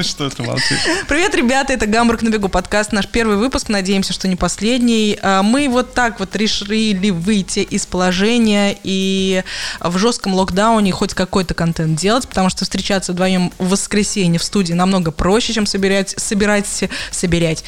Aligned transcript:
Ну 0.00 0.04
что 0.04 0.30
ты 0.30 0.42
молчишь? 0.42 0.80
Привет, 1.08 1.34
ребята, 1.34 1.74
это 1.74 1.84
«Гамбург 1.84 2.22
на 2.22 2.30
бегу» 2.30 2.48
подкаст, 2.48 2.90
наш 2.90 3.06
первый 3.06 3.36
выпуск, 3.36 3.68
надеемся, 3.68 4.14
что 4.14 4.28
не 4.28 4.36
последний. 4.36 5.18
А, 5.20 5.42
мы 5.42 5.68
вот 5.68 5.92
так 5.92 6.20
вот 6.20 6.34
решили 6.36 7.10
выйти 7.10 7.58
из 7.58 7.84
положения 7.84 8.78
и 8.82 9.42
в 9.78 9.98
жестком 9.98 10.32
локдауне 10.32 10.90
хоть 10.90 11.12
какой-то 11.12 11.52
контент 11.52 12.00
делать, 12.00 12.26
потому 12.26 12.48
что 12.48 12.64
встречаться 12.64 13.12
вдвоем 13.12 13.52
в 13.58 13.68
воскресенье 13.68 14.40
в 14.40 14.42
студии 14.42 14.72
намного 14.72 15.10
проще, 15.10 15.52
чем 15.52 15.66
собирать, 15.66 16.14
собирать, 16.16 16.88
собирать 17.10 17.62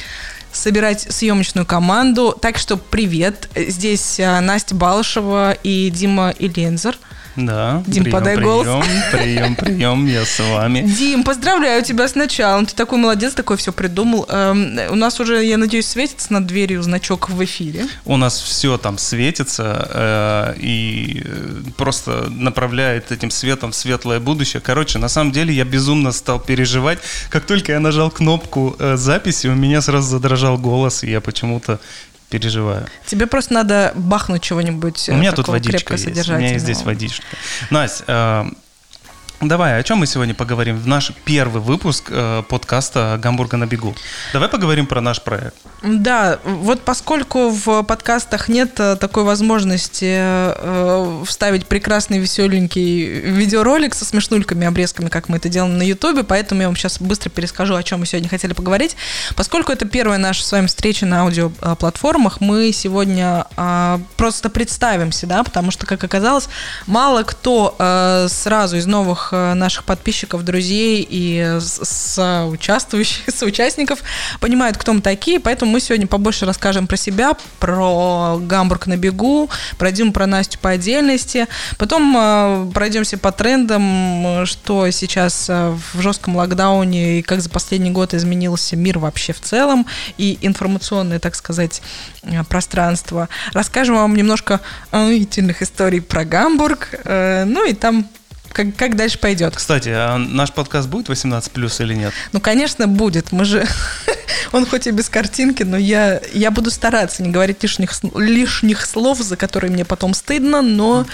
собирать 0.51 1.01
съемочную 1.01 1.67
команду. 1.67 2.35
Так 2.41 2.57
что 2.57 2.77
привет. 2.77 3.47
Здесь 3.55 4.19
а, 4.19 4.41
Настя 4.41 4.73
Балышева 4.73 5.51
и 5.51 5.91
Дима 5.91 6.33
Илензер. 6.39 6.97
Да. 7.35 7.83
Дим, 7.87 8.03
прием, 8.03 8.17
подай 8.19 8.35
прием, 8.35 8.49
голос. 8.49 8.85
Прием, 9.11 9.55
прием, 9.55 10.05
я 10.05 10.25
с 10.25 10.39
вами. 10.39 10.81
Дим, 10.81 11.23
поздравляю 11.23 11.83
тебя 11.83 12.07
с 12.07 12.15
началом. 12.15 12.65
Ты 12.65 12.75
такой 12.75 12.99
молодец, 12.99 13.33
такой 13.33 13.57
все 13.57 13.71
придумал. 13.71 14.25
Эм, 14.29 14.79
у 14.89 14.95
нас 14.95 15.19
уже, 15.19 15.43
я 15.43 15.57
надеюсь, 15.57 15.87
светится 15.87 16.31
над 16.33 16.45
дверью 16.45 16.83
значок 16.83 17.29
в 17.29 17.43
эфире. 17.43 17.87
У 18.05 18.17
нас 18.17 18.39
все 18.39 18.77
там 18.77 18.97
светится 18.97 19.89
э, 19.93 20.53
и 20.59 21.23
э, 21.25 21.63
просто 21.77 22.27
направляет 22.29 23.11
этим 23.11 23.31
светом 23.31 23.71
в 23.71 23.75
светлое 23.75 24.19
будущее. 24.19 24.61
Короче, 24.61 24.99
на 24.99 25.09
самом 25.09 25.31
деле 25.31 25.53
я 25.53 25.65
безумно 25.65 26.11
стал 26.11 26.39
переживать. 26.39 26.99
Как 27.29 27.45
только 27.45 27.71
я 27.71 27.79
нажал 27.79 28.11
кнопку 28.11 28.75
э, 28.77 28.95
записи, 28.95 29.47
у 29.47 29.55
меня 29.55 29.81
сразу 29.81 30.07
задрожал 30.07 30.57
голос, 30.57 31.03
и 31.03 31.09
я 31.09 31.21
почему-то 31.21 31.79
переживаю. 32.33 32.87
Тебе 33.05 33.27
просто 33.27 33.53
надо 33.53 33.91
бахнуть 33.93 34.41
чего-нибудь. 34.41 35.07
У 35.09 35.13
меня 35.13 35.29
э, 35.29 35.35
тут 35.35 35.47
водичка 35.49 35.93
есть. 35.93 36.29
У 36.29 36.33
меня 36.33 36.53
есть 36.53 36.63
здесь 36.63 36.81
водичка. 36.81 37.23
Настя, 37.69 38.03
э, 38.07 38.45
давай, 39.47 39.79
о 39.79 39.83
чем 39.83 39.99
мы 39.99 40.07
сегодня 40.07 40.33
поговорим 40.33 40.77
в 40.77 40.87
наш 40.87 41.11
первый 41.25 41.61
выпуск 41.61 42.05
э, 42.09 42.43
подкаста 42.47 43.19
«Гамбурга 43.21 43.57
на 43.57 43.65
бегу». 43.65 43.95
Давай 44.33 44.49
поговорим 44.49 44.85
про 44.85 45.01
наш 45.01 45.21
проект. 45.21 45.55
Да, 45.83 46.39
вот 46.45 46.81
поскольку 46.81 47.49
в 47.49 47.83
подкастах 47.83 48.47
нет 48.47 48.79
э, 48.79 48.95
такой 48.95 49.23
возможности 49.23 50.15
э, 50.17 51.23
вставить 51.25 51.65
прекрасный 51.65 52.19
веселенький 52.19 53.05
видеоролик 53.05 53.93
со 53.93 54.05
смешнульками, 54.05 54.65
обрезками, 54.65 55.09
как 55.09 55.27
мы 55.27 55.37
это 55.37 55.49
делаем 55.49 55.77
на 55.77 55.83
Ютубе, 55.83 56.23
поэтому 56.23 56.61
я 56.61 56.67
вам 56.67 56.77
сейчас 56.77 57.01
быстро 57.01 57.29
перескажу, 57.29 57.75
о 57.75 57.83
чем 57.83 57.99
мы 57.99 58.05
сегодня 58.05 58.29
хотели 58.29 58.53
поговорить. 58.53 58.95
Поскольку 59.35 59.71
это 59.71 59.85
первая 59.85 60.17
наша 60.17 60.45
с 60.45 60.51
вами 60.51 60.67
встреча 60.67 61.05
на 61.05 61.23
аудиоплатформах, 61.23 62.39
мы 62.39 62.71
сегодня 62.71 63.45
э, 63.57 63.99
просто 64.15 64.49
представимся, 64.49 65.27
да, 65.27 65.43
потому 65.43 65.71
что, 65.71 65.85
как 65.85 66.03
оказалось, 66.03 66.47
мало 66.87 67.23
кто 67.23 67.75
э, 67.77 68.27
сразу 68.29 68.77
из 68.77 68.85
новых 68.85 69.29
э, 69.31 69.32
наших 69.33 69.83
подписчиков, 69.83 70.43
друзей 70.43 71.05
и 71.09 71.57
соучаствующих, 71.59 73.23
соучастников 73.33 73.99
понимает, 74.39 74.77
кто 74.77 74.93
мы 74.93 75.01
такие, 75.01 75.39
поэтому 75.39 75.71
мы 75.71 75.79
сегодня 75.79 76.07
побольше 76.07 76.45
расскажем 76.45 76.87
про 76.87 76.97
себя, 76.97 77.35
про 77.59 78.37
Гамбург 78.39 78.87
на 78.87 78.97
бегу, 78.97 79.49
пройдем 79.77 80.13
про 80.13 80.27
Настю 80.27 80.59
по 80.59 80.71
отдельности, 80.71 81.47
потом 81.77 82.15
э, 82.15 82.71
пройдемся 82.73 83.17
по 83.17 83.31
трендам, 83.31 84.41
э, 84.41 84.45
что 84.45 84.89
сейчас 84.91 85.49
э, 85.49 85.75
в 85.93 86.01
жестком 86.01 86.35
локдауне 86.35 87.19
и 87.19 87.21
как 87.21 87.41
за 87.41 87.49
последний 87.49 87.91
год 87.91 88.13
изменился 88.13 88.75
мир 88.75 88.99
вообще 88.99 89.33
в 89.33 89.41
целом 89.41 89.85
и 90.17 90.37
информационное, 90.41 91.19
так 91.19 91.35
сказать, 91.35 91.81
э, 92.23 92.43
пространство. 92.43 93.29
Расскажем 93.53 93.95
вам 93.95 94.15
немножко 94.15 94.61
удивительных 94.91 95.61
историй 95.61 96.01
про 96.01 96.25
Гамбург, 96.25 96.89
э, 97.03 97.45
ну 97.45 97.65
и 97.67 97.73
там 97.73 98.07
как, 98.53 98.75
как 98.75 98.95
дальше 98.95 99.19
пойдет. 99.19 99.55
Кстати, 99.55 99.89
а 99.89 100.17
наш 100.17 100.51
подкаст 100.51 100.87
будет 100.87 101.09
18 101.09 101.51
плюс 101.51 101.81
или 101.81 101.93
нет? 101.93 102.13
Ну, 102.31 102.39
конечно, 102.39 102.87
будет. 102.87 103.31
Мы 103.31 103.45
же... 103.45 103.67
Он 104.51 104.65
хоть 104.65 104.87
и 104.87 104.91
без 104.91 105.09
картинки, 105.09 105.63
но 105.63 105.77
я, 105.77 106.21
я 106.33 106.51
буду 106.51 106.69
стараться 106.71 107.23
не 107.23 107.29
говорить 107.29 107.61
лишних, 107.63 107.91
лишних 108.15 108.85
слов, 108.85 109.19
за 109.19 109.35
которые 109.35 109.71
мне 109.71 109.83
потом 109.83 110.13
стыдно, 110.13 110.61
но, 110.61 111.05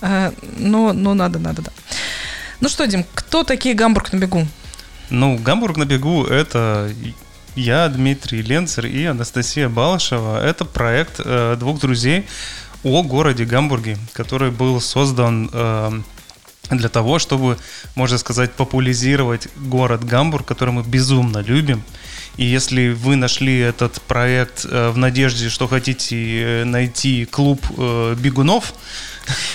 э, 0.00 0.32
но, 0.56 0.92
но 0.92 1.14
надо, 1.14 1.38
надо, 1.38 1.62
да. 1.62 1.72
Ну 2.60 2.68
что, 2.68 2.86
Дим, 2.86 3.04
кто 3.14 3.42
такие 3.42 3.74
Гамбург 3.74 4.12
на 4.12 4.18
бегу? 4.18 4.46
Ну, 5.10 5.36
Гамбург 5.36 5.76
на 5.76 5.84
бегу 5.84 6.24
это 6.24 6.90
я, 7.56 7.88
Дмитрий 7.88 8.42
Ленцер 8.42 8.86
и 8.86 9.04
Анастасия 9.04 9.68
Балашева. 9.68 10.44
Это 10.44 10.64
проект 10.64 11.20
э, 11.24 11.56
двух 11.58 11.80
друзей 11.80 12.26
о 12.82 13.02
городе 13.02 13.44
Гамбурге, 13.44 13.98
который 14.12 14.50
был 14.50 14.80
создан 14.80 15.50
э, 15.52 15.90
для 16.70 16.88
того, 16.88 17.18
чтобы, 17.18 17.56
можно 17.94 18.18
сказать, 18.18 18.52
популяризировать 18.52 19.48
город 19.56 20.04
Гамбург, 20.04 20.46
который 20.46 20.70
мы 20.70 20.82
безумно 20.82 21.38
любим. 21.38 21.82
И 22.36 22.44
если 22.44 22.90
вы 22.90 23.16
нашли 23.16 23.58
этот 23.58 24.00
проект 24.02 24.66
э, 24.66 24.90
в 24.90 24.98
надежде, 24.98 25.48
что 25.48 25.66
хотите 25.68 26.16
э, 26.16 26.64
найти 26.64 27.24
клуб 27.24 27.60
э, 27.78 28.14
бегунов, 28.18 28.74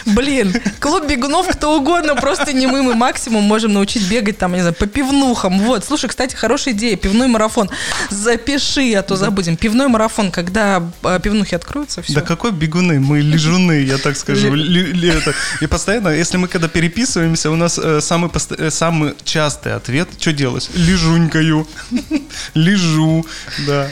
Блин, 0.06 0.54
клуб 0.80 1.08
бегунов 1.08 1.48
кто 1.48 1.78
угодно, 1.78 2.16
просто 2.16 2.54
не 2.54 2.68
мы, 2.68 2.84
мы 2.84 2.96
максимум 2.96 3.44
можем 3.44 3.74
научить 3.74 4.08
бегать 4.10 4.38
там, 4.38 4.54
не 4.54 4.62
знаю, 4.62 4.76
по 4.76 4.88
пивнухам. 4.88 5.60
Вот, 5.60 5.86
слушай, 5.86 6.08
кстати, 6.10 6.36
хорошая 6.36 6.74
идея, 6.74 6.96
пивной 6.96 7.28
марафон. 7.28 7.70
Запиши, 8.10 8.94
а 8.94 9.02
то 9.02 9.16
забудем. 9.16 9.58
Пивной 9.58 9.88
марафон, 9.88 10.32
когда 10.32 10.84
э, 11.04 11.20
пивнухи 11.22 11.56
откроются, 11.56 12.02
все. 12.02 12.14
Да 12.14 12.22
какой 12.22 12.52
бегуны? 12.52 13.00
Мы 13.00 13.20
лежуны, 13.20 13.84
я 13.84 13.98
так 13.98 14.18
скажу. 14.18 14.54
И 14.56 15.68
постоянно, 15.68 16.10
если 16.10 16.38
мы 16.38 16.48
когда 16.48 16.68
переписываемся, 16.68 17.52
у 17.52 17.56
нас 17.56 17.80
э, 17.82 18.02
самый, 18.02 18.30
э, 18.58 18.70
самый 18.70 19.16
частый 19.24 19.74
ответ, 19.74 20.10
что 20.20 20.34
делать? 20.34 20.70
Лежунькаю. 20.74 21.68
Лежу, 22.54 23.26
да. 23.68 23.88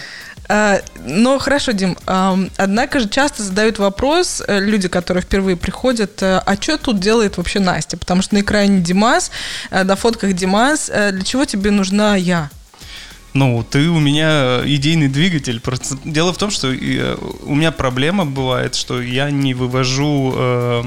А, 0.52 0.82
Ну, 1.06 1.38
хорошо, 1.40 1.72
Дим. 1.74 1.96
ам, 2.08 2.50
Однако 2.58 3.00
же 3.00 3.08
часто 3.08 3.44
задают 3.44 3.78
вопрос 3.78 4.42
э, 4.48 4.60
люди, 4.60 4.88
которые 4.88 5.22
впервые 5.22 5.56
приходят, 5.56 6.22
э, 6.24 6.42
а 6.44 6.56
что 6.60 6.78
тут 6.78 7.00
делает 7.00 7.38
вообще 7.38 7.60
Настя? 7.60 7.98
Потому 7.98 8.24
что 8.24 8.34
на 8.34 8.40
экране 8.40 8.82
Димас, 8.82 9.30
э, 9.70 9.84
на 9.84 9.96
фотках 9.96 10.34
Димас. 10.34 10.88
Для 10.90 11.22
чего 11.24 11.46
тебе 11.46 11.70
нужна 11.70 12.16
я? 12.16 12.50
Ну, 13.36 13.64
ты 13.70 13.90
у 13.90 14.00
меня 14.00 14.62
идейный 14.66 15.08
двигатель. 15.08 15.62
Дело 16.04 16.34
в 16.34 16.38
том, 16.38 16.50
что 16.50 16.68
у 16.68 17.56
меня 17.56 17.72
проблема 17.72 18.26
бывает, 18.26 18.74
что 18.74 19.02
я 19.02 19.30
не 19.30 19.54
вывожу 19.54 20.84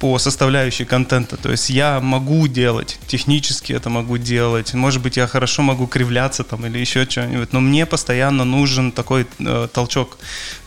по 0.00 0.18
составляющей 0.18 0.86
контента. 0.86 1.36
То 1.36 1.50
есть 1.50 1.68
я 1.70 2.00
могу 2.00 2.48
делать, 2.48 2.98
технически 3.06 3.74
это 3.74 3.90
могу 3.90 4.16
делать. 4.16 4.72
Может 4.74 5.02
быть, 5.02 5.18
я 5.18 5.26
хорошо 5.26 5.60
могу 5.62 5.86
кривляться 5.86 6.42
там 6.42 6.64
или 6.64 6.78
еще 6.78 7.04
что-нибудь, 7.08 7.52
но 7.52 7.60
мне 7.60 7.84
постоянно 7.84 8.44
нужен 8.44 8.92
такой 8.92 9.26
э, 9.38 9.68
толчок, 9.72 10.16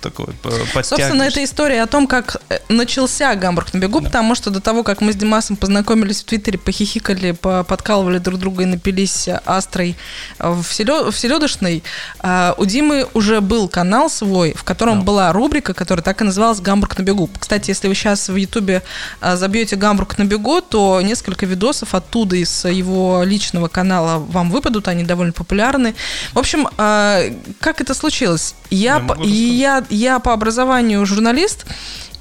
такой 0.01 0.27
э, 0.43 0.83
Собственно, 0.83 1.23
это 1.23 1.43
история 1.43 1.81
о 1.81 1.87
том, 1.87 2.05
как 2.05 2.37
э, 2.49 2.59
начался 2.69 3.33
Гамбург 3.35 3.73
на 3.73 3.79
бегу, 3.79 4.01
потому 4.01 4.35
что 4.35 4.51
до 4.51 4.61
того, 4.61 4.83
как 4.83 5.01
мы 5.01 5.11
с 5.11 5.15
Димасом 5.15 5.55
познакомились 5.55 6.21
в 6.21 6.25
Твиттере, 6.25 6.59
похихикали, 6.59 7.31
по- 7.31 7.63
подкалывали 7.63 8.19
друг 8.19 8.39
друга 8.39 8.61
и 8.63 8.65
напились 8.67 9.27
астрой 9.45 9.95
э, 10.37 10.47
в, 10.51 10.61
селё- 10.71 11.09
в 11.09 11.17
селедочной, 11.17 11.83
э, 12.21 12.53
у 12.57 12.65
Димы 12.65 13.07
уже 13.15 13.41
был 13.41 13.67
канал 13.67 14.11
свой, 14.11 14.53
в 14.53 14.63
котором 14.63 14.99
Да. 14.99 15.05
была 15.05 15.33
рубрика, 15.33 15.73
которая 15.73 16.03
так 16.03 16.21
и 16.21 16.23
называлась 16.23 16.59
«Гамбург 16.59 16.99
на 16.99 17.01
бегу». 17.03 17.31
Кстати, 17.39 17.71
если 17.71 17.87
вы 17.87 17.95
сейчас 17.95 18.29
в 18.29 18.35
Ютубе 18.35 18.83
забьете 19.35 19.75
«Гамбург 19.75 20.17
на 20.17 20.25
бегу», 20.25 20.61
то 20.61 21.01
несколько 21.01 21.45
видосов 21.45 21.95
оттуда 21.95 22.35
из 22.35 22.65
его 22.65 23.23
личного 23.23 23.67
канала 23.67 24.19
вам 24.19 24.51
выпадут, 24.51 24.87
они 24.87 25.03
довольно 25.03 25.33
популярны. 25.33 25.95
В 26.33 26.39
общем, 26.39 26.67
э, 26.77 27.33
как 27.59 27.81
это 27.81 27.93
случилось? 27.93 28.55
Я, 28.69 28.93
Я 28.95 28.99
могу 28.99 29.21
рассказать. 29.21 29.39
я, 29.39 29.85
я 29.89 30.19
по 30.19 30.33
образованию 30.33 31.05
журналист, 31.05 31.65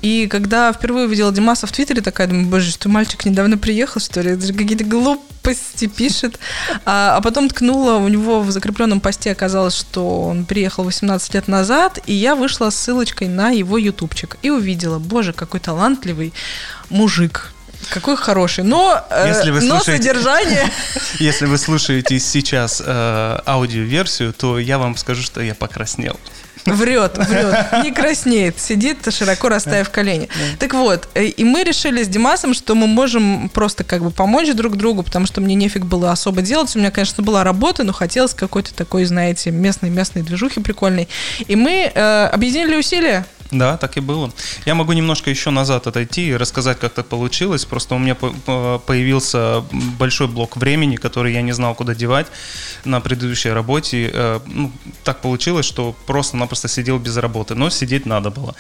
и 0.03 0.27
когда 0.27 0.73
впервые 0.73 1.07
увидела 1.07 1.33
Димаса 1.33 1.67
в 1.67 1.73
Твиттере, 1.73 2.03
такая, 2.03 2.27
думаю, 2.27 2.47
боже, 2.47 2.73
что 2.73 2.89
мальчик 2.89 3.25
недавно 3.25 3.57
приехал, 3.57 4.01
что 4.01 4.21
ли? 4.21 4.33
Это 4.33 4.45
же 4.47 4.53
какие-то 4.53 4.83
глупости 4.85 5.87
пишет. 5.87 6.41
А, 6.85 7.17
а 7.17 7.21
потом 7.21 7.49
ткнула, 7.49 7.95
у 7.95 8.09
него 8.09 8.41
в 8.41 8.51
закрепленном 8.51 9.01
посте 9.01 9.31
оказалось, 9.31 9.77
что 9.77 10.23
он 10.23 10.45
приехал 10.45 10.83
18 10.83 11.35
лет 11.35 11.47
назад, 11.47 12.01
и 12.07 12.13
я 12.13 12.35
вышла 12.35 12.71
с 12.71 12.77
ссылочкой 12.77 13.29
на 13.29 13.51
его 13.51 13.79
ютубчик 13.79 14.39
и 14.43 14.51
увидела, 14.51 14.99
боже, 14.99 15.33
какой 15.33 15.61
талантливый 15.61 16.33
мужик. 16.91 17.53
Какой 17.91 18.17
хороший. 18.17 18.65
Но, 18.65 19.05
э, 19.11 19.29
Если 19.29 19.51
вы 19.51 19.61
но 19.61 19.79
слушаете- 19.79 20.03
содержание... 20.03 20.71
Если 21.19 21.47
вы 21.47 21.59
слушаете 21.59 22.19
сейчас 22.19 22.83
э, 22.85 23.39
аудиоверсию, 23.47 24.33
то 24.33 24.59
я 24.59 24.79
вам 24.79 24.97
скажу, 24.97 25.23
что 25.23 25.41
я 25.41 25.55
покраснел. 25.55 26.19
Врет, 26.67 27.19
врет, 27.19 27.83
не 27.83 27.91
краснеет, 27.91 28.61
сидит 28.61 28.99
широко 29.13 29.49
расставив 29.49 29.91
колени. 29.91 30.29
Так 30.59 30.75
вот, 30.75 31.09
э, 31.15 31.25
и 31.25 31.45
мы 31.45 31.65
решили 31.65 32.03
с 32.03 32.09
Димасом, 32.09 32.55
что 32.55 32.75
мы 32.75 32.87
можем 32.87 33.49
просто 33.49 33.85
как 33.85 34.03
бы 34.03 34.11
помочь 34.11 34.53
друг 34.53 34.77
другу, 34.77 35.03
потому 35.03 35.27
что 35.27 35.41
мне 35.41 35.55
нефиг 35.55 35.85
было 35.85 36.13
особо 36.13 36.43
делать. 36.43 36.75
У 36.77 36.79
меня, 36.79 36.91
конечно, 36.91 37.23
была 37.23 37.43
работа, 37.45 37.83
но 37.85 37.93
хотелось 37.93 38.35
какой-то 38.35 38.75
такой, 38.75 39.05
знаете, 39.05 39.51
местной 39.51 39.91
местной 39.91 40.23
движухи 40.23 40.61
прикольной. 40.61 41.09
И 41.47 41.57
мы 41.57 41.91
э, 41.93 42.27
объединили 42.27 42.77
усилия. 42.77 43.27
Да, 43.53 43.77
так 43.77 43.99
и 43.99 44.01
было. 44.01 44.33
Я 44.65 44.75
могу 44.75 44.93
немножко 44.95 45.29
еще 45.29 45.51
назад 45.51 45.87
отойти 45.87 46.29
и 46.29 46.37
рассказать, 46.37 46.79
как 46.79 46.95
так 46.95 47.07
получилось. 47.07 47.67
Просто 47.67 47.95
у 47.95 47.99
меня 47.99 48.15
появился 48.15 49.63
большой 49.99 50.27
блок 50.27 50.57
времени, 50.57 50.97
который 50.97 51.35
я 51.35 51.43
не 51.43 51.53
знал, 51.53 51.75
куда 51.75 51.95
девать 51.95 52.29
на 52.87 53.01
предыдущей 53.03 53.51
работе. 53.51 54.11
Э, 54.11 54.41
ну, 54.47 54.73
так 55.05 55.21
получилось, 55.21 55.67
что 55.67 55.95
просто-напросто 56.07 56.69
сидел 56.69 56.99
без 56.99 57.19
работы, 57.19 57.55
но 57.55 57.69
сидеть 57.69 58.07
надо 58.07 58.31
было. 58.31 58.55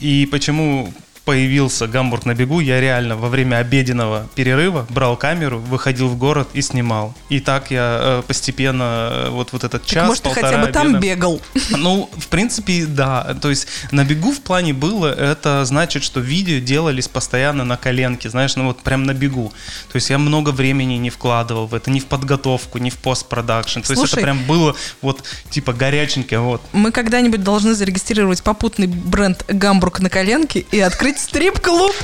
И 0.00 0.26
почему 0.26 0.92
появился 1.24 1.86
«Гамбург 1.86 2.26
на 2.26 2.34
бегу», 2.34 2.60
я 2.60 2.80
реально 2.80 3.16
во 3.16 3.28
время 3.28 3.56
обеденного 3.56 4.28
перерыва 4.34 4.86
брал 4.90 5.16
камеру, 5.16 5.58
выходил 5.58 6.08
в 6.08 6.16
город 6.16 6.48
и 6.52 6.62
снимал. 6.62 7.14
И 7.28 7.40
так 7.40 7.70
я 7.70 7.98
э, 8.00 8.22
постепенно 8.26 9.10
э, 9.10 9.28
вот, 9.30 9.52
вот 9.52 9.64
этот 9.64 9.86
час, 9.86 9.94
так, 9.94 10.06
может, 10.06 10.22
ты 10.22 10.30
хотя 10.30 10.58
бы 10.58 10.72
там 10.72 11.00
бегал? 11.00 11.40
Ну, 11.70 12.08
в 12.16 12.28
принципе, 12.28 12.86
да. 12.86 13.36
То 13.40 13.50
есть 13.50 13.66
на 13.90 14.04
бегу 14.04 14.32
в 14.32 14.40
плане 14.40 14.72
было, 14.72 15.12
это 15.12 15.64
значит, 15.64 16.02
что 16.02 16.20
видео 16.20 16.60
делались 16.60 17.08
постоянно 17.08 17.64
на 17.64 17.76
коленке, 17.76 18.30
знаешь, 18.30 18.56
ну 18.56 18.66
вот 18.66 18.80
прям 18.80 19.04
на 19.04 19.14
бегу. 19.14 19.52
То 19.90 19.96
есть 19.96 20.10
я 20.10 20.18
много 20.18 20.50
времени 20.50 20.94
не 20.94 21.10
вкладывал 21.10 21.66
в 21.66 21.74
это, 21.74 21.90
ни 21.90 22.00
в 22.00 22.06
подготовку, 22.06 22.78
ни 22.78 22.90
в 22.90 22.96
постпродакшн. 22.96 23.80
То 23.80 23.92
есть 23.92 24.12
это 24.12 24.20
прям 24.20 24.44
было 24.44 24.76
вот 25.02 25.24
типа 25.50 25.72
горяченькое 25.72 26.40
вот. 26.40 26.60
Мы 26.72 26.92
когда-нибудь 26.92 27.42
должны 27.42 27.74
зарегистрировать 27.74 28.42
попутный 28.42 28.86
бренд 28.86 29.44
«Гамбург 29.48 30.00
на 30.00 30.10
коленке» 30.10 30.60
и 30.70 30.80
открыть 30.80 31.13
открыть 31.14 31.20
стрип-клуб. 31.20 31.94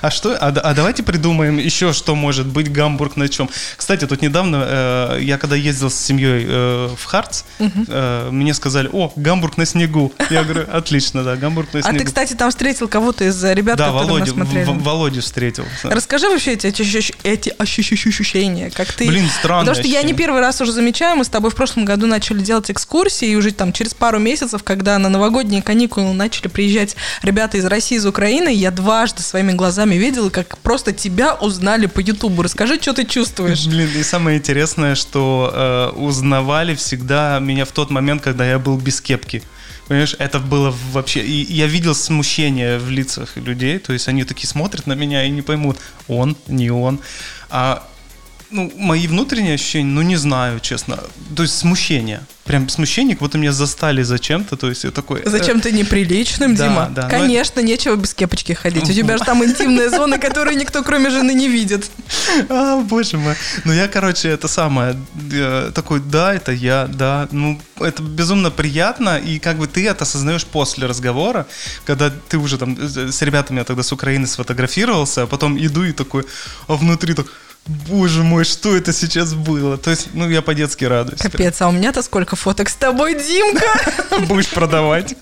А 0.00 0.10
что? 0.10 0.36
А, 0.36 0.48
а 0.48 0.74
давайте 0.74 1.02
придумаем 1.02 1.58
еще, 1.58 1.92
что 1.92 2.14
может 2.14 2.46
быть 2.46 2.70
Гамбург 2.72 3.16
на 3.16 3.28
чем. 3.28 3.48
Кстати, 3.76 4.06
тут 4.06 4.22
недавно 4.22 4.64
э, 4.66 5.18
я 5.22 5.38
когда 5.38 5.56
ездил 5.56 5.90
с 5.90 5.94
семьей 5.94 6.44
э, 6.46 6.90
в 6.96 7.04
Харц, 7.04 7.42
угу. 7.58 7.84
э, 7.88 8.28
мне 8.30 8.54
сказали, 8.54 8.88
о, 8.92 9.12
Гамбург 9.16 9.56
на 9.56 9.66
снегу. 9.66 10.12
Я 10.30 10.44
говорю, 10.44 10.66
отлично, 10.70 11.24
да, 11.24 11.36
Гамбург 11.36 11.72
на 11.72 11.82
снегу. 11.82 11.96
А 11.96 11.98
ты, 11.98 12.04
кстати, 12.04 12.34
там 12.34 12.50
встретил 12.50 12.88
кого-то 12.88 13.24
из 13.24 13.42
ребят, 13.44 13.76
да, 13.76 13.86
которые 13.86 14.06
Володю, 14.06 14.36
нас 14.36 14.48
смотрели? 14.48 14.64
В, 14.64 14.82
Володю 14.82 15.22
встретил. 15.22 15.64
Расскажи 15.82 16.28
вообще 16.28 16.52
эти, 16.52 16.66
эти, 16.66 17.14
эти 17.22 17.54
ощущения, 17.58 18.70
как 18.70 18.92
ты... 18.92 19.06
Блин, 19.06 19.28
странно. 19.28 19.60
Потому 19.60 19.74
что 19.74 19.82
ощущение. 19.82 20.02
я 20.02 20.06
не 20.06 20.14
первый 20.14 20.40
раз 20.40 20.60
уже 20.60 20.72
замечаю, 20.72 21.16
мы 21.16 21.24
с 21.24 21.28
тобой 21.28 21.50
в 21.50 21.54
прошлом 21.54 21.84
году 21.84 22.06
начали 22.06 22.40
делать 22.40 22.70
экскурсии, 22.70 23.28
и 23.28 23.36
уже 23.36 23.52
там 23.52 23.72
через 23.72 23.94
пару 23.94 24.18
месяцев, 24.18 24.62
когда 24.62 24.98
на 24.98 25.08
новогодние 25.08 25.62
каникулы 25.62 26.12
начали 26.12 26.48
приезжать 26.48 26.96
ребята 27.22 27.58
из 27.58 27.64
России, 27.64 27.96
из 27.96 28.06
Украины, 28.06 28.48
я 28.48 28.70
дважды 28.70 29.22
своими 29.22 29.52
глазами 29.52 29.87
видела, 29.96 30.28
как 30.28 30.58
просто 30.58 30.92
тебя 30.92 31.34
узнали 31.34 31.86
по 31.86 32.00
Ютубу. 32.00 32.42
Расскажи, 32.42 32.78
что 32.80 32.92
ты 32.92 33.04
чувствуешь. 33.04 33.66
Блин, 33.66 33.88
и 33.96 34.02
самое 34.02 34.38
интересное, 34.38 34.94
что 34.94 35.50
э, 35.52 35.98
узнавали 35.98 36.74
всегда 36.74 37.38
меня 37.38 37.64
в 37.64 37.72
тот 37.72 37.90
момент, 37.90 38.22
когда 38.22 38.48
я 38.48 38.58
был 38.58 38.76
без 38.76 39.00
кепки. 39.00 39.42
Понимаешь, 39.86 40.14
это 40.18 40.38
было 40.38 40.74
вообще... 40.92 41.20
И 41.20 41.52
я 41.52 41.66
видел 41.66 41.94
смущение 41.94 42.78
в 42.78 42.90
лицах 42.90 43.36
людей, 43.36 43.78
то 43.78 43.94
есть 43.94 44.06
они 44.08 44.24
такие 44.24 44.46
смотрят 44.46 44.86
на 44.86 44.92
меня 44.92 45.24
и 45.24 45.30
не 45.30 45.40
поймут, 45.40 45.78
он, 46.08 46.36
не 46.46 46.70
он. 46.70 47.00
А 47.48 47.88
ну, 48.50 48.72
мои 48.76 49.06
внутренние 49.06 49.54
ощущения, 49.54 49.90
ну, 49.90 50.02
не 50.02 50.16
знаю, 50.16 50.60
честно. 50.60 50.98
То 51.36 51.42
есть 51.42 51.58
смущение. 51.58 52.20
Прям 52.44 52.66
смущение, 52.70 53.14
вот 53.20 53.34
меня 53.34 53.52
застали 53.52 54.02
зачем-то, 54.02 54.56
то 54.56 54.70
есть 54.70 54.84
я 54.84 54.90
такой... 54.90 55.20
Э, 55.20 55.28
Зачем-то 55.28 55.70
неприличным, 55.70 56.54
да, 56.54 56.68
Дима. 56.68 56.90
Да, 56.90 57.08
Конечно, 57.08 57.60
но... 57.60 57.68
нечего 57.68 57.94
без 57.94 58.14
кепочки 58.14 58.54
ходить. 58.54 58.88
У 58.88 58.92
тебя 58.92 59.18
же 59.18 59.24
там 59.24 59.44
интимная 59.44 59.90
зона, 59.90 60.18
которую 60.18 60.56
никто, 60.56 60.82
кроме 60.82 61.10
жены, 61.10 61.34
не 61.34 61.48
видит. 61.48 61.90
А, 62.48 62.80
боже 62.80 63.18
мой. 63.18 63.34
Ну, 63.64 63.72
я, 63.72 63.88
короче, 63.88 64.28
это 64.28 64.48
самое, 64.48 64.96
э, 65.30 65.70
такой, 65.74 66.00
да, 66.00 66.32
это 66.32 66.52
я, 66.52 66.86
да. 66.86 67.28
Ну, 67.32 67.60
это 67.80 68.02
безумно 68.02 68.50
приятно, 68.50 69.18
и 69.18 69.38
как 69.38 69.58
бы 69.58 69.66
ты 69.66 69.86
это 69.86 70.04
осознаешь 70.04 70.46
после 70.46 70.86
разговора, 70.86 71.46
когда 71.84 72.10
ты 72.10 72.38
уже 72.38 72.56
там 72.56 72.78
э, 72.80 73.10
с 73.12 73.20
ребятами 73.22 73.58
я 73.58 73.64
тогда 73.64 73.82
с 73.82 73.92
Украины 73.92 74.26
сфотографировался, 74.26 75.22
а 75.22 75.26
потом 75.26 75.58
иду 75.58 75.84
и 75.84 75.92
такой, 75.92 76.24
а 76.66 76.74
внутри 76.76 77.12
так 77.12 77.26
боже 77.68 78.22
мой, 78.22 78.44
что 78.44 78.74
это 78.76 78.92
сейчас 78.92 79.34
было? 79.34 79.76
То 79.76 79.90
есть, 79.90 80.08
ну, 80.14 80.28
я 80.28 80.42
по-детски 80.42 80.84
радуюсь. 80.84 81.20
Капец, 81.20 81.60
а 81.60 81.68
у 81.68 81.72
меня-то 81.72 82.02
сколько 82.02 82.34
фоток 82.34 82.68
с 82.68 82.74
тобой, 82.74 83.14
Димка? 83.14 83.64
Будешь 84.28 84.48
продавать. 84.48 85.14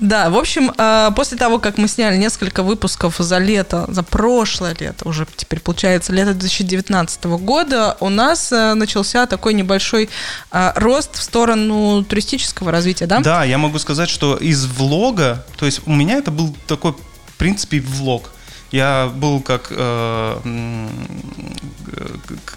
Да, 0.00 0.30
в 0.30 0.36
общем, 0.36 0.72
э, 0.76 1.10
после 1.14 1.38
того, 1.38 1.58
как 1.58 1.78
мы 1.78 1.86
сняли 1.86 2.16
несколько 2.16 2.62
выпусков 2.62 3.16
за 3.18 3.38
лето, 3.38 3.84
за 3.88 4.02
прошлое 4.02 4.74
лето, 4.78 5.08
уже 5.08 5.26
теперь 5.36 5.60
получается 5.60 6.12
лето 6.12 6.32
2019 6.32 7.24
года, 7.24 7.96
у 8.00 8.08
нас 8.08 8.50
э, 8.50 8.74
начался 8.74 9.26
такой 9.26 9.54
небольшой 9.54 10.08
э, 10.50 10.72
рост 10.74 11.16
в 11.16 11.22
сторону 11.22 12.04
туристического 12.04 12.72
развития, 12.72 13.06
да? 13.06 13.20
Да, 13.20 13.44
я 13.44 13.58
могу 13.58 13.78
сказать, 13.78 14.08
что 14.08 14.36
из 14.36 14.66
влога, 14.66 15.46
то 15.56 15.66
есть 15.66 15.82
у 15.86 15.94
меня 15.94 16.16
это 16.16 16.30
был 16.30 16.56
такой, 16.66 16.92
в 16.92 17.36
принципе, 17.36 17.80
влог. 17.80 18.32
Я 18.72 19.10
был 19.14 19.40
как 19.40 19.68
э, 19.70 20.88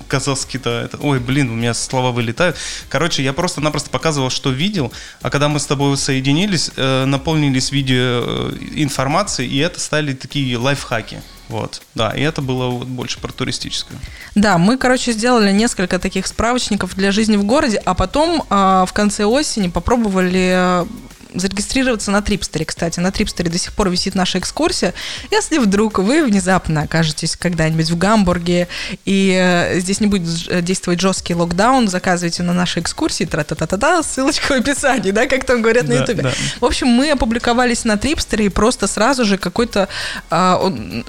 казахский-то, 0.07 0.69
это, 0.69 0.97
ой, 0.97 1.19
блин, 1.19 1.50
у 1.51 1.56
меня 1.56 1.73
слова 1.73 2.11
вылетают. 2.11 2.57
Короче, 2.89 3.23
я 3.23 3.33
просто-напросто 3.33 3.89
показывал, 3.89 4.29
что 4.29 4.50
видел, 4.50 4.91
а 5.21 5.29
когда 5.29 5.47
мы 5.50 5.59
с 5.59 5.65
тобой 5.65 5.95
соединились, 5.97 6.71
э, 6.75 7.06
наполнились 7.06 7.71
видео 7.71 7.95
э, 7.95 8.51
информацией, 8.75 9.50
и 9.50 9.57
это 9.59 9.79
стали 9.79 10.13
такие 10.13 10.57
лайфхаки. 10.57 11.21
Вот, 11.47 11.81
да, 11.95 12.12
и 12.12 12.21
это 12.21 12.44
было 12.44 12.67
вот 12.67 12.88
больше 12.88 13.19
про 13.19 13.31
туристическое. 13.31 13.97
Да, 14.35 14.59
мы, 14.59 14.77
короче, 14.77 15.13
сделали 15.13 15.51
несколько 15.51 15.97
таких 15.97 16.27
справочников 16.27 16.95
для 16.95 17.12
жизни 17.12 17.38
в 17.38 17.44
городе, 17.44 17.81
а 17.85 17.95
потом 17.95 18.44
э, 18.50 18.85
в 18.88 18.94
конце 18.94 19.25
осени 19.25 19.67
попробовали 19.67 20.85
зарегистрироваться 21.33 22.11
на 22.11 22.21
Трипстере, 22.21 22.65
кстати. 22.65 22.99
На 22.99 23.11
Трипстере 23.11 23.49
до 23.49 23.57
сих 23.57 23.73
пор 23.73 23.89
висит 23.89 24.15
наша 24.15 24.39
экскурсия. 24.39 24.93
Если 25.31 25.57
вдруг 25.57 25.99
вы 25.99 26.23
внезапно 26.25 26.83
окажетесь 26.83 27.35
когда-нибудь 27.35 27.89
в 27.89 27.97
Гамбурге, 27.97 28.67
и 29.05 29.37
э, 29.39 29.79
здесь 29.79 29.99
не 29.99 30.07
будет 30.07 30.47
э, 30.49 30.61
действовать 30.61 30.99
жесткий 30.99 31.35
локдаун, 31.35 31.87
заказывайте 31.87 32.43
на 32.43 32.53
нашей 32.53 32.81
экскурсии, 32.81 33.25
тра-та-та-та-та, 33.25 34.03
ссылочка 34.03 34.53
в 34.53 34.57
описании, 34.57 35.11
да, 35.11 35.27
как 35.27 35.45
там 35.45 35.61
говорят 35.61 35.87
на 35.87 35.93
Ютубе. 35.93 36.23
Да, 36.23 36.31
В 36.59 36.65
общем, 36.65 36.87
мы 36.87 37.11
опубликовались 37.11 37.85
на 37.85 37.97
Трипстере, 37.97 38.45
и 38.45 38.49
просто 38.49 38.87
сразу 38.87 39.25
же 39.25 39.37
какой-то... 39.37 39.87
А, 40.29 40.57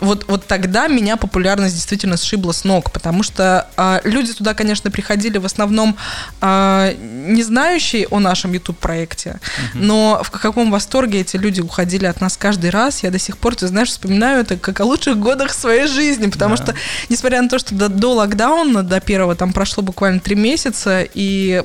вот, 0.01 0.27
вот 0.29 0.47
тогда 0.47 0.89
меня 0.89 1.17
популярность 1.17 1.75
действительно 1.75 2.17
сшибла 2.17 2.53
с 2.53 2.65
ног, 2.65 2.93
потому 2.93 3.23
что 3.23 3.69
а, 3.77 4.01
люди 4.05 4.33
туда, 4.33 4.55
конечно, 4.55 4.91
приходили 4.91 5.39
в 5.39 5.47
основном 5.47 5.97
а, 6.41 6.93
не 6.95 7.43
знающие 7.43 8.07
о 8.11 8.21
нашем 8.21 8.53
YouTube-проекте, 8.53 9.41
угу. 9.75 9.85
Но 10.11 10.25
в 10.25 10.31
каком 10.31 10.71
восторге 10.71 11.21
эти 11.21 11.37
люди 11.37 11.61
уходили 11.61 12.07
от 12.07 12.21
нас 12.21 12.37
каждый 12.37 12.71
раз. 12.71 13.05
Я 13.05 13.11
до 13.11 13.19
сих 13.19 13.39
пор, 13.39 13.55
ты 13.55 13.69
знаешь, 13.69 13.91
вспоминаю 13.91 14.41
это 14.41 14.57
как 14.57 14.81
о 14.81 14.85
лучших 14.85 15.19
годах 15.19 15.53
своей 15.55 15.87
жизни, 15.87 16.27
потому 16.29 16.57
да. 16.57 16.65
что, 16.65 16.75
несмотря 17.09 17.41
на 17.43 17.49
то, 17.49 17.59
что 17.61 17.75
до, 17.75 17.89
до 17.89 18.15
локдауна, 18.15 18.83
до 18.83 19.01
первого, 19.01 19.37
там 19.37 19.53
прошло 19.53 19.83
буквально 19.83 20.19
три 20.19 20.35
месяца, 20.35 21.03
и, 21.03 21.63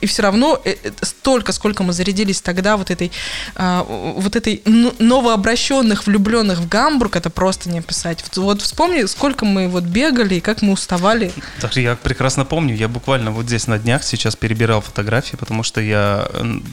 и 0.00 0.06
все 0.06 0.22
равно 0.22 0.60
э, 0.64 0.74
э, 0.82 0.90
столько, 1.02 1.52
сколько 1.52 1.84
мы 1.84 1.92
зарядились 1.92 2.40
тогда 2.40 2.76
вот 2.76 2.90
этой, 2.90 3.12
а, 3.54 3.84
вот 3.84 4.34
этой 4.34 4.62
новообращенных, 4.98 6.06
влюбленных 6.06 6.58
в 6.58 6.68
Гамбург, 6.68 7.14
это 7.14 7.30
просто 7.30 7.70
не 7.70 7.78
описать. 7.78 8.24
Вот, 8.24 8.36
вот 8.38 8.62
вспомни, 8.62 9.04
сколько 9.04 9.44
мы 9.44 9.68
вот 9.68 9.84
бегали 9.84 10.36
и 10.36 10.40
как 10.40 10.62
мы 10.62 10.72
уставали. 10.72 11.32
Так 11.60 11.76
я 11.76 11.94
прекрасно 11.94 12.44
помню, 12.44 12.74
я 12.74 12.88
буквально 12.88 13.30
вот 13.30 13.46
здесь 13.46 13.68
на 13.68 13.78
днях 13.78 14.02
сейчас 14.02 14.34
перебирал 14.34 14.80
фотографии, 14.80 15.36
потому 15.36 15.62
что 15.62 15.80
я 15.80 16.28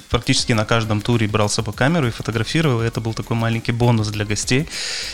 практически 0.10 0.54
на 0.54 0.66
каждом 0.66 1.02
туре 1.02 1.11
туре 1.12 1.28
брал 1.28 1.50
с 1.50 1.56
собой 1.56 1.74
камеру 1.74 2.08
и 2.08 2.12
фотографировал, 2.12 2.82
и 2.82 2.86
это 2.86 3.02
был 3.02 3.14
такой 3.14 3.36
маленький 3.36 3.74
бонус 3.74 4.08
для 4.08 4.24
гостей. 4.24 4.70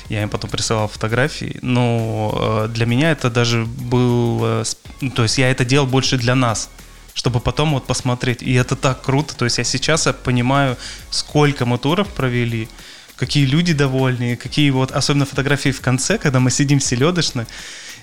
Я 0.09 0.21
им 0.21 0.29
потом 0.29 0.49
присылал 0.49 0.87
фотографии, 0.87 1.57
но 1.63 2.65
э, 2.65 2.67
для 2.67 2.85
меня 2.85 3.11
это 3.11 3.31
даже 3.31 3.65
был, 3.65 4.39
э, 4.43 4.63
ну, 5.01 5.09
то 5.09 5.23
есть 5.23 5.39
я 5.39 5.49
это 5.49 5.65
делал 5.65 5.87
больше 5.87 6.17
для 6.17 6.35
нас, 6.35 6.69
чтобы 7.15 7.39
потом 7.39 7.73
вот 7.73 7.87
посмотреть. 7.87 8.43
И 8.43 8.53
это 8.53 8.75
так 8.75 9.01
круто, 9.01 9.35
то 9.35 9.45
есть 9.45 9.57
я 9.57 9.63
сейчас 9.63 10.07
понимаю, 10.23 10.77
сколько 11.09 11.65
мы 11.65 11.79
туров 11.79 12.07
провели, 12.07 12.69
какие 13.15 13.45
люди 13.45 13.73
довольные, 13.73 14.37
какие 14.37 14.69
вот, 14.69 14.91
особенно 14.91 15.25
фотографии 15.25 15.71
в 15.71 15.81
конце, 15.81 16.19
когда 16.19 16.39
мы 16.39 16.51
сидим 16.51 16.77
в 16.77 16.83
селедочной, 16.83 17.45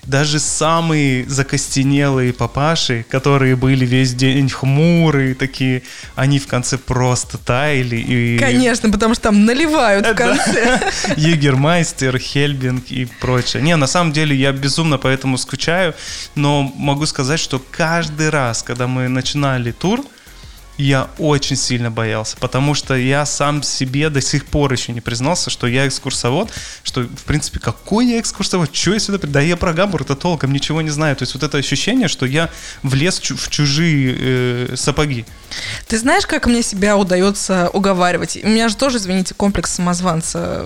даже 0.05 0.39
самые 0.39 1.27
закостенелые 1.27 2.33
папаши, 2.33 3.05
которые 3.09 3.55
были 3.55 3.85
весь 3.85 4.13
день 4.13 4.49
хмурые 4.49 5.35
такие, 5.35 5.83
они 6.15 6.39
в 6.39 6.47
конце 6.47 6.77
просто 6.77 7.37
таяли. 7.37 7.97
И... 7.97 8.37
Конечно, 8.37 8.89
потому 8.89 9.13
что 9.15 9.23
там 9.23 9.45
наливают 9.45 10.07
в 10.07 10.15
конце. 10.15 10.91
Егермайстер, 11.17 12.17
Хельбинг 12.17 12.91
и 12.91 13.05
прочее. 13.19 13.63
Не, 13.63 13.75
на 13.75 13.87
самом 13.87 14.11
деле 14.11 14.35
я 14.35 14.51
безумно 14.51 14.97
поэтому 14.97 15.37
скучаю, 15.37 15.93
но 16.35 16.63
могу 16.75 17.05
сказать, 17.05 17.39
что 17.39 17.61
каждый 17.71 18.29
раз, 18.29 18.63
когда 18.63 18.87
мы 18.87 19.07
начинали 19.07 19.71
тур, 19.71 20.03
я 20.77 21.09
очень 21.17 21.55
сильно 21.55 21.89
боялся, 21.89 22.35
потому 22.37 22.73
что 22.73 22.95
я 22.95 23.25
сам 23.25 23.63
себе 23.63 24.09
до 24.09 24.21
сих 24.21 24.45
пор 24.45 24.73
еще 24.73 24.91
не 24.91 25.01
признался, 25.01 25.49
что 25.49 25.67
я 25.67 25.87
экскурсовод, 25.87 26.51
что, 26.83 27.01
в 27.01 27.23
принципе, 27.23 27.59
какой 27.59 28.07
я 28.07 28.19
экскурсовод, 28.19 28.75
что 28.75 28.93
я 28.93 28.99
сюда... 28.99 29.19
Да 29.25 29.41
я 29.41 29.55
про 29.55 29.73
Гамбург-то 29.73 30.15
толком 30.15 30.51
ничего 30.51 30.81
не 30.81 30.89
знаю. 30.89 31.15
То 31.15 31.23
есть 31.23 31.33
вот 31.33 31.43
это 31.43 31.57
ощущение, 31.57 32.07
что 32.07 32.25
я 32.25 32.49
влез 32.83 33.21
в 33.21 33.49
чужие 33.49 34.15
э, 34.17 34.75
сапоги. 34.75 35.25
Ты 35.87 35.97
знаешь, 35.97 36.25
как 36.25 36.47
мне 36.47 36.61
себя 36.61 36.97
удается 36.97 37.69
уговаривать? 37.71 38.37
У 38.43 38.47
меня 38.47 38.67
же 38.67 38.75
тоже, 38.75 38.97
извините, 38.97 39.33
комплекс 39.33 39.73
самозванца 39.73 40.65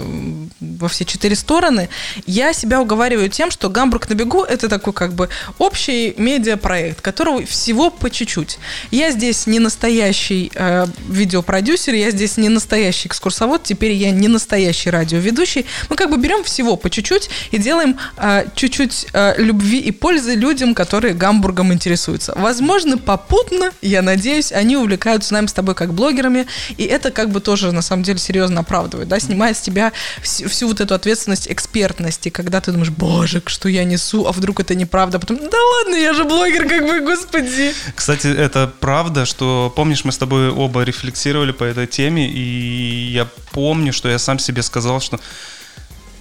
во 0.59 0.87
все 0.87 1.05
четыре 1.05 1.35
стороны. 1.35 1.89
Я 2.25 2.53
себя 2.53 2.81
уговариваю 2.81 3.29
тем, 3.29 3.51
что 3.51 3.69
«Гамбург 3.69 4.09
на 4.09 4.15
бегу»— 4.15 4.43
это 4.49 4.69
такой 4.69 4.93
как 4.93 5.13
бы 5.13 5.29
общий 5.57 6.15
медиапроект, 6.17 7.01
которого 7.01 7.45
всего 7.45 7.91
по 7.91 8.09
чуть-чуть. 8.09 8.57
Я 8.91 9.11
здесь 9.11 9.45
не 9.45 9.59
настоящий 9.59 9.98
э, 10.01 10.85
видеопродюсер, 11.07 11.93
я 11.93 12.11
здесь 12.11 12.37
не 12.37 12.49
настоящий 12.49 13.07
экскурсовод, 13.07 13.63
теперь 13.63 13.91
я 13.91 14.11
не 14.11 14.27
настоящий 14.27 14.89
радиоведущий. 14.89 15.65
Мы 15.89 15.95
как 15.95 16.09
бы 16.09 16.17
берем 16.17 16.43
всего 16.43 16.75
по 16.75 16.89
чуть-чуть 16.89 17.29
и 17.51 17.57
делаем 17.57 17.97
э, 18.17 18.45
чуть-чуть 18.55 19.07
э, 19.13 19.35
любви 19.37 19.79
и 19.79 19.91
пользы 19.91 20.35
людям, 20.35 20.73
которые 20.73 21.13
Гамбургом 21.13 21.73
интересуются. 21.73 22.33
Возможно, 22.35 22.97
попутно, 22.97 23.71
я 23.81 24.01
надеюсь, 24.01 24.51
они 24.51 24.77
увлекаются 24.77 25.33
нами 25.33 25.47
с 25.47 25.53
тобой 25.53 25.75
как 25.75 25.93
блогерами, 25.93 26.47
и 26.77 26.83
это 26.83 27.11
как 27.11 27.29
бы 27.29 27.41
тоже 27.41 27.71
на 27.71 27.81
самом 27.81 28.03
деле 28.03 28.19
серьезно 28.19 28.61
оправдывает, 28.61 29.07
да, 29.07 29.19
снимает 29.19 29.57
с 29.57 29.61
тебя 29.61 29.91
всю, 30.21 30.47
всю 30.49 30.67
вот 30.67 30.81
эту 30.81 30.93
ответственность 30.93 31.47
экспертности, 31.49 32.29
когда 32.29 32.61
ты 32.61 32.71
думаешь, 32.71 32.91
боже, 32.91 33.41
что 33.45 33.69
я 33.69 33.83
несу, 33.83 34.25
а 34.27 34.31
вдруг 34.31 34.59
это 34.59 34.75
неправда, 34.75 35.19
потом, 35.19 35.37
да 35.37 35.57
ладно, 35.57 35.95
я 35.95 36.13
же 36.13 36.23
блогер, 36.23 36.67
как 36.67 36.85
бы, 36.85 37.01
господи. 37.01 37.73
Кстати, 37.95 38.27
это 38.27 38.71
правда, 38.79 39.25
что, 39.25 39.71
помнишь, 39.89 40.05
мы 40.05 40.11
с 40.11 40.19
тобой 40.19 40.49
оба 40.51 40.83
рефлексировали 40.83 41.51
по 41.51 41.63
этой 41.63 41.87
теме, 41.87 42.29
и 42.29 43.09
я 43.11 43.27
помню, 43.51 43.91
что 43.91 44.07
я 44.07 44.19
сам 44.19 44.37
себе 44.37 44.61
сказал, 44.61 45.01
что 45.01 45.19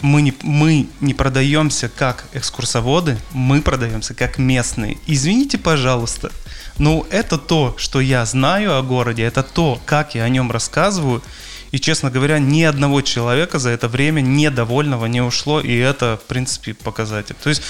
мы 0.00 0.22
не, 0.22 0.32
мы 0.42 0.86
не 1.00 1.12
продаемся 1.12 1.90
как 1.90 2.24
экскурсоводы, 2.32 3.18
мы 3.32 3.60
продаемся 3.60 4.14
как 4.14 4.38
местные. 4.38 4.96
Извините, 5.06 5.58
пожалуйста, 5.58 6.32
ну, 6.78 7.06
это 7.10 7.36
то, 7.36 7.74
что 7.76 8.00
я 8.00 8.24
знаю 8.24 8.74
о 8.74 8.82
городе, 8.82 9.24
это 9.24 9.42
то, 9.42 9.78
как 9.84 10.14
я 10.14 10.24
о 10.24 10.30
нем 10.30 10.50
рассказываю. 10.50 11.22
И, 11.70 11.78
честно 11.78 12.10
говоря, 12.10 12.38
ни 12.38 12.62
одного 12.62 13.02
человека 13.02 13.58
за 13.58 13.68
это 13.68 13.88
время 13.88 14.22
недовольного 14.22 15.04
не 15.04 15.20
ушло, 15.20 15.60
и 15.60 15.76
это, 15.76 16.18
в 16.24 16.26
принципе, 16.26 16.72
показатель. 16.72 17.36
То 17.42 17.50
есть 17.50 17.60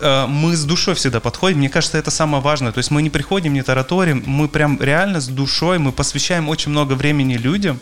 мы 0.00 0.56
с 0.56 0.64
душой 0.64 0.94
всегда 0.94 1.20
подходим, 1.20 1.58
мне 1.58 1.68
кажется, 1.68 1.98
это 1.98 2.10
самое 2.10 2.42
важное. 2.42 2.72
То 2.72 2.78
есть 2.78 2.90
мы 2.90 3.02
не 3.02 3.10
приходим, 3.10 3.52
не 3.52 3.62
тараторим, 3.62 4.22
мы 4.26 4.48
прям 4.48 4.80
реально 4.80 5.20
с 5.20 5.28
душой, 5.28 5.78
мы 5.78 5.92
посвящаем 5.92 6.48
очень 6.48 6.70
много 6.70 6.94
времени 6.94 7.34
людям, 7.34 7.80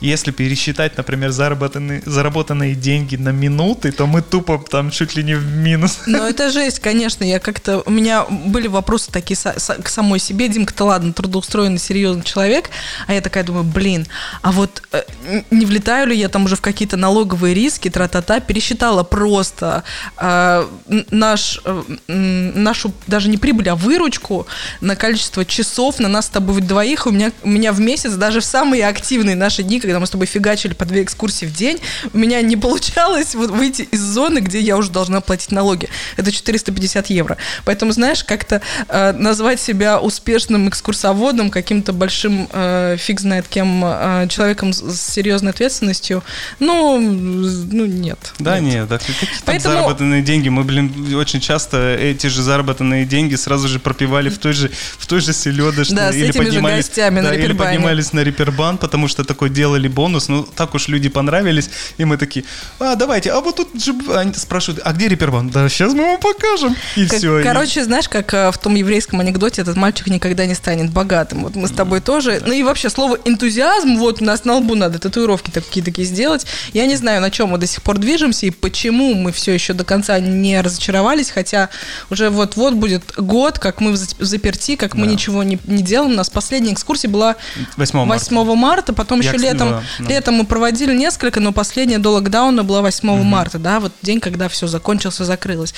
если 0.00 0.30
пересчитать, 0.30 0.96
например, 0.96 1.30
заработанные, 1.30 2.02
заработанные 2.06 2.74
деньги 2.74 3.16
на 3.16 3.30
минуты, 3.30 3.92
то 3.92 4.06
мы 4.06 4.22
тупо 4.22 4.62
там 4.70 4.90
чуть 4.90 5.14
ли 5.14 5.22
не 5.22 5.34
в 5.34 5.44
минус. 5.44 6.00
Ну, 6.06 6.26
это 6.26 6.50
жесть, 6.50 6.80
конечно. 6.80 7.22
Я 7.22 7.38
как-то... 7.38 7.82
У 7.84 7.90
меня 7.90 8.24
были 8.24 8.66
вопросы 8.66 9.10
такие 9.12 9.36
к 9.36 9.88
самой 9.88 10.18
себе. 10.18 10.48
Димка-то 10.48 10.84
ладно, 10.84 11.12
трудоустроенный, 11.12 11.78
серьезный 11.78 12.22
человек. 12.22 12.70
А 13.06 13.12
я 13.12 13.20
такая 13.20 13.44
думаю, 13.44 13.64
блин, 13.64 14.06
а 14.42 14.52
вот 14.52 14.82
э, 14.92 15.02
не 15.50 15.66
влетаю 15.66 16.08
ли 16.08 16.16
я 16.16 16.28
там 16.28 16.44
уже 16.44 16.56
в 16.56 16.62
какие-то 16.62 16.96
налоговые 16.96 17.54
риски, 17.54 17.90
тра-та-та, 17.90 18.40
пересчитала 18.40 19.02
просто 19.02 19.84
э, 20.16 20.66
наш, 21.10 21.49
э, 21.64 21.82
нашу 22.08 22.92
даже 23.06 23.28
не 23.28 23.36
прибыль, 23.36 23.68
а 23.68 23.74
выручку 23.74 24.46
на 24.80 24.96
количество 24.96 25.44
часов 25.44 25.98
на 25.98 26.08
нас 26.08 26.26
с 26.26 26.28
тобой 26.28 26.60
двоих. 26.60 27.06
У 27.06 27.10
меня, 27.10 27.32
у 27.42 27.48
меня 27.48 27.72
в 27.72 27.80
месяц, 27.80 28.12
даже 28.12 28.40
в 28.40 28.44
самые 28.44 28.86
активные 28.86 29.36
наши 29.36 29.62
дни, 29.62 29.80
когда 29.80 29.98
мы 29.98 30.06
с 30.06 30.10
тобой 30.10 30.26
фигачили 30.26 30.74
по 30.74 30.84
две 30.84 31.02
экскурсии 31.02 31.46
в 31.46 31.52
день, 31.52 31.78
у 32.12 32.18
меня 32.18 32.40
не 32.42 32.56
получалось 32.56 33.34
вот 33.34 33.50
выйти 33.50 33.82
из 33.82 34.00
зоны, 34.00 34.38
где 34.38 34.60
я 34.60 34.76
уже 34.76 34.90
должна 34.90 35.20
платить 35.20 35.52
налоги. 35.52 35.88
Это 36.16 36.30
450 36.30 37.10
евро. 37.10 37.36
Поэтому, 37.64 37.92
знаешь, 37.92 38.24
как-то 38.24 38.60
э, 38.88 39.12
назвать 39.12 39.60
себя 39.60 40.00
успешным 40.00 40.68
экскурсоводом, 40.68 41.50
каким-то 41.50 41.92
большим, 41.92 42.48
э, 42.52 42.96
фиг 42.98 43.20
знает 43.20 43.48
кем, 43.48 43.82
э, 43.84 44.26
человеком 44.28 44.72
с 44.72 45.00
серьезной 45.00 45.52
ответственностью, 45.52 46.22
ну, 46.58 46.98
ну 46.98 47.86
нет. 47.86 48.18
Да, 48.38 48.58
нет, 48.58 48.74
нет 48.74 48.88
да, 48.88 48.98
какие 48.98 49.28
Поэтому... 49.44 49.74
заработанные 49.74 50.22
деньги. 50.22 50.48
Мы, 50.48 50.64
блин, 50.64 51.14
очень 51.14 51.39
часто 51.40 51.96
эти 51.96 52.26
же 52.26 52.42
заработанные 52.42 53.04
деньги 53.06 53.34
сразу 53.34 53.66
же 53.68 53.78
пропивали 53.78 54.28
в 54.28 54.38
той 54.38 54.52
же, 54.52 54.70
в 54.98 55.06
той 55.06 55.20
же 55.20 55.32
селедочной. 55.32 55.96
Да, 55.96 56.10
или 56.10 56.32
поднимались, 56.32 56.86
гостями 56.86 57.20
да, 57.20 57.30
на 57.30 57.34
или 57.34 57.52
поднимались 57.52 58.12
на 58.12 58.20
репербан, 58.20 58.78
потому 58.78 59.08
что 59.08 59.24
такое 59.24 59.48
дело 59.48 59.70
сделали 59.70 59.88
бонус, 59.88 60.28
ну 60.28 60.42
так 60.42 60.74
уж 60.74 60.88
люди 60.88 61.08
понравились, 61.08 61.70
и 61.98 62.04
мы 62.04 62.16
такие, 62.16 62.44
а 62.78 62.96
давайте, 62.96 63.30
а 63.30 63.40
вот 63.40 63.56
тут 63.56 63.82
же 63.82 63.94
они 64.14 64.34
спрашивают, 64.34 64.82
а 64.84 64.92
где 64.92 65.08
Репербан? 65.08 65.50
Да, 65.50 65.68
сейчас 65.68 65.92
мы 65.94 66.02
вам 66.02 66.20
покажем, 66.20 66.76
и 66.96 67.06
как, 67.06 67.18
все. 67.18 67.42
Короче, 67.42 67.80
и... 67.80 67.82
знаешь, 67.84 68.08
как 68.08 68.34
э, 68.34 68.50
в 68.50 68.58
том 68.58 68.74
еврейском 68.74 69.20
анекдоте, 69.20 69.62
этот 69.62 69.76
мальчик 69.76 70.08
никогда 70.08 70.46
не 70.46 70.54
станет 70.54 70.90
богатым. 70.90 71.42
Вот 71.42 71.54
мы 71.54 71.68
с 71.68 71.70
тобой 71.70 72.00
тоже, 72.00 72.42
ну 72.44 72.52
и 72.52 72.62
вообще 72.62 72.90
слово 72.90 73.18
энтузиазм, 73.24 73.96
вот 73.96 74.22
у 74.22 74.24
нас 74.24 74.44
на 74.44 74.54
лбу 74.54 74.74
надо 74.74 74.98
татуировки 74.98 75.50
такие 75.50 75.84
такие 75.84 76.06
сделать. 76.06 76.46
Я 76.72 76.86
не 76.86 76.96
знаю, 76.96 77.20
на 77.20 77.30
чем 77.30 77.50
мы 77.50 77.58
до 77.58 77.66
сих 77.66 77.82
пор 77.82 77.98
движемся 77.98 78.46
и 78.46 78.50
почему 78.50 79.14
мы 79.14 79.32
все 79.32 79.52
еще 79.52 79.72
до 79.72 79.84
конца 79.84 80.18
не 80.18 80.60
разочаровались, 80.60 81.29
хотя 81.30 81.68
уже 82.10 82.30
вот-вот 82.30 82.74
будет 82.74 83.02
год, 83.16 83.58
как 83.58 83.80
мы 83.80 83.92
в 83.92 83.96
заперти, 83.96 84.76
как 84.76 84.94
да. 84.94 85.00
мы 85.00 85.06
ничего 85.06 85.42
не, 85.42 85.58
не 85.66 85.82
делаем. 85.82 86.12
У 86.12 86.16
нас 86.16 86.30
последняя 86.30 86.72
экскурсия 86.72 87.10
была 87.10 87.36
8 87.76 88.04
марта, 88.04 88.34
8 88.34 88.54
марта 88.54 88.92
потом 88.92 89.20
Я, 89.20 89.30
еще 89.30 89.38
летом 89.38 89.60
летом, 89.70 89.84
да, 89.98 90.08
летом 90.08 90.34
мы 90.34 90.44
проводили 90.44 90.94
несколько, 90.94 91.40
но 91.40 91.52
последняя 91.52 91.98
до 91.98 92.10
локдауна 92.10 92.64
была 92.64 92.82
8 92.82 93.08
угу. 93.08 93.22
марта, 93.22 93.58
да, 93.58 93.80
вот 93.80 93.92
день, 94.02 94.20
когда 94.20 94.48
все 94.48 94.66
закончилось, 94.66 95.16
закрылось. 95.16 95.74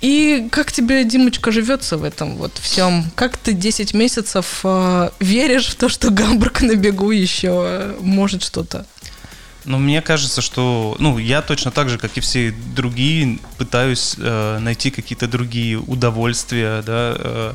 И 0.00 0.48
как 0.50 0.72
тебе, 0.72 1.04
Димочка, 1.04 1.52
живется 1.52 1.98
в 1.98 2.04
этом 2.04 2.36
вот 2.36 2.52
всем? 2.58 3.04
Как 3.14 3.36
ты 3.36 3.52
10 3.52 3.92
месяцев 3.92 4.60
э, 4.64 5.10
веришь 5.20 5.66
в 5.66 5.74
то, 5.74 5.90
что 5.90 6.10
Гамбург 6.10 6.62
на 6.62 6.74
бегу 6.74 7.10
еще 7.10 7.96
может 8.00 8.42
что-то? 8.42 8.86
Ну, 9.66 9.78
мне 9.78 10.00
кажется, 10.00 10.40
что, 10.40 10.96
ну, 10.98 11.18
я 11.18 11.42
точно 11.42 11.70
так 11.70 11.90
же, 11.90 11.98
как 11.98 12.16
и 12.16 12.20
все 12.20 12.50
другие, 12.74 13.38
пытаюсь 13.58 14.14
э, 14.18 14.58
найти 14.58 14.90
какие-то 14.90 15.28
другие 15.28 15.78
удовольствия, 15.78 16.82
да. 16.82 17.14
Э, 17.18 17.52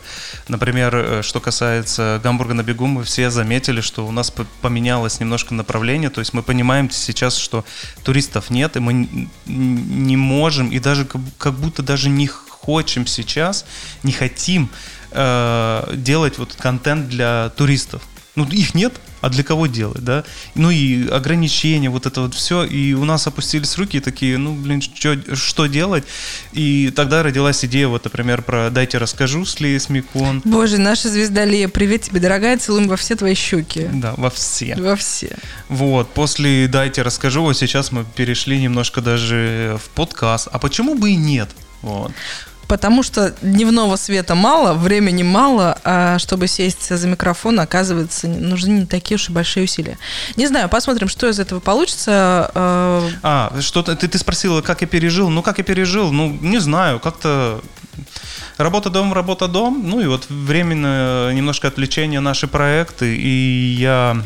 например, 0.48 0.96
э, 0.96 1.22
что 1.24 1.40
касается 1.40 2.20
Гамбурга 2.24 2.54
на 2.54 2.62
бегу, 2.62 2.86
мы 2.86 3.04
все 3.04 3.32
заметили, 3.32 3.82
что 3.82 4.06
у 4.06 4.12
нас 4.12 4.32
поменялось 4.62 5.20
немножко 5.20 5.56
направление, 5.56 6.12
то 6.12 6.20
есть 6.20 6.34
мы 6.34 6.44
понимаем 6.44 6.92
сейчас, 6.92 7.38
что 7.38 7.66
туристов 8.04 8.52
нет, 8.52 8.78
и 8.78 8.80
мы 8.80 9.28
не 9.48 10.18
можем, 10.18 10.70
и 10.70 10.80
даже 10.80 11.08
как 11.38 11.54
будто 11.54 11.82
даже 11.82 12.10
не 12.10 12.28
хочем 12.28 13.08
сейчас, 13.08 13.66
не 14.04 14.12
хотим 14.12 14.70
э, 15.12 15.94
делать 15.96 16.38
вот 16.38 16.56
контент 16.56 17.10
для 17.10 17.50
туристов. 17.50 18.04
Ну, 18.36 18.46
их 18.46 18.76
нет, 18.76 18.94
а 19.26 19.30
для 19.30 19.44
кого 19.44 19.66
делать, 19.66 20.04
да? 20.04 20.24
Ну 20.54 20.70
и 20.70 21.10
ограничения, 21.10 21.90
вот 21.90 22.06
это 22.06 22.22
вот 22.22 22.36
все, 22.36 22.64
и 22.64 22.94
у 22.94 23.06
нас 23.06 23.26
опустились 23.26 23.76
руки 23.76 24.00
такие, 24.00 24.38
ну, 24.38 24.54
блин, 24.54 24.84
что, 24.84 25.18
что 25.36 25.66
делать? 25.66 26.04
И 26.54 26.94
тогда 26.96 27.24
родилась 27.24 27.66
идея, 27.66 27.88
вот, 27.88 28.04
например, 28.04 28.44
про 28.44 28.70
«Дайте 28.70 29.00
расскажу» 29.00 29.44
с 29.44 29.60
Леей 29.60 29.80
Смекон. 29.80 30.44
Боже, 30.46 30.78
наша 30.78 31.10
звезда 31.10 31.44
Лея, 31.44 31.70
привет 31.70 32.04
тебе, 32.04 32.20
дорогая, 32.20 32.60
целуем 32.60 32.88
во 32.88 32.98
все 32.98 33.16
твои 33.16 33.34
щеки. 33.34 33.90
Да, 33.92 34.14
во 34.16 34.30
все. 34.30 34.76
Во 34.76 34.96
все. 34.96 35.36
Вот, 35.70 36.14
после 36.14 36.68
«Дайте 36.68 37.02
расскажу», 37.02 37.42
вот 37.42 37.58
сейчас 37.58 37.92
мы 37.92 38.06
перешли 38.16 38.62
немножко 38.62 39.02
даже 39.02 39.80
в 39.84 39.90
подкаст, 39.90 40.50
а 40.52 40.60
почему 40.60 40.94
бы 40.94 41.10
и 41.10 41.16
нет? 41.16 41.50
Вот. 41.82 42.12
Потому 42.68 43.04
что 43.04 43.34
дневного 43.42 43.96
света 43.96 44.36
мало, 44.36 44.74
времени 44.74 45.24
мало, 45.24 45.78
а 45.84 46.18
чтобы 46.20 46.48
сесть 46.48 46.90
за 46.90 47.08
микрофон, 47.08 47.60
оказывается, 47.60 48.28
нужны 48.28 48.80
не 48.80 48.86
такие 48.86 49.16
уж 49.16 49.30
и 49.30 49.32
большие 49.32 49.66
усилия. 49.66 49.98
Не 50.36 50.48
знаю, 50.48 50.70
посмотрим, 50.70 51.08
что 51.08 51.30
из 51.30 51.40
этого 51.40 51.60
получится. 51.60 52.52
А, 52.56 53.10
а 53.24 53.62
что 53.62 53.84
ты, 53.84 53.96
ты 53.96 54.18
спросила, 54.18 54.62
как 54.62 54.82
я 54.82 54.88
пережил? 54.88 55.30
Ну, 55.30 55.44
как 55.44 55.58
я 55.58 55.64
пережил? 55.64 56.12
Ну, 56.12 56.38
не 56.42 56.60
знаю, 56.60 57.00
как-то 57.00 57.62
работа 58.58 58.90
дом, 58.90 59.14
работа 59.14 59.48
дом. 59.48 59.84
Ну 59.86 60.00
и 60.00 60.08
вот 60.08 60.26
временно 60.30 61.32
немножко 61.34 61.68
отвлечение 61.68 62.20
наши 62.20 62.48
проекты, 62.48 63.16
и 63.16 63.76
я 63.80 64.22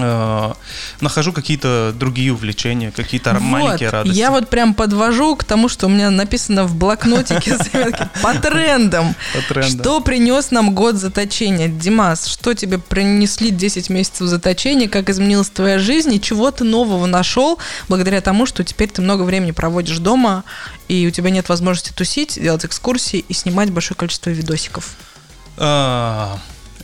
Э, 0.00 0.52
нахожу 1.00 1.32
какие-то 1.32 1.92
другие 1.94 2.32
увлечения, 2.32 2.90
какие-то 2.90 3.32
вот, 3.34 3.42
маленькие 3.42 3.90
радости. 3.90 4.18
Я 4.18 4.30
вот 4.30 4.48
прям 4.48 4.74
подвожу 4.74 5.36
к 5.36 5.44
тому, 5.44 5.68
что 5.68 5.86
у 5.86 5.88
меня 5.88 6.10
написано 6.10 6.64
в 6.64 6.74
блокнотике 6.74 7.56
по 8.22 8.34
трендам. 8.34 9.14
Что 9.62 10.00
принес 10.00 10.50
нам 10.50 10.74
год 10.74 10.96
заточения? 10.96 11.68
Димас, 11.68 12.26
что 12.26 12.54
тебе 12.54 12.78
принесли 12.78 13.50
10 13.50 13.90
месяцев 13.90 14.26
заточения? 14.28 14.88
Как 14.88 15.10
изменилась 15.10 15.50
твоя 15.50 15.78
жизнь? 15.78 16.14
И 16.14 16.20
чего 16.20 16.50
ты 16.50 16.64
нового 16.64 17.06
нашел 17.06 17.58
благодаря 17.88 18.20
тому, 18.20 18.46
что 18.46 18.64
теперь 18.64 18.88
ты 18.88 19.02
много 19.02 19.22
времени 19.22 19.50
проводишь 19.50 19.98
дома, 19.98 20.44
и 20.88 21.06
у 21.06 21.10
тебя 21.10 21.30
нет 21.30 21.48
возможности 21.48 21.92
тусить, 21.92 22.40
делать 22.40 22.64
экскурсии 22.64 23.24
и 23.28 23.34
снимать 23.34 23.70
большое 23.70 23.96
количество 23.96 24.30
видосиков? 24.30 24.94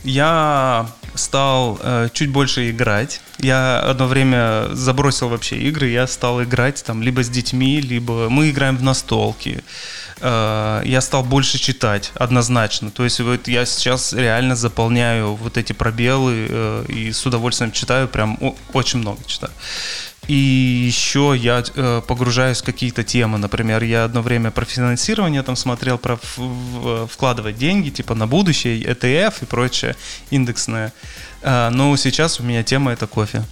Я 0.05 0.87
стал 1.15 1.79
э, 1.81 2.09
чуть 2.13 2.29
больше 2.29 2.69
играть. 2.69 3.21
Я 3.39 3.79
одно 3.79 4.05
время 4.07 4.67
забросил 4.73 5.29
вообще 5.29 5.57
игры, 5.57 5.89
я 5.89 6.05
стал 6.07 6.43
играть 6.43 6.83
там 6.83 7.01
либо 7.01 7.23
с 7.23 7.29
детьми, 7.29 7.81
либо 7.81 8.29
мы 8.29 8.51
играем 8.51 8.77
в 8.77 8.83
настолки. 8.83 9.63
Э, 10.21 10.81
я 10.85 11.01
стал 11.01 11.23
больше 11.23 11.57
читать 11.57 12.11
однозначно. 12.15 12.91
То 12.91 13.03
есть 13.03 13.19
вот 13.19 13.47
я 13.47 13.65
сейчас 13.65 14.13
реально 14.13 14.55
заполняю 14.55 15.33
вот 15.33 15.57
эти 15.57 15.73
пробелы 15.73 16.47
э, 16.49 16.85
и 16.89 17.11
с 17.11 17.25
удовольствием 17.25 17.71
читаю, 17.71 18.07
прям 18.07 18.37
о- 18.41 18.55
очень 18.73 18.99
много 18.99 19.19
читаю. 19.25 19.53
И 20.27 20.33
еще 20.33 21.35
я 21.37 21.63
э, 21.75 22.01
погружаюсь 22.07 22.61
в 22.61 22.63
какие-то 22.65 23.03
темы. 23.03 23.37
Например, 23.37 23.83
я 23.83 24.05
одно 24.05 24.21
время 24.21 24.51
про 24.51 24.65
финансирование 24.65 25.43
там 25.43 25.55
смотрел, 25.55 25.97
про 25.97 26.17
в- 26.37 27.07
вкладывать 27.07 27.57
деньги, 27.57 27.89
типа 27.89 28.15
на 28.15 28.25
будущее, 28.27 28.81
ETF 28.81 29.33
и 29.41 29.45
прочее, 29.45 29.95
индексное. 30.31 30.93
А, 31.43 31.69
но 31.69 31.95
сейчас 31.97 32.39
у 32.39 32.43
меня 32.43 32.63
тема 32.63 32.91
это 32.91 33.05
кофе. 33.07 33.43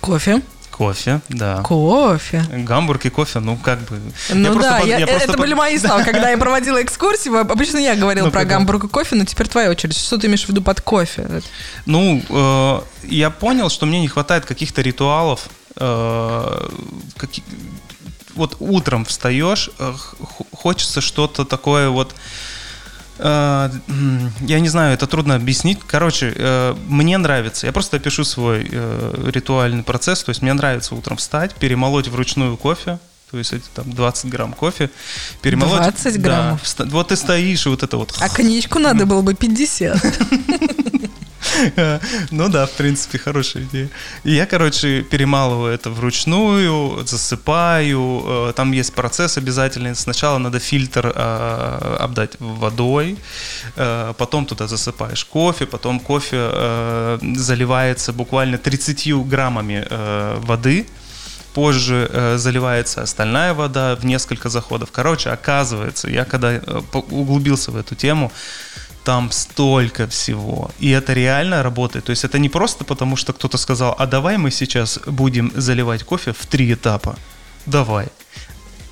Кофе. 0.00 0.40
Кофе, 0.70 1.20
да. 1.28 1.62
Кофе. 1.64 2.44
Гамбург 2.52 3.04
и 3.04 3.10
кофе, 3.10 3.40
ну 3.40 3.56
как 3.56 3.80
бы. 3.80 3.98
Ну 4.32 4.52
просто 4.52 4.70
да, 4.70 4.78
под- 4.78 4.86
я- 4.88 4.98
просто 5.08 5.24
это 5.24 5.32
под- 5.32 5.40
были 5.40 5.54
мои 5.54 5.76
слова. 5.80 6.04
Когда 6.04 6.30
я 6.30 6.38
проводила 6.38 6.80
экскурсии, 6.80 7.36
обычно 7.36 7.78
я 7.78 7.96
говорила 7.96 8.26
Ну, 8.26 8.30
про 8.30 8.44
гамбург 8.44 8.84
и 8.84 8.88
кофе, 8.88 9.16
но 9.16 9.24
теперь 9.24 9.48
твоя 9.48 9.70
очередь. 9.70 9.96
Что 9.98 10.18
ты 10.18 10.28
имеешь 10.28 10.44
в 10.44 10.48
виду 10.48 10.62
под 10.62 10.80
кофе? 10.80 11.26
Ну, 11.86 12.22
э, 12.28 12.80
я 13.08 13.30
понял, 13.30 13.70
что 13.70 13.86
мне 13.86 14.00
не 14.00 14.06
хватает 14.06 14.44
каких-то 14.44 14.80
ритуалов. 14.80 15.48
Э, 15.78 16.68
каки- 17.16 17.42
Вот 18.34 18.56
утром 18.60 19.04
встаешь, 19.04 19.70
э, 19.78 19.94
хочется 20.52 21.00
что-то 21.00 21.44
такое 21.44 21.88
вот. 21.88 22.14
э, 23.18 23.70
Я 24.40 24.60
не 24.60 24.68
знаю, 24.68 24.94
это 24.94 25.06
трудно 25.06 25.34
объяснить. 25.34 25.78
Короче, 25.86 26.32
э, 26.36 26.74
мне 26.88 27.18
нравится. 27.18 27.66
Я 27.66 27.72
просто 27.72 27.96
опишу 27.96 28.24
свой 28.24 28.68
э, 28.70 29.30
ритуальный 29.32 29.82
процесс. 29.82 30.22
То 30.22 30.30
есть 30.30 30.42
мне 30.42 30.52
нравится 30.52 30.94
утром 30.94 31.16
встать, 31.16 31.54
перемолоть 31.56 32.08
вручную 32.08 32.56
кофе. 32.56 32.98
То 33.30 33.38
есть 33.38 33.52
это 33.52 33.64
там 33.74 33.92
20 33.92 34.30
грамм 34.30 34.52
кофе. 34.52 34.88
Перемолоть. 35.42 35.82
20 35.82 36.14
Да, 36.14 36.20
граммов? 36.20 36.62
вста- 36.62 36.88
вот 36.88 37.08
ты 37.08 37.16
стоишь, 37.16 37.66
и 37.66 37.68
вот 37.68 37.82
это 37.82 37.96
вот. 37.96 38.14
А 38.20 38.28
коньячку 38.36 38.78
надо 38.78 39.04
было 39.04 39.22
бы 39.22 39.34
50. 39.34 40.00
Ну 42.30 42.48
да, 42.48 42.66
в 42.66 42.72
принципе, 42.72 43.18
хорошая 43.18 43.62
идея. 43.64 43.88
И 44.24 44.32
я, 44.32 44.46
короче, 44.46 45.02
перемалываю 45.02 45.72
это 45.74 45.90
вручную, 45.90 47.06
засыпаю. 47.06 48.22
э, 48.48 48.52
Там 48.54 48.72
есть 48.72 48.94
процесс 48.94 49.38
обязательный. 49.38 49.94
Сначала 49.94 50.38
надо 50.38 50.58
фильтр 50.58 51.12
э, 51.14 51.96
обдать 52.00 52.36
водой, 52.38 53.16
э, 53.76 54.14
потом 54.16 54.46
туда 54.46 54.66
засыпаешь 54.66 55.24
кофе, 55.24 55.66
потом 55.66 56.00
кофе 56.00 57.18
заливается 57.36 58.12
буквально 58.12 58.58
30 58.58 59.28
граммами 59.28 59.86
воды. 60.46 60.86
Позже 61.54 62.08
э, 62.12 62.36
заливается 62.38 63.02
остальная 63.02 63.54
вода 63.54 63.96
в 63.96 64.04
несколько 64.04 64.48
заходов. 64.48 64.90
Короче, 64.92 65.30
оказывается, 65.30 66.08
я 66.08 66.24
когда 66.24 66.60
углубился 66.92 67.72
в 67.72 67.76
эту 67.76 67.94
тему, 67.94 68.30
там 69.08 69.30
столько 69.30 70.06
всего. 70.06 70.70
И 70.78 70.90
это 70.90 71.14
реально 71.14 71.62
работает. 71.62 72.04
То 72.04 72.10
есть 72.10 72.24
это 72.24 72.38
не 72.38 72.50
просто 72.50 72.84
потому, 72.84 73.16
что 73.16 73.32
кто-то 73.32 73.56
сказал, 73.56 73.94
а 73.98 74.06
давай 74.06 74.36
мы 74.36 74.50
сейчас 74.50 74.98
будем 75.06 75.50
заливать 75.56 76.02
кофе 76.02 76.32
в 76.32 76.44
три 76.44 76.74
этапа. 76.74 77.16
Давай. 77.64 78.08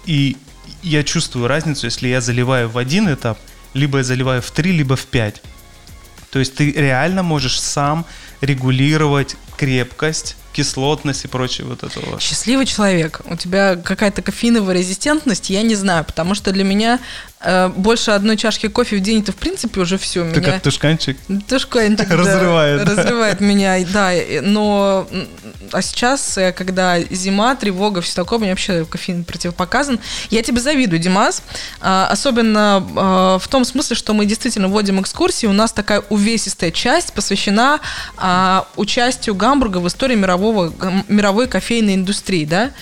И 0.06 0.38
я 0.82 1.02
чувствую 1.02 1.48
разницу, 1.48 1.84
если 1.84 2.08
я 2.08 2.22
заливаю 2.22 2.70
в 2.70 2.78
один 2.78 3.12
этап, 3.12 3.38
либо 3.74 3.98
я 3.98 4.04
заливаю 4.04 4.40
в 4.40 4.50
три, 4.50 4.72
либо 4.72 4.96
в 4.96 5.04
пять. 5.04 5.42
То 6.30 6.38
есть 6.38 6.54
ты 6.54 6.72
реально 6.72 7.22
можешь 7.22 7.60
сам 7.60 8.06
регулировать 8.40 9.36
крепкость, 9.58 10.36
кислотность 10.54 11.26
и 11.26 11.28
прочее 11.28 11.66
вот 11.66 11.82
этого. 11.82 12.18
Счастливый 12.20 12.64
человек. 12.64 13.20
У 13.26 13.36
тебя 13.36 13.76
какая-то 13.76 14.22
кофеиновая 14.22 14.76
резистентность, 14.76 15.50
я 15.50 15.60
не 15.62 15.74
знаю, 15.74 16.04
потому 16.04 16.34
что 16.34 16.52
для 16.52 16.64
меня 16.64 17.00
э, 17.46 17.68
больше 17.68 18.10
одной 18.10 18.36
чашки 18.36 18.68
кофе 18.68 18.96
в 18.96 19.00
день 19.00 19.22
это 19.22 19.32
в 19.32 19.36
принципе 19.36 19.80
уже 19.80 19.98
все. 19.98 20.30
Ты 20.30 20.40
меня... 20.40 20.52
как 20.52 20.62
тушканчик. 20.62 21.16
Тушканчик, 21.48 22.08
да, 22.08 22.16
Разрывает, 22.16 22.84
да. 22.84 22.94
Разрывает 22.94 23.40
меня, 23.40 23.78
да. 23.92 24.12
Но 24.42 25.08
а 25.72 25.82
сейчас, 25.82 26.36
э, 26.38 26.52
когда 26.52 27.00
зима, 27.00 27.54
тревога, 27.56 28.00
все 28.00 28.14
такое, 28.14 28.38
мне 28.38 28.50
вообще 28.50 28.84
кофеин 28.84 29.24
противопоказан. 29.24 30.00
Я 30.30 30.42
тебе 30.42 30.60
завидую, 30.60 31.00
Димас. 31.00 31.42
А, 31.80 32.08
Особенно 32.10 32.86
а, 32.96 33.38
в 33.38 33.48
том 33.48 33.64
смысле, 33.64 33.96
что 33.96 34.14
мы 34.14 34.26
действительно 34.26 34.68
вводим 34.68 35.00
экскурсии. 35.00 35.46
У 35.46 35.52
нас 35.52 35.72
такая 35.72 36.02
увесистая 36.08 36.70
часть 36.70 37.12
посвящена 37.12 37.80
а, 38.16 38.66
участию 38.76 39.34
Гамбурга 39.34 39.78
в 39.78 39.88
истории 39.88 40.16
мирового, 40.16 40.72
мировой 41.08 41.46
кофейной 41.46 41.94
индустрии, 41.94 42.44
да. 42.44 42.72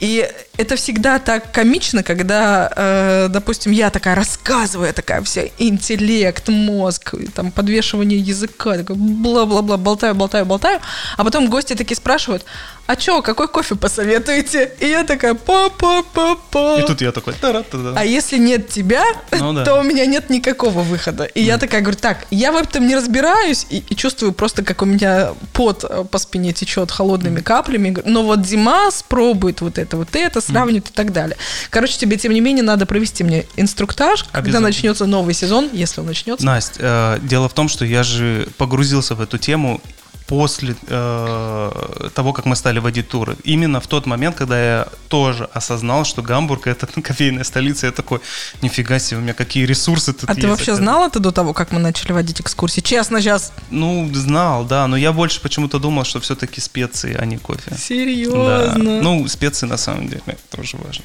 И 0.00 0.28
это 0.56 0.76
всегда 0.76 1.18
так 1.18 1.52
комично, 1.52 2.02
когда, 2.02 2.72
э, 2.74 3.28
допустим, 3.30 3.72
я 3.72 3.90
такая 4.06 4.14
рассказываю, 4.14 4.94
такая 4.94 5.20
вся 5.22 5.42
интеллект, 5.58 6.48
мозг, 6.48 7.14
там 7.34 7.50
подвешивание 7.50 8.20
языка, 8.20 8.76
бла-бла-бла, 8.88 9.76
болтаю, 9.76 10.14
болтаю, 10.14 10.46
болтаю, 10.46 10.80
а 11.16 11.24
потом 11.24 11.50
гости 11.50 11.74
такие 11.74 11.96
спрашивают, 11.96 12.44
а 12.86 12.96
чё, 12.96 13.22
какой 13.22 13.48
кофе 13.48 13.74
посоветуете? 13.74 14.72
И 14.80 14.86
я 14.86 15.04
такая, 15.04 15.34
па-па-па-па. 15.34 16.80
И 16.80 16.86
тут 16.86 17.00
я 17.00 17.12
такой, 17.12 17.34
та-ра-та-да. 17.34 17.94
А 17.96 18.04
если 18.04 18.38
нет 18.38 18.68
тебя, 18.68 19.04
Ну 19.32 19.52
да. 19.52 19.64
то 19.64 19.74
у 19.80 19.82
меня 19.82 20.06
нет 20.06 20.30
никакого 20.30 20.80
выхода. 20.82 21.24
И 21.24 21.42
я 21.42 21.58
такая 21.58 21.80
говорю, 21.80 21.98
так, 22.00 22.26
я 22.30 22.52
в 22.52 22.56
этом 22.56 22.86
не 22.86 22.94
разбираюсь 22.94 23.66
и, 23.70 23.78
и 23.78 23.96
чувствую 23.96 24.32
просто, 24.32 24.62
как 24.62 24.82
у 24.82 24.84
меня 24.84 25.30
пот 25.52 25.84
э, 25.88 26.04
по 26.04 26.18
спине 26.18 26.52
течет 26.52 26.90
холодными 26.90 27.40
каплями. 27.40 27.90
Говорю, 27.90 28.10
Но 28.10 28.22
вот 28.22 28.42
Димас 28.42 29.02
пробует 29.02 29.60
вот 29.60 29.78
это, 29.78 29.96
вот 29.96 30.14
это, 30.14 30.40
сравнивает 30.40 30.90
и 30.90 30.92
так 30.92 31.12
далее. 31.12 31.36
Короче, 31.70 31.98
тебе, 31.98 32.16
тем 32.16 32.32
не 32.32 32.40
менее, 32.40 32.62
надо 32.62 32.86
провести 32.86 33.24
мне 33.24 33.46
инструктаж, 33.56 34.24
когда 34.32 34.60
начнется 34.60 35.06
новый 35.06 35.34
сезон, 35.34 35.68
если 35.72 36.00
он 36.00 36.06
начнется. 36.06 36.46
Настя, 36.46 36.80
э, 36.80 37.18
дело 37.22 37.48
в 37.48 37.54
том, 37.54 37.68
что 37.68 37.84
я 37.84 38.02
же 38.02 38.46
погрузился 38.58 39.14
в 39.14 39.20
эту 39.20 39.38
тему 39.38 39.80
после 40.26 40.74
э, 40.88 42.08
того, 42.14 42.32
как 42.32 42.46
мы 42.46 42.56
стали 42.56 42.80
водить 42.80 43.08
туры. 43.08 43.36
Именно 43.44 43.80
в 43.80 43.86
тот 43.86 44.06
момент, 44.06 44.36
когда 44.36 44.60
я 44.62 44.88
тоже 45.08 45.48
осознал, 45.52 46.04
что 46.04 46.22
Гамбург 46.22 46.66
это 46.66 46.86
кофейная 47.02 47.44
столица, 47.44 47.86
я 47.86 47.92
такой, 47.92 48.20
нифига 48.62 48.98
себе, 48.98 49.18
у 49.18 49.22
меня 49.22 49.34
какие 49.34 49.64
ресурсы 49.66 50.12
тут 50.12 50.28
А 50.28 50.32
есть. 50.32 50.40
ты 50.42 50.48
вообще 50.48 50.72
Это- 50.72 50.76
знал 50.82 51.06
это 51.06 51.20
до 51.20 51.30
того, 51.30 51.52
как 51.52 51.70
мы 51.72 51.78
начали 51.78 52.12
водить 52.12 52.40
экскурсии? 52.40 52.80
Честно, 52.80 53.20
сейчас. 53.20 53.52
Ну, 53.70 54.10
знал, 54.14 54.64
да, 54.64 54.86
но 54.88 54.96
я 54.96 55.12
больше 55.12 55.40
почему-то 55.40 55.78
думал, 55.78 56.04
что 56.04 56.18
все-таки 56.20 56.60
специи, 56.60 57.16
а 57.16 57.24
не 57.24 57.38
кофе. 57.38 57.62
Да. 57.70 57.76
Серьезно. 57.76 59.00
Ну, 59.02 59.28
специи 59.28 59.66
на 59.66 59.76
самом 59.76 60.08
деле 60.08 60.22
тоже 60.50 60.76
важно. 60.78 61.04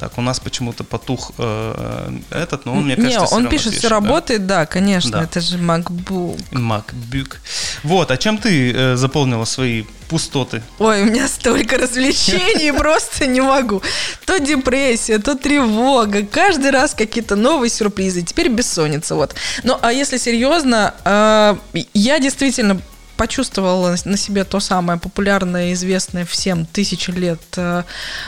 Так, 0.00 0.16
у 0.16 0.22
нас 0.22 0.40
почему-то 0.40 0.82
потух 0.82 1.32
э, 1.36 2.10
этот, 2.30 2.64
но 2.64 2.72
он, 2.72 2.84
мне 2.84 2.96
кажется, 2.96 3.18
не, 3.18 3.26
он 3.26 3.32
равно 3.32 3.50
пишет, 3.50 3.74
все 3.74 3.88
да. 3.90 3.96
работает, 3.96 4.46
да, 4.46 4.64
конечно, 4.64 5.10
Да. 5.10 5.24
это 5.24 5.42
же 5.42 5.58
MacBook. 5.58 6.40
MacBook. 6.52 7.36
Вот, 7.82 8.10
а 8.10 8.16
чем 8.16 8.38
ты 8.38 8.72
э, 8.72 8.96
заполнила 8.96 9.44
свои 9.44 9.84
пустоты? 10.08 10.62
Ой, 10.78 11.02
у 11.02 11.04
меня 11.04 11.28
столько 11.28 11.76
развлечений, 11.76 12.72
просто 12.78 13.26
не 13.26 13.42
могу. 13.42 13.82
То 14.24 14.38
депрессия, 14.38 15.18
то 15.18 15.34
тревога, 15.34 16.22
каждый 16.24 16.70
раз 16.70 16.94
какие-то 16.94 17.36
новые 17.36 17.68
сюрпризы, 17.68 18.22
теперь 18.22 18.48
бессонница, 18.48 19.14
вот. 19.14 19.34
Ну, 19.64 19.78
а 19.82 19.92
если 19.92 20.16
серьезно, 20.16 20.94
э, 21.04 21.56
я 21.92 22.18
действительно 22.20 22.80
почувствовала 23.20 23.96
на 24.06 24.16
себе 24.16 24.44
то 24.44 24.60
самое 24.60 24.98
популярное, 24.98 25.74
известное 25.74 26.24
всем 26.24 26.64
тысячи 26.64 27.10
лет 27.10 27.40
э, 27.56 27.82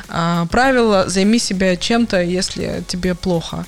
э, 0.08 0.46
правило 0.50 1.08
«займи 1.08 1.38
себя 1.38 1.76
чем-то, 1.76 2.20
если 2.20 2.84
тебе 2.86 3.14
плохо». 3.14 3.64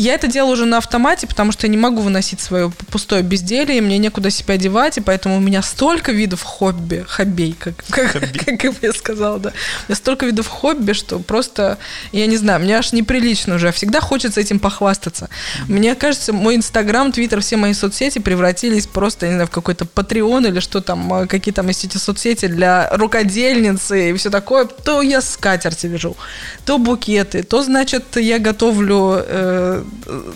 Я 0.00 0.14
это 0.14 0.28
делаю 0.28 0.54
уже 0.54 0.64
на 0.64 0.78
автомате, 0.78 1.26
потому 1.26 1.52
что 1.52 1.66
я 1.66 1.70
не 1.70 1.76
могу 1.76 2.00
выносить 2.00 2.40
свое 2.40 2.72
пустое 2.90 3.22
безделье, 3.22 3.76
и 3.76 3.80
мне 3.82 3.98
некуда 3.98 4.30
себя 4.30 4.56
девать, 4.56 4.96
и 4.96 5.02
поэтому 5.02 5.36
у 5.36 5.40
меня 5.40 5.60
столько 5.60 6.10
видов 6.10 6.42
хобби, 6.42 7.04
хоббей, 7.06 7.54
как, 7.58 7.74
как, 7.90 8.12
как 8.46 8.64
я 8.80 8.92
сказала, 8.94 9.38
да. 9.38 9.50
У 9.50 9.90
меня 9.90 9.96
столько 9.96 10.24
видов 10.24 10.46
хобби, 10.46 10.94
что 10.94 11.18
просто, 11.18 11.76
я 12.12 12.26
не 12.26 12.38
знаю, 12.38 12.60
мне 12.60 12.78
аж 12.78 12.94
неприлично 12.94 13.56
уже, 13.56 13.68
а 13.68 13.72
всегда 13.72 14.00
хочется 14.00 14.40
этим 14.40 14.58
похвастаться. 14.58 15.28
Мне 15.68 15.94
кажется, 15.94 16.32
мой 16.32 16.56
Инстаграм, 16.56 17.12
Твиттер, 17.12 17.42
все 17.42 17.58
мои 17.58 17.74
соцсети 17.74 18.20
превратились 18.20 18.86
просто, 18.86 19.26
не 19.26 19.34
знаю, 19.34 19.48
в 19.48 19.50
какой-то 19.50 19.84
Patreon 19.84 20.48
или 20.48 20.60
что 20.60 20.80
там, 20.80 21.12
а, 21.12 21.26
какие 21.26 21.52
там 21.52 21.68
есть 21.68 21.84
эти 21.84 21.98
соцсети 21.98 22.46
для 22.46 22.88
рукодельницы 22.96 24.08
и 24.08 24.14
все 24.14 24.30
такое. 24.30 24.64
То 24.64 25.02
я 25.02 25.20
скатерти 25.20 25.88
вяжу, 25.88 26.16
то 26.64 26.78
букеты, 26.78 27.42
то, 27.42 27.62
значит, 27.62 28.16
я 28.16 28.38
готовлю 28.38 29.22
э, 29.26 29.84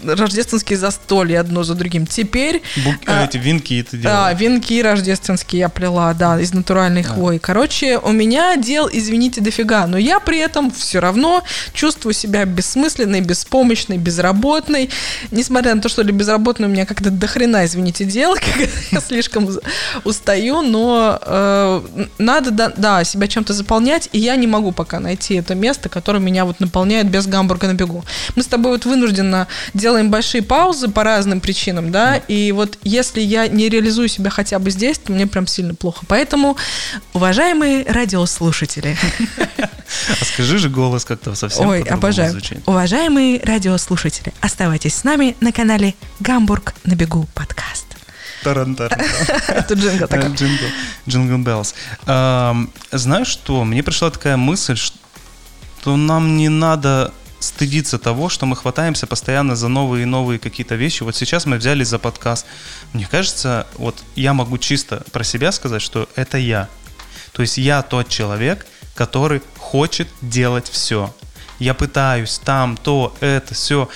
рождественские 0.04 0.78
застолья 0.78 1.40
одно 1.40 1.62
за 1.62 1.74
другим. 1.74 2.06
Теперь... 2.06 2.62
Бук, 2.84 2.94
а, 3.06 3.24
эти 3.24 3.36
венки 3.36 3.82
ты 3.82 3.98
делала. 3.98 4.28
А, 4.28 4.32
венки 4.34 4.80
рождественские 4.82 5.60
я 5.60 5.68
плела, 5.68 6.14
да, 6.14 6.40
из 6.40 6.52
натуральной 6.52 7.02
да. 7.02 7.10
хвои. 7.10 7.38
Короче, 7.38 7.98
у 7.98 8.12
меня 8.12 8.56
дел, 8.56 8.88
извините, 8.92 9.40
дофига, 9.40 9.86
но 9.86 9.98
я 9.98 10.20
при 10.20 10.38
этом 10.38 10.70
все 10.70 11.00
равно 11.00 11.42
чувствую 11.72 12.14
себя 12.14 12.44
бессмысленной, 12.44 13.20
беспомощной, 13.20 13.98
безработной. 13.98 14.90
Несмотря 15.30 15.74
на 15.74 15.80
то, 15.80 15.88
что 15.88 16.02
ли 16.02 16.12
безработной 16.12 16.68
у 16.68 16.70
меня 16.70 16.86
как-то 16.86 17.10
дохрена, 17.10 17.64
извините, 17.64 18.04
дел, 18.04 18.36
я 18.90 19.00
слишком 19.00 19.48
устаю, 20.04 20.62
но 20.62 21.18
э, 21.20 22.06
надо, 22.18 22.50
да, 22.50 22.72
да, 22.76 23.04
себя 23.04 23.28
чем-то 23.28 23.52
заполнять, 23.52 24.08
и 24.12 24.18
я 24.18 24.36
не 24.36 24.46
могу 24.46 24.72
пока 24.72 25.00
найти 25.00 25.34
это 25.34 25.54
место, 25.54 25.88
которое 25.88 26.18
меня 26.18 26.44
вот 26.44 26.60
наполняет 26.60 27.08
без 27.08 27.26
гамбурга 27.26 27.68
на 27.68 27.74
бегу. 27.74 28.04
Мы 28.36 28.42
с 28.42 28.46
тобой 28.46 28.72
вот 28.72 28.84
вынужденно 28.84 29.43
делаем 29.74 30.11
большие 30.11 30.42
паузы 30.42 30.88
по 30.88 31.04
разным 31.04 31.40
причинам, 31.40 31.90
да, 31.90 32.16
и 32.16 32.52
вот 32.52 32.78
если 32.83 33.20
я 33.20 33.48
не 33.48 33.68
реализую 33.68 34.09
себя 34.09 34.30
хотя 34.30 34.59
бы 34.59 34.70
здесь, 34.70 34.98
то 34.98 35.12
мне 35.12 35.26
прям 35.26 35.46
сильно 35.46 35.74
плохо. 35.74 36.04
Поэтому, 36.09 36.57
уважаемые 37.12 37.85
радиослушатели. 37.85 38.96
А 40.20 40.24
скажи 40.24 40.59
же 40.59 40.70
голос 40.70 41.04
как-то 41.04 41.35
совсем 41.35 41.68
Ой, 41.68 41.83
обожаю. 41.83 42.33
Звучит. 42.33 42.59
Уважаемые 42.66 43.40
радиослушатели, 43.44 44.33
оставайтесь 44.40 44.94
с 44.94 45.04
нами 45.04 45.37
на 45.40 45.52
канале 45.52 45.94
«Гамбург 46.20 46.74
на 46.85 46.94
бегу» 46.94 47.28
подкаст. 47.35 47.87
Это 48.44 49.74
джингл 49.74 50.07
такой. 50.07 50.35
Джингл. 50.35 50.64
Jingle 51.09 51.38
Bells. 51.38 51.74
Знаешь 52.07 53.26
что? 53.26 53.64
Мне 53.64 53.83
пришла 53.83 54.11
такая 54.11 54.37
мысль, 54.37 54.76
что 54.76 55.96
нам 55.96 56.37
не 56.37 56.48
надо 56.50 57.12
стыдиться 57.44 57.98
того, 57.98 58.28
что 58.28 58.46
мы 58.46 58.57
хватаемся 58.57 59.07
постоянно 59.07 59.57
за 59.57 59.68
новые 59.68 60.02
и 60.02 60.07
новые 60.07 60.38
какие-то 60.38 60.74
вещи. 60.74 61.02
Вот 61.02 61.16
сейчас 61.16 61.46
мы 61.46 61.57
взяли 61.57 61.85
за 61.85 61.98
подкаст. 61.98 62.46
Мне 62.92 63.07
кажется, 63.11 63.66
вот 63.76 64.02
я 64.16 64.35
могу 64.35 64.59
чисто 64.59 65.04
про 65.12 65.24
себя 65.24 65.52
сказать, 65.52 65.83
что 65.83 66.09
это 66.16 66.38
я. 66.38 66.68
То 67.33 67.42
есть 67.42 67.59
я 67.59 67.83
тот 67.83 68.09
человек, 68.09 68.66
который 68.94 69.42
хочет 69.59 70.09
делать 70.20 70.68
все. 70.68 71.14
Я 71.59 71.74
пытаюсь 71.74 72.40
там, 72.44 72.76
то, 72.76 73.14
это, 73.20 73.54
все. 73.54 73.88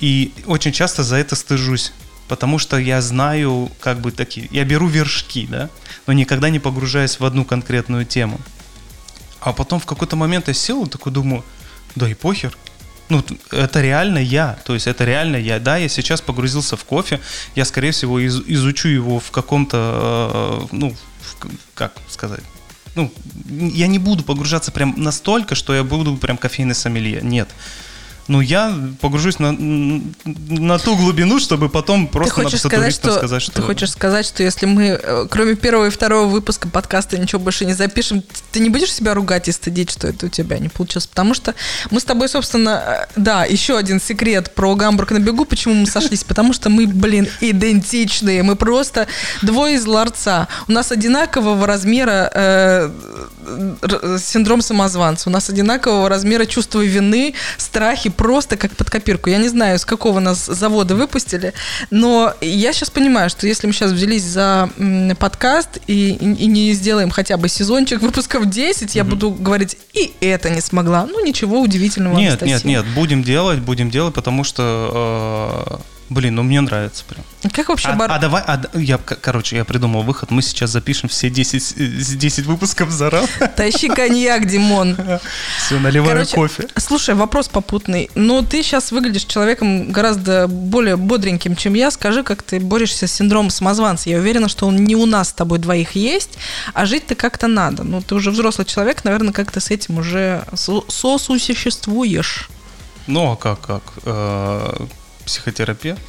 И 0.00 0.32
очень 0.46 0.72
часто 0.72 1.02
за 1.02 1.16
это 1.16 1.36
стыжусь 1.36 1.92
потому 2.28 2.58
что 2.58 2.76
я 2.76 3.00
знаю, 3.00 3.70
как 3.80 4.00
бы 4.00 4.12
такие, 4.12 4.48
я 4.50 4.64
беру 4.64 4.86
вершки, 4.86 5.46
да, 5.46 5.70
но 6.06 6.12
никогда 6.12 6.50
не 6.50 6.58
погружаюсь 6.58 7.18
в 7.18 7.24
одну 7.24 7.44
конкретную 7.44 8.04
тему. 8.04 8.38
А 9.40 9.52
потом 9.52 9.80
в 9.80 9.86
какой-то 9.86 10.14
момент 10.14 10.48
я 10.48 10.54
сел 10.54 10.84
и 10.84 10.90
такой 10.90 11.10
думаю, 11.10 11.44
да 11.96 12.08
и 12.08 12.14
похер, 12.14 12.56
ну, 13.08 13.24
это 13.50 13.80
реально 13.80 14.18
я, 14.18 14.58
то 14.64 14.74
есть 14.74 14.86
это 14.86 15.04
реально 15.04 15.36
я. 15.36 15.58
Да, 15.58 15.76
я 15.76 15.88
сейчас 15.88 16.20
погрузился 16.20 16.76
в 16.76 16.84
кофе, 16.84 17.20
я, 17.54 17.64
скорее 17.64 17.92
всего, 17.92 18.18
из, 18.18 18.40
изучу 18.46 18.88
его 18.88 19.18
в 19.18 19.30
каком-то, 19.30 20.68
э, 20.70 20.76
ну, 20.76 20.96
в, 21.20 21.46
как 21.74 21.94
сказать, 22.08 22.40
ну, 22.94 23.12
я 23.48 23.86
не 23.86 23.98
буду 23.98 24.24
погружаться 24.24 24.72
прям 24.72 24.94
настолько, 24.96 25.54
что 25.54 25.74
я 25.74 25.84
буду 25.84 26.16
прям 26.16 26.36
кофейный 26.36 26.74
сомелье, 26.74 27.20
нет 27.22 27.48
ну, 28.28 28.42
я 28.42 28.78
погружусь 29.00 29.38
на, 29.38 29.52
на 29.52 30.78
ту 30.78 30.96
глубину, 30.96 31.40
чтобы 31.40 31.70
потом 31.70 32.06
просто 32.06 32.42
ты 32.42 32.58
сказать, 32.58 32.94
что, 32.94 33.12
сказать, 33.14 33.42
что... 33.42 33.52
Ты 33.52 33.62
хочешь 33.62 33.90
сказать, 33.90 34.26
что 34.26 34.42
если 34.42 34.66
мы, 34.66 35.00
э, 35.02 35.26
кроме 35.30 35.54
первого 35.54 35.86
и 35.86 35.90
второго 35.90 36.26
выпуска 36.26 36.68
подкаста, 36.68 37.16
ничего 37.18 37.40
больше 37.40 37.64
не 37.64 37.72
запишем, 37.72 38.22
ты 38.52 38.60
не 38.60 38.68
будешь 38.68 38.92
себя 38.92 39.14
ругать 39.14 39.48
и 39.48 39.52
стыдить, 39.52 39.90
что 39.90 40.08
это 40.08 40.26
у 40.26 40.28
тебя 40.28 40.58
не 40.58 40.68
получилось? 40.68 41.06
Потому 41.06 41.32
что 41.32 41.54
мы 41.90 42.00
с 42.00 42.04
тобой, 42.04 42.28
собственно, 42.28 42.82
э, 42.86 43.06
да, 43.16 43.46
еще 43.46 43.78
один 43.78 43.98
секрет 43.98 44.54
про 44.54 44.74
Гамбург 44.74 45.10
на 45.10 45.20
бегу, 45.20 45.46
почему 45.46 45.74
мы 45.74 45.86
сошлись, 45.86 46.22
потому 46.22 46.52
что 46.52 46.68
мы, 46.68 46.86
блин, 46.86 47.28
идентичные, 47.40 48.42
мы 48.42 48.56
просто 48.56 49.06
двое 49.40 49.76
из 49.76 49.86
ларца. 49.86 50.48
У 50.68 50.72
нас 50.72 50.92
одинакового 50.92 51.66
размера 51.66 52.30
э, 52.34 52.90
синдром 54.18 54.62
самозванца, 54.62 55.28
у 55.28 55.32
нас 55.32 55.48
одинакового 55.50 56.08
размера 56.08 56.46
чувство 56.46 56.80
вины, 56.80 57.34
страхи, 57.56 58.10
просто 58.10 58.56
как 58.56 58.72
под 58.72 58.90
копирку. 58.90 59.30
Я 59.30 59.38
не 59.38 59.48
знаю, 59.48 59.78
с 59.78 59.84
какого 59.84 60.20
нас 60.20 60.46
завода 60.46 60.94
выпустили, 60.94 61.52
но 61.90 62.34
я 62.40 62.72
сейчас 62.72 62.90
понимаю, 62.90 63.30
что 63.30 63.46
если 63.46 63.66
мы 63.66 63.72
сейчас 63.72 63.92
взялись 63.92 64.24
за 64.24 64.70
подкаст 65.18 65.78
и, 65.86 66.10
и 66.10 66.46
не 66.46 66.72
сделаем 66.72 67.10
хотя 67.10 67.36
бы 67.36 67.48
сезончик 67.48 68.00
выпусков 68.02 68.46
10, 68.46 68.94
я 68.94 69.04
буду 69.04 69.30
говорить, 69.30 69.76
и 69.92 70.12
это 70.20 70.50
не 70.50 70.60
смогла. 70.60 71.06
Ну, 71.06 71.24
ничего 71.24 71.60
удивительного. 71.60 72.16
Нет, 72.16 72.42
Анастасия. 72.42 72.54
нет, 72.54 72.64
нет, 72.64 72.94
будем 72.94 73.22
делать, 73.22 73.60
будем 73.60 73.90
делать, 73.90 74.14
потому 74.14 74.44
что 74.44 75.80
э, 75.80 75.98
Блин, 76.10 76.36
ну 76.36 76.42
мне 76.42 76.60
нравится 76.60 77.04
прям. 77.06 77.24
Как 77.52 77.68
вообще 77.68 77.88
а, 77.88 77.92
бар... 77.94 78.10
а 78.10 78.18
давай, 78.18 78.42
а, 78.44 78.60
я, 78.74 78.98
короче, 78.98 79.56
я 79.56 79.64
придумал 79.64 80.02
выход. 80.02 80.32
Мы 80.32 80.42
сейчас 80.42 80.70
запишем 80.70 81.08
все 81.08 81.30
10, 81.30 82.18
10 82.18 82.38
э, 82.38 82.42
выпусков 82.42 82.90
за 82.90 83.10
раз. 83.10 83.28
Тащи 83.56 83.88
коньяк, 83.88 84.46
Димон. 84.46 84.96
Все, 85.56 85.78
наливаю 85.78 86.14
короче, 86.14 86.34
кофе. 86.34 86.66
Слушай, 86.76 87.14
вопрос 87.14 87.48
попутный. 87.48 88.10
Ну, 88.16 88.42
ты 88.42 88.64
сейчас 88.64 88.90
выглядишь 88.90 89.24
человеком 89.24 89.92
гораздо 89.92 90.48
более 90.48 90.96
бодреньким, 90.96 91.54
чем 91.54 91.74
я. 91.74 91.92
Скажи, 91.92 92.24
как 92.24 92.42
ты 92.42 92.58
борешься 92.58 93.06
с 93.06 93.12
синдромом 93.12 93.50
самозванца. 93.50 94.10
Я 94.10 94.18
уверена, 94.18 94.48
что 94.48 94.66
он 94.66 94.74
не 94.84 94.96
у 94.96 95.06
нас 95.06 95.28
с 95.28 95.32
тобой 95.32 95.60
двоих 95.60 95.92
есть, 95.92 96.38
а 96.74 96.86
жить-то 96.86 97.14
как-то 97.14 97.46
надо. 97.46 97.84
Ну, 97.84 98.02
ты 98.02 98.16
уже 98.16 98.32
взрослый 98.32 98.66
человек, 98.66 99.04
наверное, 99.04 99.32
как-то 99.32 99.60
с 99.60 99.70
этим 99.70 99.98
уже 99.98 100.44
сосуществуешь. 100.54 102.48
Ну, 103.06 103.30
а 103.30 103.36
как, 103.36 103.60
как? 103.60 103.82
Э, 104.04 104.86
психотерапевт. 105.24 106.00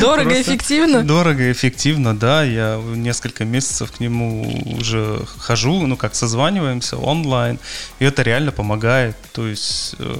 Дорого 0.00 0.36
и 0.36 0.42
эффективно? 0.42 1.02
Дорого 1.02 1.50
эффективно, 1.50 2.16
да. 2.16 2.42
Я 2.42 2.80
несколько 2.94 3.44
месяцев 3.44 3.92
к 3.92 4.00
нему 4.00 4.76
уже 4.78 5.24
хожу, 5.38 5.86
ну 5.86 5.96
как 5.96 6.14
созваниваемся 6.14 6.96
онлайн, 6.96 7.58
и 7.98 8.04
это 8.04 8.22
реально 8.22 8.52
помогает. 8.52 9.16
То 9.32 9.46
есть, 9.46 9.94
э, 9.98 10.14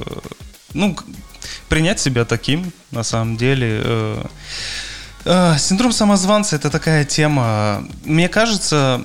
ну, 0.75 0.97
принять 1.69 2.01
себя 2.01 2.25
таким, 2.25 2.73
на 2.91 3.03
самом 3.03 3.37
деле. 3.37 3.81
Э, 3.85 4.25
э, 5.25 5.59
синдром 5.59 5.93
самозванца 5.93 6.57
это 6.57 6.71
такая 6.71 7.05
тема. 7.05 7.87
Мне 8.05 8.29
кажется, 8.29 9.05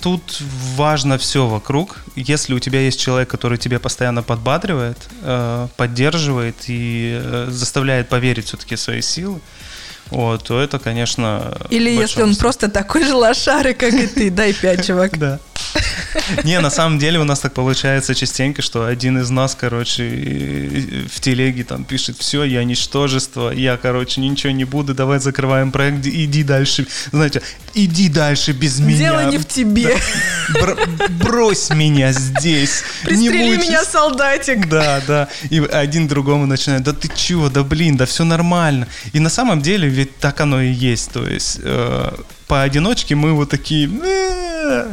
тут 0.00 0.40
важно 0.76 1.18
все 1.18 1.46
вокруг. 1.46 2.04
Если 2.16 2.54
у 2.54 2.58
тебя 2.58 2.80
есть 2.80 3.00
человек, 3.00 3.28
который 3.28 3.58
тебя 3.58 3.78
постоянно 3.78 4.22
подбадривает, 4.22 4.98
э, 5.22 5.68
поддерживает 5.76 6.56
и 6.68 7.20
э, 7.22 7.46
заставляет 7.50 8.08
поверить 8.08 8.46
все-таки 8.46 8.76
в 8.76 8.80
свои 8.80 9.02
силы, 9.02 9.40
вот, 10.10 10.44
то 10.44 10.60
это, 10.60 10.78
конечно... 10.78 11.58
Или 11.70 11.90
если 11.90 12.22
он 12.22 12.34
просто 12.36 12.68
такой 12.70 13.04
же 13.04 13.14
лошары, 13.14 13.74
как 13.74 13.92
и 13.92 14.06
ты, 14.06 14.30
дай 14.30 14.52
пять, 14.52 14.86
чувак. 14.86 15.12
Да. 15.18 15.38
Не, 16.44 16.60
на 16.60 16.70
самом 16.70 16.98
деле 16.98 17.18
у 17.18 17.24
нас 17.24 17.40
так 17.40 17.54
получается 17.54 18.14
частенько, 18.14 18.62
что 18.62 18.84
один 18.84 19.18
из 19.18 19.30
нас, 19.30 19.54
короче, 19.54 21.06
в 21.12 21.20
телеге 21.20 21.64
там 21.64 21.84
пишет, 21.84 22.16
все, 22.18 22.44
я 22.44 22.64
ничтожество, 22.64 23.50
я, 23.50 23.76
короче, 23.76 24.20
ничего 24.20 24.52
не 24.52 24.64
буду, 24.64 24.94
давай 24.94 25.18
закрываем 25.18 25.72
проект, 25.72 26.06
иди 26.06 26.42
дальше. 26.42 26.86
Знаете, 27.12 27.42
иди 27.74 28.08
дальше 28.08 28.52
без 28.52 28.80
меня. 28.80 28.98
Дело 28.98 29.30
не 29.30 29.38
в 29.38 29.46
тебе. 29.46 29.96
брось 31.22 31.70
меня 31.70 32.12
здесь. 32.12 32.82
Пристрели 33.04 33.56
меня, 33.56 33.84
солдатик. 33.84 34.68
Да, 34.68 35.00
да. 35.06 35.28
И 35.50 35.60
один 35.60 36.08
другому 36.08 36.46
начинает, 36.46 36.82
да 36.82 36.92
ты 36.92 37.08
чего, 37.14 37.48
да 37.48 37.62
блин, 37.62 37.96
да 37.96 38.06
все 38.06 38.24
нормально. 38.24 38.88
И 39.12 39.20
на 39.20 39.30
самом 39.30 39.62
деле 39.62 39.88
ведь 39.88 40.18
так 40.18 40.40
оно 40.40 40.60
и 40.60 40.70
есть. 40.70 41.10
То 41.12 41.26
есть 41.26 41.60
э, 41.62 42.12
поодиночке 42.46 43.14
мы 43.14 43.32
вот 43.32 43.50
такие 43.50 43.88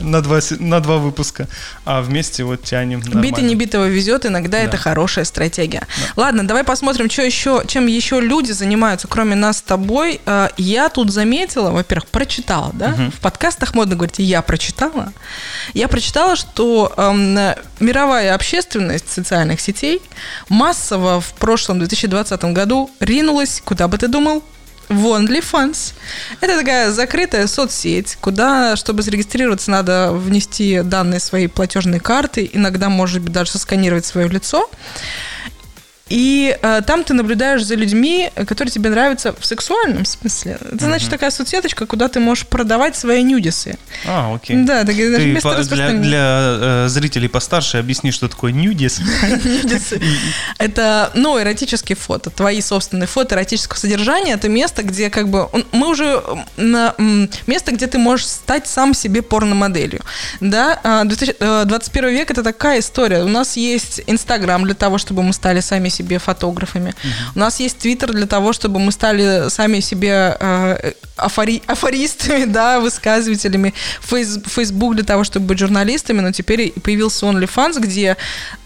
на 0.02 0.22
два, 0.22 0.40
на 0.60 0.80
два 0.80 0.98
выпуска, 0.98 1.48
а 1.86 2.02
вместе 2.02 2.44
вот 2.44 2.64
тянем. 2.64 3.00
Нормально. 3.00 3.22
Битый 3.22 3.44
не 3.44 3.56
битого 3.56 3.86
везет, 3.86 4.26
иногда 4.26 4.58
да. 4.58 4.64
это 4.64 4.78
хорошая 4.78 5.26
стратегия. 5.26 5.82
Да. 6.16 6.24
Ладно, 6.24 6.48
давай 6.48 6.64
посмотрим, 6.64 7.10
что 7.10 7.22
еще, 7.22 7.64
чем 7.68 7.88
еще 7.88 8.20
люди 8.20 8.52
занимаются, 8.52 9.08
кроме 9.08 9.36
нас 9.36 9.58
с 9.58 9.62
тобой. 9.62 10.22
Э, 10.26 10.50
я 10.58 10.90
тут 10.90 11.12
заметила, 11.12 11.72
во-первых, 11.72 12.08
прочитала, 12.08 12.72
да? 12.74 12.90
Угу. 12.90 13.12
В 13.12 13.20
подкастах 13.20 13.74
модно 13.74 13.96
говорить, 13.96 14.20
я 14.20 14.42
прочитала. 14.42 15.14
Я 15.74 15.88
прочитала, 15.88 16.36
что 16.36 16.94
эм, 16.98 17.38
мировая 17.80 18.34
общественность 18.34 19.12
социальных 19.12 19.62
сетей 19.62 20.02
массово 20.50 21.22
в 21.22 21.34
прошлом 21.34 21.80
2020 21.80 22.44
году 22.46 22.90
ринулась, 23.00 23.62
куда 23.64 23.88
бы 23.88 23.98
ты 23.98 24.08
думал, 24.08 24.44
в 24.90 25.06
OnlyFans. 25.06 25.94
Это 26.42 26.58
такая 26.60 26.92
закрытая 26.92 27.48
соцсеть, 27.48 28.18
куда, 28.22 28.76
чтобы 28.76 29.02
зарегистрироваться, 29.02 29.72
надо 29.72 30.12
внести 30.12 30.82
данные 30.82 31.20
своей 31.20 31.48
платежной 31.48 32.00
карты, 32.00 32.50
иногда, 32.52 32.90
может 32.90 33.22
быть, 33.22 33.34
даже 33.34 33.52
сосканировать 33.52 34.06
свое 34.06 34.28
лицо. 34.28 34.70
И 36.10 36.56
э, 36.62 36.82
там 36.86 37.04
ты 37.04 37.16
наблюдаешь 37.16 37.64
за 37.64 37.74
людьми, 37.76 38.30
которые 38.46 38.72
тебе 38.72 38.92
нравятся 38.92 39.34
в 39.38 39.44
сексуальном 39.44 40.06
смысле. 40.06 40.60
Это 40.62 40.86
значит 40.86 41.10
такая 41.10 41.32
соцсеточка, 41.32 41.88
куда 41.88 42.08
ты 42.10 42.20
можешь 42.20 42.46
продавать 42.46 42.96
свои 42.96 43.24
нюдисы. 43.24 43.78
А, 44.06 44.36
окей. 44.36 44.56
Да, 44.58 44.84
так, 44.84 44.96
Ты 44.96 45.26
место 45.26 45.50
по- 45.50 45.64
для, 45.64 45.90
для 45.94 46.58
э, 46.62 46.86
зрителей 46.90 47.28
постарше 47.28 47.78
объясни, 47.78 48.12
что 48.12 48.28
такое 48.30 48.52
нюдис. 48.52 49.00
Нюдисы. 49.44 50.00
Это, 50.60 51.10
ну, 51.16 51.42
эротические 51.42 51.96
фото, 51.96 52.30
твои 52.30 52.62
собственные 52.62 53.08
фото 53.08 53.34
эротического 53.34 53.78
содержания. 53.80 54.34
Это 54.34 54.48
место, 54.48 54.84
где 54.84 55.10
как 55.10 55.30
бы... 55.30 55.50
Мы 55.72 55.88
уже 55.90 56.22
на 56.56 56.94
место, 57.48 57.72
где 57.72 57.88
ты 57.88 57.98
можешь 57.98 58.28
стать 58.28 58.68
сам 58.68 58.94
себе 58.94 59.24
порномоделью. 59.24 60.02
Да, 60.40 60.80
А, 60.84 61.04
2000 61.04 61.36
э, 61.40 61.64
21 61.66 62.10
век 62.10 62.30
это 62.30 62.44
такая 62.44 62.80
история. 62.80 63.24
У 63.24 63.28
нас 63.28 63.58
есть 63.58 64.02
Инстаграм 64.06 64.64
для 64.64 64.76
того, 64.76 65.00
чтобы 65.00 65.24
мы 65.24 65.34
стали 65.34 65.62
сами 65.62 65.90
себе 65.96 66.20
фотографами. 66.20 66.94
У 67.36 67.40
нас 67.40 67.60
есть 67.60 67.78
Твиттер 67.80 68.14
для 68.14 68.26
того, 68.28 68.54
чтобы 68.54 68.80
мы 68.80 68.92
стали 68.92 69.50
сами 69.50 69.80
себе 69.82 70.38
э, 70.40 70.92
афори- 71.18 71.64
афористами, 71.68 72.46
да, 72.60 72.80
высказывателями. 72.80 73.74
Фейс- 74.02 74.40
Фейсбук 74.48 74.96
для 74.96 75.04
того, 75.04 75.24
чтобы 75.24 75.48
быть 75.48 75.60
журналистами, 75.60 76.22
но 76.22 76.32
теперь 76.32 76.72
появился 76.84 77.26
OnlyFans, 77.26 77.80
где 77.80 78.18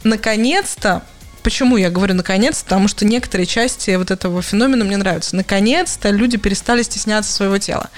наконец-то 0.04 1.02
Почему 1.44 1.78
я 1.78 1.90
говорю 1.90 2.16
наконец? 2.16 2.64
Потому 2.64 2.88
что 2.88 3.06
некоторые 3.06 3.46
части 3.46 3.92
вот 3.96 4.12
этого 4.12 4.42
феномена 4.42 4.86
мне 4.86 4.98
нравятся. 4.98 5.36
Наконец-то 5.36 6.10
люди 6.10 6.38
перестали 6.38 6.82
стесняться 6.82 7.32
своего 7.32 7.58
тела. 7.58 7.90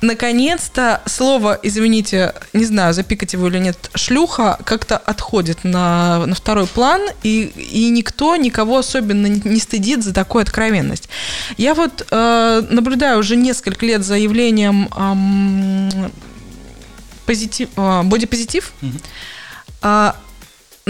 Наконец-то 0.00 1.02
слово, 1.06 1.58
извините, 1.62 2.34
не 2.52 2.64
знаю, 2.64 2.94
запикать 2.94 3.32
его 3.32 3.48
или 3.48 3.58
нет, 3.58 3.90
шлюха 3.94 4.58
как-то 4.64 4.96
отходит 4.96 5.64
на, 5.64 6.26
на 6.26 6.34
второй 6.34 6.66
план, 6.66 7.02
и, 7.22 7.52
и 7.56 7.88
никто 7.90 8.36
никого 8.36 8.78
особенно 8.78 9.26
не, 9.26 9.40
не 9.44 9.60
стыдит 9.60 10.02
за 10.04 10.14
такую 10.14 10.42
откровенность. 10.42 11.08
Я 11.56 11.74
вот 11.74 12.06
э, 12.10 12.62
наблюдаю 12.70 13.18
уже 13.18 13.36
несколько 13.36 13.84
лет 13.86 14.04
за 14.04 14.16
явлением 14.16 14.88
ам, 14.92 16.10
позитив, 17.26 17.68
а, 17.76 18.02
бодипозитив. 18.02 18.72
А, 19.82 20.16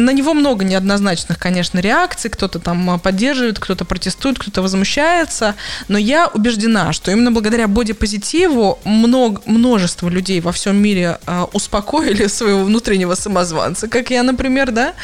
на 0.00 0.10
него 0.10 0.34
много 0.34 0.64
неоднозначных, 0.64 1.38
конечно, 1.38 1.78
реакций. 1.78 2.30
Кто-то 2.30 2.58
там 2.58 2.90
а, 2.90 2.98
поддерживает, 2.98 3.58
кто-то 3.58 3.84
протестует, 3.84 4.38
кто-то 4.38 4.62
возмущается. 4.62 5.54
Но 5.88 5.98
я 5.98 6.28
убеждена, 6.28 6.92
что 6.92 7.10
именно 7.10 7.32
благодаря 7.32 7.68
бодипозитиву 7.68 8.78
много, 8.84 9.40
множество 9.46 10.08
людей 10.08 10.40
во 10.40 10.52
всем 10.52 10.76
мире 10.76 11.18
а, 11.26 11.48
успокоили 11.52 12.26
своего 12.28 12.64
внутреннего 12.64 13.14
самозванца, 13.14 13.88
как 13.88 14.10
я, 14.10 14.22
например, 14.22 14.70
да. 14.70 14.94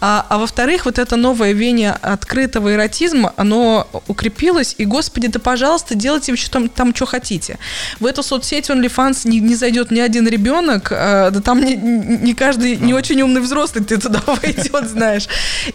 А, 0.00 0.26
а 0.28 0.38
во-вторых, 0.38 0.84
вот 0.84 0.98
это 0.98 1.16
новое 1.16 1.52
веяние 1.52 1.92
открытого 1.92 2.74
эротизма, 2.74 3.32
оно 3.36 3.88
укрепилось. 4.06 4.74
И, 4.78 4.84
господи, 4.84 5.28
да, 5.28 5.40
пожалуйста, 5.40 5.94
делайте 5.94 6.36
что 6.36 6.50
там, 6.50 6.68
там 6.68 6.94
что 6.94 7.06
хотите. 7.06 7.58
В 8.00 8.06
эту 8.06 8.22
соцсеть 8.22 8.70
OnlyFans 8.70 9.28
не, 9.28 9.40
не 9.40 9.54
зайдет 9.54 9.90
ни 9.90 10.00
один 10.00 10.26
ребенок, 10.28 10.92
а, 10.92 11.30
да 11.30 11.40
там 11.40 11.64
не, 11.64 11.76
не 11.76 12.34
каждый, 12.34 12.76
не 12.76 12.94
очень 12.94 13.20
умный 13.22 13.40
взрослый 13.40 13.84
ты 13.84 13.98
туда 13.98 14.20
войдет, 14.42 14.88
знаешь. 14.88 15.28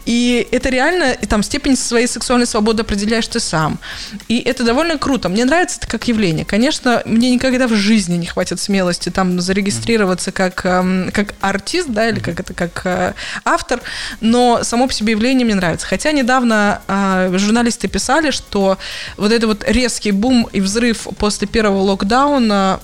И 0.05 0.47
это 0.51 0.69
реально, 0.69 1.11
и 1.11 1.25
там 1.25 1.43
степень 1.43 1.75
своей 1.75 2.07
сексуальной 2.07 2.47
свободы 2.47 2.81
определяешь 2.81 3.27
ты 3.27 3.39
сам. 3.39 3.79
И 4.27 4.39
это 4.39 4.63
довольно 4.63 4.97
круто. 4.97 5.29
Мне 5.29 5.45
нравится 5.45 5.77
это 5.79 5.87
как 5.87 6.07
явление. 6.07 6.45
Конечно, 6.45 7.01
мне 7.05 7.31
никогда 7.31 7.67
в 7.67 7.73
жизни 7.73 8.15
не 8.15 8.25
хватит 8.25 8.59
смелости 8.59 9.09
там 9.09 9.39
зарегистрироваться 9.39 10.31
как, 10.31 10.65
эм, 10.65 11.11
как 11.13 11.33
артист, 11.41 11.89
да, 11.89 12.09
или 12.09 12.19
как 12.19 12.39
это, 12.39 12.53
как 12.53 12.81
э, 12.85 13.13
автор, 13.45 13.81
но 14.21 14.63
само 14.63 14.87
по 14.87 14.93
себе 14.93 15.11
явление 15.11 15.45
мне 15.45 15.55
нравится. 15.55 15.87
Хотя 15.87 16.11
недавно 16.11 16.81
э, 16.87 17.31
журналисты 17.37 17.87
писали, 17.87 18.31
что 18.31 18.77
вот 19.17 19.31
это 19.31 19.47
вот 19.47 19.63
резкий 19.67 20.11
бум 20.11 20.47
и 20.51 20.61
взрыв 20.61 21.07
после 21.17 21.47
первого 21.47 21.81
локдауна 21.81 22.79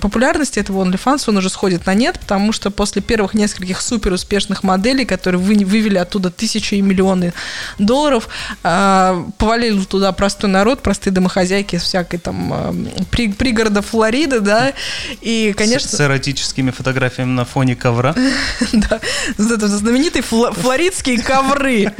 популярности 0.00 0.58
этого 0.58 0.84
OnlyFans, 0.84 1.24
он 1.28 1.36
уже 1.36 1.50
сходит 1.50 1.86
на 1.86 1.94
нет, 1.94 2.18
потому 2.20 2.52
что 2.52 2.70
после 2.70 3.02
первых 3.02 3.34
нескольких 3.34 3.80
супер 3.80 4.12
успешных 4.12 4.62
моделей, 4.62 5.04
которые 5.10 5.40
вы- 5.40 5.64
вывели 5.64 5.98
оттуда 5.98 6.30
тысячи 6.30 6.74
и 6.76 6.80
миллионы 6.82 7.32
долларов, 7.78 8.28
э, 8.62 9.24
повалили 9.38 9.80
туда 9.84 10.12
простой 10.12 10.48
народ, 10.50 10.80
простые 10.82 11.12
домохозяйки 11.12 11.76
из 11.76 11.82
всякой 11.82 12.18
там 12.18 12.52
э, 12.52 13.04
при- 13.10 13.32
пригорода 13.32 13.82
Флориды, 13.82 14.40
да, 14.40 14.72
и, 15.20 15.52
конечно... 15.56 15.88
С, 15.88 15.96
с 15.96 16.00
эротическими 16.00 16.70
фотографиями 16.70 17.30
на 17.30 17.44
фоне 17.44 17.76
ковра. 17.76 18.14
Да, 18.72 19.00
знаменитые 19.36 20.22
фло- 20.22 20.54
флоридские 20.54 21.20
ковры. 21.20 21.92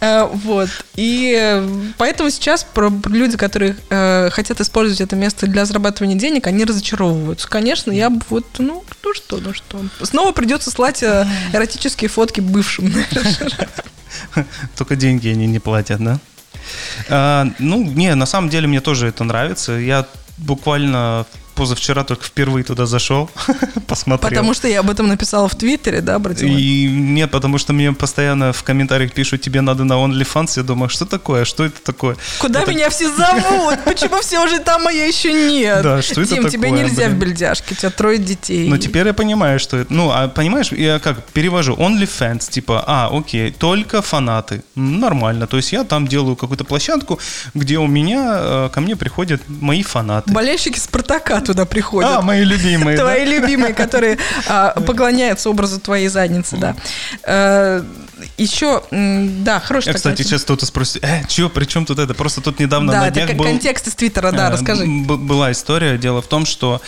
Э, 0.00 0.24
Вот. 0.24 0.68
И 0.96 1.62
поэтому 1.98 2.30
сейчас 2.30 2.66
люди, 3.06 3.36
которые 3.36 3.76
э, 3.90 4.30
хотят 4.30 4.60
использовать 4.60 5.00
это 5.00 5.14
место 5.16 5.46
для 5.46 5.64
зарабатывания 5.64 6.16
денег, 6.16 6.46
они 6.46 6.64
разочаровываются. 6.64 7.48
Конечно, 7.48 7.92
я 7.92 8.10
бы 8.10 8.20
вот, 8.28 8.46
ну, 8.58 8.84
ну 9.04 9.14
что, 9.14 9.38
ну 9.38 9.52
что. 9.54 9.80
Снова 10.02 10.32
придется 10.32 10.70
слать 10.70 11.02
э, 11.02 11.26
эротические 11.52 12.08
фотки 12.08 12.40
бывшим. 12.56 12.92
Только 14.76 14.96
деньги 14.96 15.28
они 15.28 15.46
не 15.46 15.58
платят, 15.58 16.00
да? 16.00 16.18
А, 17.08 17.46
ну, 17.58 17.84
не, 17.84 18.14
на 18.14 18.26
самом 18.26 18.48
деле 18.48 18.66
мне 18.66 18.80
тоже 18.80 19.08
это 19.08 19.24
нравится. 19.24 19.72
Я 19.72 20.06
буквально 20.38 21.26
позавчера 21.56 22.04
только 22.04 22.24
впервые 22.24 22.62
туда 22.64 22.86
зашел, 22.86 23.30
посмотрел. 23.86 24.28
Потому 24.30 24.54
что 24.54 24.68
я 24.68 24.80
об 24.80 24.90
этом 24.90 25.08
написала 25.08 25.48
в 25.48 25.54
Твиттере, 25.54 26.00
да, 26.00 26.14
обратила? 26.16 26.50
И 26.56 26.86
нет, 26.86 27.30
потому 27.30 27.58
что 27.58 27.72
мне 27.72 27.92
постоянно 27.92 28.52
в 28.52 28.62
комментариях 28.62 29.12
пишут, 29.12 29.40
тебе 29.40 29.60
надо 29.60 29.84
на 29.84 29.94
OnlyFans. 29.94 30.52
Я 30.56 30.62
думаю, 30.62 30.88
что 30.88 31.06
такое? 31.06 31.44
Что 31.44 31.64
это 31.64 31.82
такое? 31.82 32.16
Куда 32.38 32.62
Это- 32.62 32.70
меня 32.70 32.90
все 32.90 33.08
зовут? 33.14 33.78
Почему 33.84 34.20
все 34.20 34.44
уже 34.44 34.58
там, 34.60 34.86
а 34.86 34.92
я 34.92 35.06
еще 35.06 35.32
нет? 35.32 35.82
Да, 35.82 36.02
что 36.02 36.20
это 36.20 36.34
Дим, 36.34 36.48
тебе 36.48 36.68
такое, 36.68 36.84
нельзя 36.84 37.06
блин? 37.06 37.16
в 37.16 37.18
бельдяшке, 37.20 37.74
у 37.74 37.76
тебя 37.76 37.90
трое 37.90 38.18
детей. 38.18 38.68
Ну, 38.68 38.76
теперь 38.78 39.06
я 39.06 39.14
понимаю, 39.14 39.58
что 39.58 39.78
это... 39.78 39.92
Ну, 39.92 40.10
а 40.12 40.28
понимаешь, 40.28 40.70
я 40.72 40.98
как 40.98 41.24
перевожу 41.24 41.74
OnlyFans, 41.74 42.50
типа, 42.50 42.84
а, 42.86 43.08
окей, 43.10 43.50
только 43.50 44.02
фанаты. 44.02 44.62
Нормально. 44.74 45.46
То 45.46 45.56
есть 45.56 45.72
я 45.72 45.84
там 45.84 46.06
делаю 46.06 46.36
какую-то 46.36 46.64
площадку, 46.64 47.18
где 47.54 47.78
у 47.78 47.86
меня, 47.86 48.36
э, 48.38 48.70
ко 48.72 48.80
мне 48.80 48.96
приходят 48.96 49.40
мои 49.48 49.82
фанаты. 49.82 50.32
Болельщики 50.32 50.78
Спартака 50.78 51.40
туда 51.46 51.64
приходят. 51.64 52.10
А, 52.10 52.22
мои 52.22 52.44
любимые. 52.44 52.96
Твои 52.98 53.24
любимые, 53.24 53.74
которые 53.74 54.18
а, 54.48 54.78
поклоняются 54.80 55.50
образу 55.50 55.80
твоей 55.80 56.08
задницы, 56.08 56.56
да. 56.56 57.82
Еще, 58.38 58.82
да, 58.90 59.60
хороший 59.60 59.88
Я, 59.88 59.94
кстати, 59.94 60.22
сейчас 60.22 60.42
кто-то 60.42 60.66
спросит, 60.66 61.02
э, 61.02 61.22
чё, 61.26 61.48
при 61.48 61.64
чем 61.64 61.86
тут 61.86 61.98
это? 61.98 62.12
Просто 62.14 62.40
тут 62.42 62.58
недавно 62.60 62.92
Да, 62.92 63.00
на 63.00 63.10
днях 63.10 63.32
был... 63.34 63.44
контекст 63.46 63.86
из 63.88 63.94
Твиттера, 63.94 64.30
да, 64.32 64.48
Э, 64.48 64.52
расскажи. 64.52 64.84
Была 64.84 65.52
история. 65.52 65.96
Дело 65.96 66.20
в 66.20 66.26
том, 66.26 66.44
что 66.44 66.82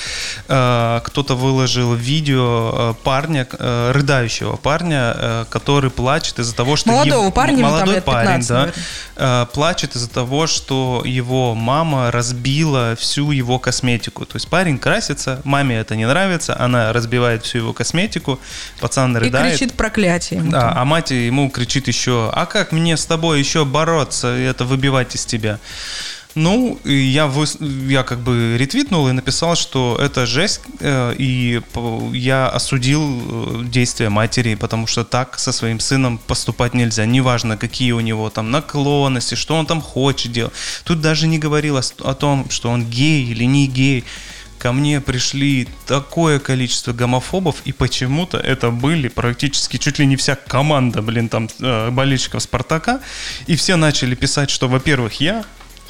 э, 0.47 1.01
кто-то 1.05 1.35
выложил 1.37 1.95
видео 1.95 2.73
э, 2.91 2.95
парня, 3.03 3.47
э, 3.51 3.93
рыдающего 3.93 4.57
парня, 4.57 5.15
э, 5.17 5.45
который 5.49 5.91
плачет 5.91 6.39
из-за 6.39 6.55
того, 6.55 6.77
что... 6.77 6.91
Молодого 6.91 7.23
его- 7.23 7.31
парня, 7.33 7.63
там 7.63 7.71
молодой 7.73 7.95
лет 7.95 8.05
парень, 8.05 8.27
15, 8.29 8.49
да, 8.49 8.55
наверное. 8.55 8.85
э, 9.17 9.47
плачет 9.55 9.97
из-за 9.97 10.11
того, 10.11 10.47
что 10.47 11.03
его 11.07 11.55
мама 11.55 12.11
разбила 12.11 12.95
всю 12.99 13.31
его 13.31 13.59
косметику. 13.59 14.27
То 14.27 14.37
есть 14.37 14.49
парень 14.49 14.79
красится, 14.79 15.41
маме 15.45 15.79
это 15.79 15.97
не 15.97 16.07
нравится, 16.07 16.59
она 16.61 16.93
разбивает 16.93 17.45
всю 17.45 17.59
его 17.59 17.73
косметику, 17.73 18.39
пацан 18.81 19.17
И 19.17 19.21
рыдает. 19.21 19.53
кричит 19.55 19.73
проклятие. 19.75 20.43
Да, 20.43 20.61
там. 20.61 20.73
а 20.79 20.85
мать 20.85 21.11
ему 21.11 21.38
кричит 21.49 21.89
еще, 21.89 22.31
а 22.33 22.47
как 22.47 22.73
мне 22.73 22.97
с 22.97 23.07
тобой 23.07 23.39
еще 23.39 23.65
бороться 23.65 24.29
это 24.29 24.65
выбивать 24.65 25.15
из 25.15 25.25
тебя? 25.25 25.59
Ну, 26.35 26.79
я, 26.85 27.27
выс- 27.27 27.59
я 27.91 28.03
как 28.05 28.21
бы 28.21 28.57
ретвитнул 28.59 29.09
и 29.09 29.13
написал, 29.13 29.57
что 29.57 29.99
это 30.01 30.27
жесть, 30.27 30.61
э, 30.79 31.15
и 31.19 31.61
я 32.13 32.49
осудил 32.49 33.03
э, 33.03 33.65
действия 33.65 34.09
матери, 34.09 34.55
потому 34.55 34.87
что 34.87 35.05
так 35.05 35.39
со 35.39 35.53
своим 35.53 35.81
сыном 35.81 36.19
поступать 36.19 36.75
нельзя. 36.75 37.07
Неважно, 37.07 37.57
какие 37.57 37.93
у 37.93 38.01
него 38.01 38.31
там 38.31 38.51
наклонности, 38.51 39.35
что 39.35 39.57
он 39.57 39.67
там 39.67 39.81
хочет 39.81 40.31
делать. 40.31 40.53
Тут 40.85 41.01
даже 41.01 41.27
не 41.27 41.39
говорилось 41.39 41.95
о 42.05 42.15
том, 42.15 42.49
что 42.51 42.71
он 42.71 42.85
гей 42.85 43.25
или 43.25 43.45
не 43.45 43.67
гей. 43.67 44.05
Ко 44.59 44.73
мне 44.73 45.01
пришли 45.01 45.69
такое 45.87 46.41
количество 46.41 46.93
гомофобов, 46.93 47.63
и 47.65 47.73
почему-то 47.73 48.39
это 48.39 48.71
были 48.71 49.09
практически 49.09 49.77
чуть 49.77 49.99
ли 50.01 50.07
не 50.07 50.17
вся 50.17 50.35
команда, 50.35 51.01
блин, 51.01 51.29
там, 51.29 51.49
э, 51.61 51.91
болельщиков 51.91 52.43
Спартака. 52.43 53.01
И 53.47 53.55
все 53.55 53.77
начали 53.77 54.15
писать, 54.17 54.51
что, 54.51 54.69
во-первых, 54.69 55.21
я 55.21 55.45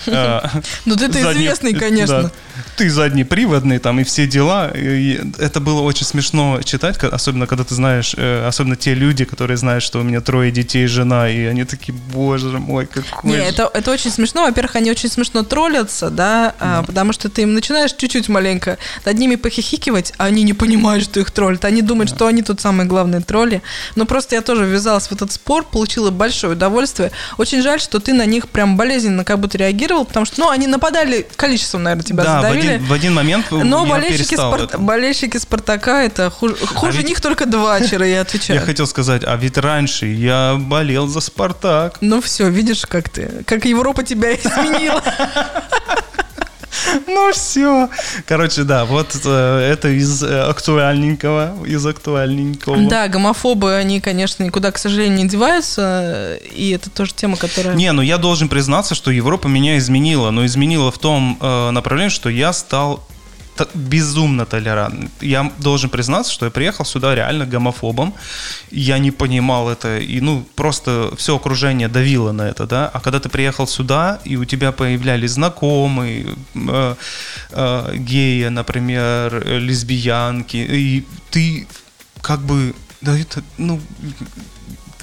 Ну 0.84 0.96
ты-то 0.96 1.32
известный, 1.32 1.74
конечно. 1.74 2.24
да, 2.24 2.30
ты 2.76 2.90
заднеприводный 2.90 3.78
там 3.78 4.00
и 4.00 4.04
все 4.04 4.26
дела. 4.26 4.70
И 4.74 5.20
это 5.38 5.60
было 5.60 5.82
очень 5.82 6.06
смешно 6.06 6.60
читать, 6.62 7.02
особенно 7.02 7.46
когда 7.46 7.64
ты 7.64 7.74
знаешь, 7.74 8.14
э, 8.16 8.46
особенно 8.46 8.76
те 8.76 8.94
люди, 8.94 9.24
которые 9.24 9.56
знают, 9.56 9.82
что 9.82 10.00
у 10.00 10.02
меня 10.02 10.20
трое 10.20 10.50
детей, 10.50 10.86
жена, 10.86 11.28
и 11.28 11.44
они 11.44 11.64
такие, 11.64 11.96
боже 12.12 12.58
мой, 12.58 12.86
какой... 12.86 13.30
Не, 13.30 13.36
же». 13.36 13.42
это, 13.42 13.70
это 13.72 13.90
очень 13.90 14.10
смешно. 14.10 14.44
Во-первых, 14.44 14.76
они 14.76 14.90
очень 14.90 15.08
смешно 15.08 15.42
троллятся, 15.42 16.10
да, 16.10 16.54
а, 16.60 16.82
потому 16.82 17.12
что 17.12 17.28
ты 17.28 17.42
им 17.42 17.54
начинаешь 17.54 17.92
чуть-чуть 17.92 18.28
маленько 18.28 18.78
над 19.04 19.18
ними 19.18 19.36
похихикивать, 19.36 20.12
а 20.16 20.26
они 20.26 20.42
не 20.42 20.54
понимают, 20.54 21.04
что 21.04 21.20
их 21.20 21.30
троллят. 21.30 21.64
Они 21.64 21.82
думают, 21.82 22.10
что 22.10 22.26
они 22.26 22.42
тут 22.42 22.60
самые 22.60 22.86
главные 22.86 23.20
тролли. 23.20 23.62
Но 23.96 24.06
просто 24.06 24.34
я 24.34 24.42
тоже 24.42 24.64
ввязалась 24.64 25.08
в 25.08 25.12
этот 25.12 25.32
спор, 25.32 25.64
получила 25.64 26.10
большое 26.10 26.54
удовольствие. 26.54 27.10
Очень 27.36 27.62
жаль, 27.62 27.80
что 27.80 28.00
ты 28.00 28.12
на 28.12 28.26
них 28.26 28.48
прям 28.48 28.76
болезненно 28.76 29.24
как 29.24 29.38
будто 29.40 29.58
реагировал, 29.88 30.04
потому 30.04 30.26
что, 30.26 30.40
ну, 30.40 30.50
они 30.50 30.66
нападали, 30.66 31.26
количеством, 31.36 31.82
наверное, 31.82 32.04
тебя 32.04 32.24
да, 32.24 32.38
в 32.38 32.42
задавили. 32.42 32.72
один, 32.74 32.86
в 32.86 32.92
один 32.92 33.14
момент 33.14 33.46
Но 33.50 33.84
я 33.84 33.90
болельщики, 33.90 34.34
Спарт- 34.34 34.78
болельщики 34.78 35.36
Спартака 35.38 36.02
это 36.02 36.30
хуже, 36.30 36.56
хуже 36.56 36.98
ведь- 36.98 37.08
них 37.08 37.20
только 37.20 37.46
два 37.46 37.78
вчера, 37.80 38.04
я 38.06 38.16
Я 38.16 38.20
отвечаю. 38.22 38.64
хотел 38.64 38.86
сказать, 38.86 39.22
а 39.24 39.36
ведь 39.36 39.58
раньше 39.58 40.06
я 40.06 40.56
болел 40.58 41.06
за 41.08 41.20
Спартак. 41.20 41.96
Ну 42.00 42.20
все, 42.20 42.48
видишь, 42.48 42.84
как 42.86 43.08
ты, 43.08 43.42
как 43.46 43.64
Европа 43.64 44.02
тебя 44.02 44.32
изменила. 44.34 45.02
Ну 47.06 47.32
все. 47.32 47.88
Короче, 48.26 48.64
да, 48.64 48.84
вот 48.84 49.16
э, 49.24 49.58
это 49.72 49.88
из 49.88 50.22
э, 50.22 50.40
актуальненького, 50.42 51.64
из 51.66 51.84
актуальненького. 51.86 52.88
Да, 52.88 53.08
гомофобы, 53.08 53.74
они, 53.74 54.00
конечно, 54.00 54.42
никуда, 54.42 54.72
к 54.72 54.78
сожалению, 54.78 55.18
не 55.18 55.28
деваются, 55.28 56.38
и 56.52 56.70
это 56.70 56.90
тоже 56.90 57.12
тема, 57.14 57.36
которая... 57.36 57.74
Не, 57.74 57.92
ну 57.92 58.02
я 58.02 58.18
должен 58.18 58.48
признаться, 58.48 58.94
что 58.94 59.10
Европа 59.10 59.48
меня 59.48 59.78
изменила, 59.78 60.30
но 60.30 60.44
изменила 60.46 60.90
в 60.90 60.98
том 60.98 61.38
э, 61.40 61.70
направлении, 61.70 62.10
что 62.10 62.28
я 62.28 62.52
стал 62.52 63.04
безумно 63.74 64.46
толерантным. 64.46 65.10
Я 65.20 65.52
должен 65.58 65.90
признаться, 65.90 66.32
что 66.32 66.46
я 66.46 66.50
приехал 66.50 66.84
сюда 66.84 67.14
реально 67.14 67.46
гомофобом. 67.46 68.14
Я 68.70 68.98
не 68.98 69.10
понимал 69.10 69.68
это, 69.68 69.98
и 69.98 70.20
ну 70.20 70.46
просто 70.54 71.12
все 71.16 71.36
окружение 71.36 71.88
давило 71.88 72.32
на 72.32 72.42
это, 72.42 72.66
да. 72.66 72.90
А 72.92 73.00
когда 73.00 73.20
ты 73.20 73.28
приехал 73.28 73.66
сюда, 73.66 74.20
и 74.24 74.36
у 74.36 74.44
тебя 74.44 74.72
появлялись 74.72 75.32
знакомые, 75.32 76.26
э, 76.54 76.94
э, 77.50 77.96
геи, 77.96 78.48
например, 78.48 79.46
лесбиянки, 79.46 80.56
и 80.56 81.06
ты 81.30 81.66
как 82.22 82.40
бы, 82.40 82.74
да 83.00 83.18
это, 83.18 83.42
ну, 83.56 83.80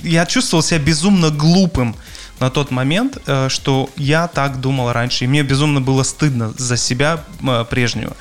я 0.03 0.25
чувствовал 0.25 0.63
себя 0.63 0.79
безумно 0.79 1.29
глупым 1.29 1.95
на 2.39 2.49
тот 2.49 2.69
момент, 2.71 3.17
э, 3.27 3.47
что 3.49 3.89
я 3.95 4.27
так 4.27 4.59
думал 4.59 4.91
раньше, 4.91 5.23
и 5.23 5.27
мне 5.27 5.41
безумно 5.43 5.79
было 5.81 6.03
стыдно 6.03 6.53
за 6.57 6.75
себя 6.77 7.23
э, 7.41 7.65
прежнего. 7.69 8.15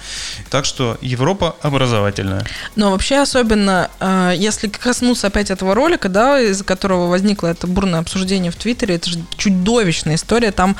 Так 0.50 0.64
что 0.64 0.96
Европа 1.00 1.56
образовательная. 1.62 2.46
Но 2.76 2.90
вообще, 2.92 3.18
особенно, 3.20 3.90
э, 4.00 4.34
если 4.36 4.68
коснуться 4.68 5.26
опять 5.26 5.50
этого 5.50 5.74
ролика, 5.74 6.08
да, 6.08 6.40
из-за 6.40 6.64
которого 6.64 7.08
возникло 7.08 7.48
это 7.48 7.66
бурное 7.66 8.00
обсуждение 8.00 8.52
в 8.52 8.56
Твиттере, 8.56 8.94
это 8.96 9.10
же 9.10 9.18
чудовищная 9.36 10.14
история. 10.14 10.52
Там 10.52 10.76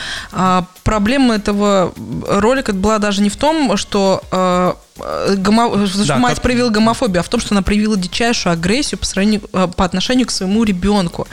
проблема 0.85 1.35
этого 1.37 1.92
ролика 2.29 2.73
была 2.73 2.99
даже 2.99 3.23
не 3.23 3.31
в 3.31 3.37
том, 3.37 3.77
что 3.77 4.23
гомо- 4.97 5.87
Да, 6.07 6.18
мать 6.18 6.35
как- 6.35 6.42
проявила 6.42 6.68
гомофобию, 6.70 7.20
а 7.20 7.23
в 7.23 7.29
том, 7.29 7.40
что 7.40 7.55
она 7.55 7.62
проявила 7.62 7.97
дичайшую 7.97 8.53
агрессию 8.53 8.99
по, 8.99 9.07
сравнению, 9.07 9.40
по 9.40 9.85
отношению 9.85 10.27
к 10.27 10.31
своему 10.31 10.62
ребенку. 10.64 11.27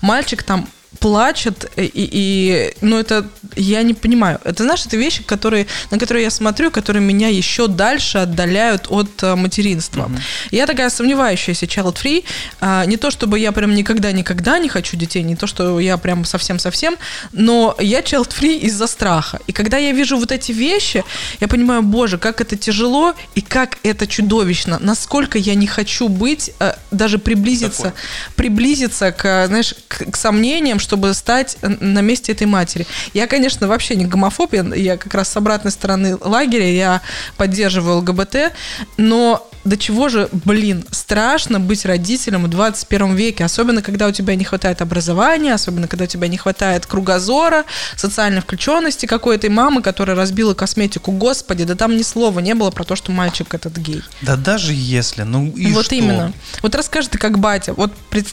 Мальчик 0.00 0.42
там 0.42 0.68
плачет, 1.04 1.70
и, 1.76 1.90
и, 1.94 2.74
ну 2.80 2.98
это 2.98 3.26
я 3.56 3.82
не 3.82 3.92
понимаю. 3.92 4.40
Это 4.42 4.62
знаешь, 4.62 4.86
это 4.86 4.96
вещи, 4.96 5.22
которые, 5.22 5.66
на 5.90 5.98
которые 5.98 6.24
я 6.24 6.30
смотрю, 6.30 6.70
которые 6.70 7.02
меня 7.02 7.28
еще 7.28 7.66
дальше 7.66 8.16
отдаляют 8.18 8.86
от 8.88 9.22
э, 9.22 9.34
материнства. 9.34 10.10
Я 10.50 10.66
такая 10.66 10.88
сомневающаяся 10.88 11.66
child 11.66 11.96
free. 12.02 12.24
А, 12.60 12.86
не 12.86 12.96
то 12.96 13.10
чтобы 13.10 13.38
я 13.38 13.52
прям 13.52 13.74
никогда-никогда 13.74 14.58
не 14.58 14.70
хочу 14.70 14.96
детей, 14.96 15.22
не 15.22 15.36
то, 15.36 15.46
что 15.46 15.78
я 15.78 15.98
прям 15.98 16.24
совсем-совсем, 16.24 16.96
но 17.32 17.76
я 17.78 18.00
child 18.00 18.30
free 18.40 18.60
из-за 18.60 18.86
страха. 18.86 19.40
И 19.46 19.52
когда 19.52 19.76
я 19.76 19.92
вижу 19.92 20.16
вот 20.16 20.32
эти 20.32 20.52
вещи, 20.52 21.04
я 21.40 21.48
понимаю, 21.48 21.82
боже, 21.82 22.16
как 22.16 22.40
это 22.40 22.56
тяжело 22.56 23.14
и 23.34 23.42
как 23.42 23.76
это 23.82 24.06
чудовищно, 24.06 24.78
насколько 24.80 25.36
я 25.36 25.54
не 25.54 25.66
хочу 25.66 26.08
быть, 26.08 26.50
э, 26.60 26.72
даже 26.90 27.18
приблизиться, 27.18 27.82
Такой. 27.82 28.00
приблизиться 28.36 29.12
к, 29.12 29.46
знаешь, 29.48 29.74
к, 29.88 30.10
к 30.10 30.16
сомнениям, 30.16 30.78
чтобы 30.94 31.12
стать 31.12 31.56
на 31.60 32.02
месте 32.02 32.30
этой 32.30 32.46
матери. 32.46 32.86
Я, 33.14 33.26
конечно, 33.26 33.66
вообще 33.66 33.96
не 33.96 34.04
гомофоб, 34.04 34.52
я, 34.52 34.62
я 34.76 34.96
как 34.96 35.12
раз 35.14 35.28
с 35.28 35.36
обратной 35.36 35.72
стороны 35.72 36.16
лагеря, 36.20 36.70
я 36.70 37.00
поддерживаю 37.36 37.98
ЛГБТ, 37.98 38.52
но 38.96 39.44
до 39.64 39.76
чего 39.76 40.08
же, 40.08 40.28
блин, 40.32 40.84
страшно 40.90 41.58
быть 41.58 41.84
родителем 41.84 42.44
в 42.44 42.48
21 42.48 43.14
веке, 43.14 43.44
особенно 43.44 43.82
когда 43.82 44.06
у 44.06 44.12
тебя 44.12 44.34
не 44.34 44.44
хватает 44.44 44.82
образования, 44.82 45.54
особенно 45.54 45.88
когда 45.88 46.04
у 46.04 46.08
тебя 46.08 46.28
не 46.28 46.36
хватает 46.36 46.86
кругозора, 46.86 47.64
социальной 47.96 48.40
включенности 48.40 49.06
какой-то, 49.06 49.46
и 49.46 49.50
мамы, 49.50 49.82
которая 49.82 50.16
разбила 50.16 50.54
косметику, 50.54 51.12
господи, 51.12 51.64
да 51.64 51.74
там 51.74 51.96
ни 51.96 52.02
слова 52.02 52.40
не 52.40 52.54
было 52.54 52.70
про 52.70 52.84
то, 52.84 52.96
что 52.96 53.12
мальчик 53.12 53.54
этот 53.54 53.76
гей. 53.78 54.02
Да 54.22 54.36
даже 54.36 54.72
если, 54.72 55.22
ну 55.22 55.50
и 55.50 55.72
вот 55.72 55.86
что? 55.86 55.94
именно. 55.94 56.32
Вот 56.62 56.74
расскажи 56.74 57.08
ты 57.08 57.18
как 57.18 57.38
батя. 57.38 57.72
Вот 57.72 57.92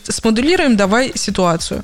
смоделируем 0.10 0.76
давай 0.76 1.14
ситуацию. 1.16 1.84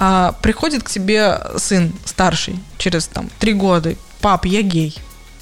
А, 0.00 0.32
приходит 0.42 0.82
к 0.82 0.90
тебе 0.90 1.40
сын 1.56 1.92
старший 2.04 2.58
через 2.76 3.06
там 3.06 3.30
три 3.38 3.52
года. 3.52 3.94
Пап, 4.20 4.44
я 4.46 4.62
гей. 4.62 4.96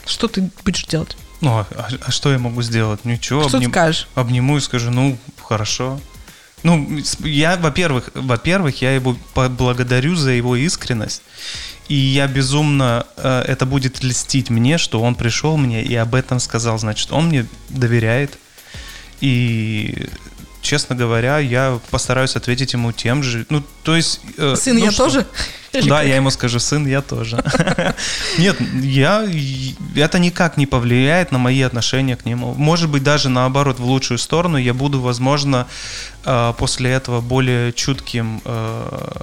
Что 0.07 0.29
ты 0.29 0.49
будешь 0.65 0.85
делать? 0.85 1.17
Ну, 1.41 1.51
а, 1.59 1.67
а 2.01 2.11
что 2.11 2.33
я 2.33 2.39
могу 2.39 2.63
сделать? 2.63 3.05
Ничего, 3.05 3.49
Что 3.49 3.61
ты 3.61 3.69
скажешь? 3.69 4.09
обниму 4.15 4.57
и 4.57 4.61
скажу, 4.61 4.91
ну, 4.91 5.19
хорошо. 5.43 6.01
Ну, 6.63 6.89
я, 7.21 7.57
во-первых, 7.57 8.11
во-первых, 8.15 8.81
я 8.83 8.95
его 8.95 9.17
поблагодарю 9.35 10.15
за 10.17 10.31
его 10.31 10.57
искренность. 10.57 11.23
И 11.89 11.95
я 11.95 12.27
безумно, 12.27 13.07
э, 13.17 13.45
это 13.47 13.67
будет 13.67 14.03
льстить 14.03 14.51
мне, 14.51 14.79
что 14.79 15.01
он 15.03 15.15
пришел 15.15 15.57
мне 15.57 15.85
и 15.85 15.95
об 15.95 16.15
этом 16.15 16.41
сказал. 16.41 16.79
Значит, 16.79 17.13
он 17.13 17.27
мне 17.29 17.47
доверяет. 17.69 18.39
И, 19.21 20.09
честно 20.63 20.97
говоря, 20.97 21.39
я 21.39 21.79
постараюсь 21.91 22.35
ответить 22.35 22.73
ему 22.73 22.91
тем 22.93 23.23
же. 23.23 23.47
Ну, 23.51 23.63
то 23.85 23.95
есть... 23.95 24.21
э, 24.37 24.57
Сын, 24.57 24.77
ну 24.79 24.85
я 24.87 24.91
что? 24.91 25.05
тоже? 25.05 25.27
Или 25.77 25.89
Да, 25.89 25.99
как? 25.99 26.07
я 26.07 26.17
ему 26.17 26.31
скажу, 26.31 26.59
сын, 26.59 26.87
я 26.87 27.03
тоже. 27.03 27.43
Нет, 28.39 28.57
я, 28.83 29.27
это 29.95 30.19
никак 30.19 30.57
не 30.57 30.67
повлияет 30.67 31.33
на 31.33 31.39
мои 31.39 31.63
отношения 31.63 32.17
к 32.17 32.25
нему. 32.25 32.55
Может 32.55 32.91
быть, 32.91 33.03
даже 33.03 33.29
наоборот, 33.29 33.79
в 33.79 33.85
лучшую 33.85 34.19
сторону. 34.19 34.59
Я 34.59 34.75
буду, 34.75 35.01
возможно, 35.01 35.67
э, 36.25 36.53
после 36.59 36.91
этого 36.91 37.21
более 37.21 37.73
чутким 37.73 38.41
э, 38.45 39.21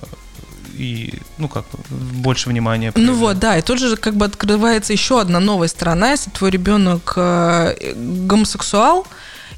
и, 0.78 1.14
ну 1.38 1.48
как, 1.48 1.66
больше 1.90 2.50
внимания. 2.50 2.88
Ну 2.88 2.94
проявлять. 2.94 3.18
вот, 3.18 3.40
да, 3.40 3.58
и 3.58 3.62
тут 3.62 3.80
же 3.80 3.96
как 3.96 4.16
бы 4.16 4.26
открывается 4.26 4.94
еще 4.94 5.22
одна 5.22 5.40
новая 5.40 5.68
сторона, 5.68 6.12
если 6.12 6.30
твой 6.32 6.52
ребенок 6.52 7.14
э, 7.16 7.94
гомосексуал, 7.96 9.08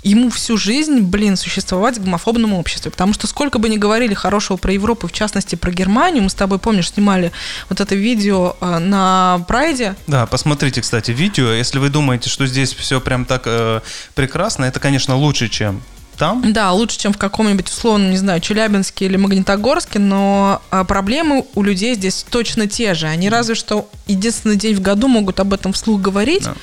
ему 0.05 0.29
всю 0.29 0.55
жизнь, 0.55 1.01
блин, 1.01 1.35
существовать 1.35 1.97
в 1.97 2.03
гомофобном 2.03 2.53
обществе. 2.53 2.91
Потому 2.91 3.13
что 3.13 3.27
сколько 3.27 3.59
бы 3.59 3.67
ни 3.67 3.77
говорили 3.77 4.13
хорошего 4.13 4.55
про 4.55 4.71
Европу, 4.71 5.07
в 5.07 5.11
частности 5.11 5.55
про 5.55 5.71
Германию, 5.71 6.23
мы 6.23 6.29
с 6.29 6.35
тобой, 6.35 6.59
помнишь, 6.59 6.91
снимали 6.91 7.31
вот 7.69 7.81
это 7.81 7.95
видео 7.95 8.55
э, 8.61 8.77
на 8.79 9.43
Прайде, 9.47 9.95
Да, 10.07 10.27
посмотрите, 10.27 10.81
кстати, 10.81 11.11
видео. 11.11 11.51
Если 11.51 11.79
вы 11.79 11.89
думаете, 11.89 12.29
что 12.29 12.45
здесь 12.45 12.73
все 12.73 13.01
прям 13.01 13.25
так 13.25 13.43
э, 13.45 13.81
прекрасно, 14.13 14.65
это, 14.65 14.79
конечно, 14.79 15.15
лучше, 15.15 15.49
чем 15.49 15.81
там. 16.15 16.53
Да, 16.53 16.71
лучше, 16.71 16.97
чем 16.97 17.13
в 17.13 17.17
каком-нибудь 17.17 17.67
условном, 17.67 18.11
не 18.11 18.17
знаю, 18.17 18.39
Челябинске 18.39 19.05
или 19.05 19.17
Магнитогорске, 19.17 19.99
но 19.99 20.61
а, 20.71 20.83
проблемы 20.83 21.45
у 21.55 21.63
людей 21.63 21.95
здесь 21.95 22.25
точно 22.29 22.67
те 22.67 22.93
же. 22.93 23.07
Они 23.07 23.29
разве 23.29 23.55
что 23.55 23.89
единственный 24.07 24.55
день 24.55 24.75
в 24.75 24.81
году 24.81 25.07
могут 25.07 25.39
об 25.39 25.53
этом 25.53 25.73
вслух 25.73 26.01
говорить, 26.01 26.45
Да. 26.45 26.55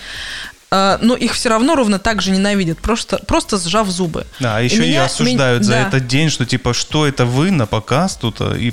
А, 0.74 0.98
но 1.02 1.14
их 1.14 1.34
все 1.34 1.50
равно 1.50 1.74
ровно 1.74 1.98
так 1.98 2.22
же 2.22 2.30
ненавидят, 2.30 2.78
просто, 2.78 3.18
просто 3.26 3.58
сжав 3.58 3.88
зубы. 3.90 4.26
Да, 4.40 4.56
а 4.56 4.62
И 4.62 4.64
еще 4.64 4.86
и 4.86 4.88
меня- 4.88 5.04
осуждают 5.04 5.60
ми- 5.60 5.66
за 5.66 5.72
да. 5.72 5.88
этот 5.88 6.06
день, 6.06 6.30
что 6.30 6.46
типа, 6.46 6.72
что 6.72 7.06
это 7.06 7.26
вы 7.26 7.50
на 7.50 7.66
показ 7.66 8.16
тут, 8.16 8.36
а, 8.40 8.54
и 8.56 8.72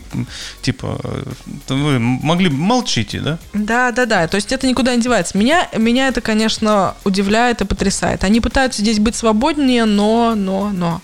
типа, 0.61 0.97
вы 1.67 1.99
могли 1.99 2.49
молчите, 2.49 3.19
да? 3.19 3.37
Да, 3.53 3.91
да, 3.91 4.05
да. 4.05 4.27
То 4.27 4.35
есть 4.35 4.53
это 4.53 4.65
никуда 4.65 4.95
не 4.95 5.01
девается. 5.01 5.37
Меня, 5.37 5.67
меня 5.77 6.07
это, 6.07 6.21
конечно, 6.21 6.95
удивляет 7.03 7.59
и 7.61 7.65
потрясает. 7.65 8.23
Они 8.23 8.39
пытаются 8.39 8.81
здесь 8.81 8.99
быть 8.99 9.15
свободнее, 9.17 9.83
но, 9.85 10.35
но, 10.35 10.69
но. 10.71 11.01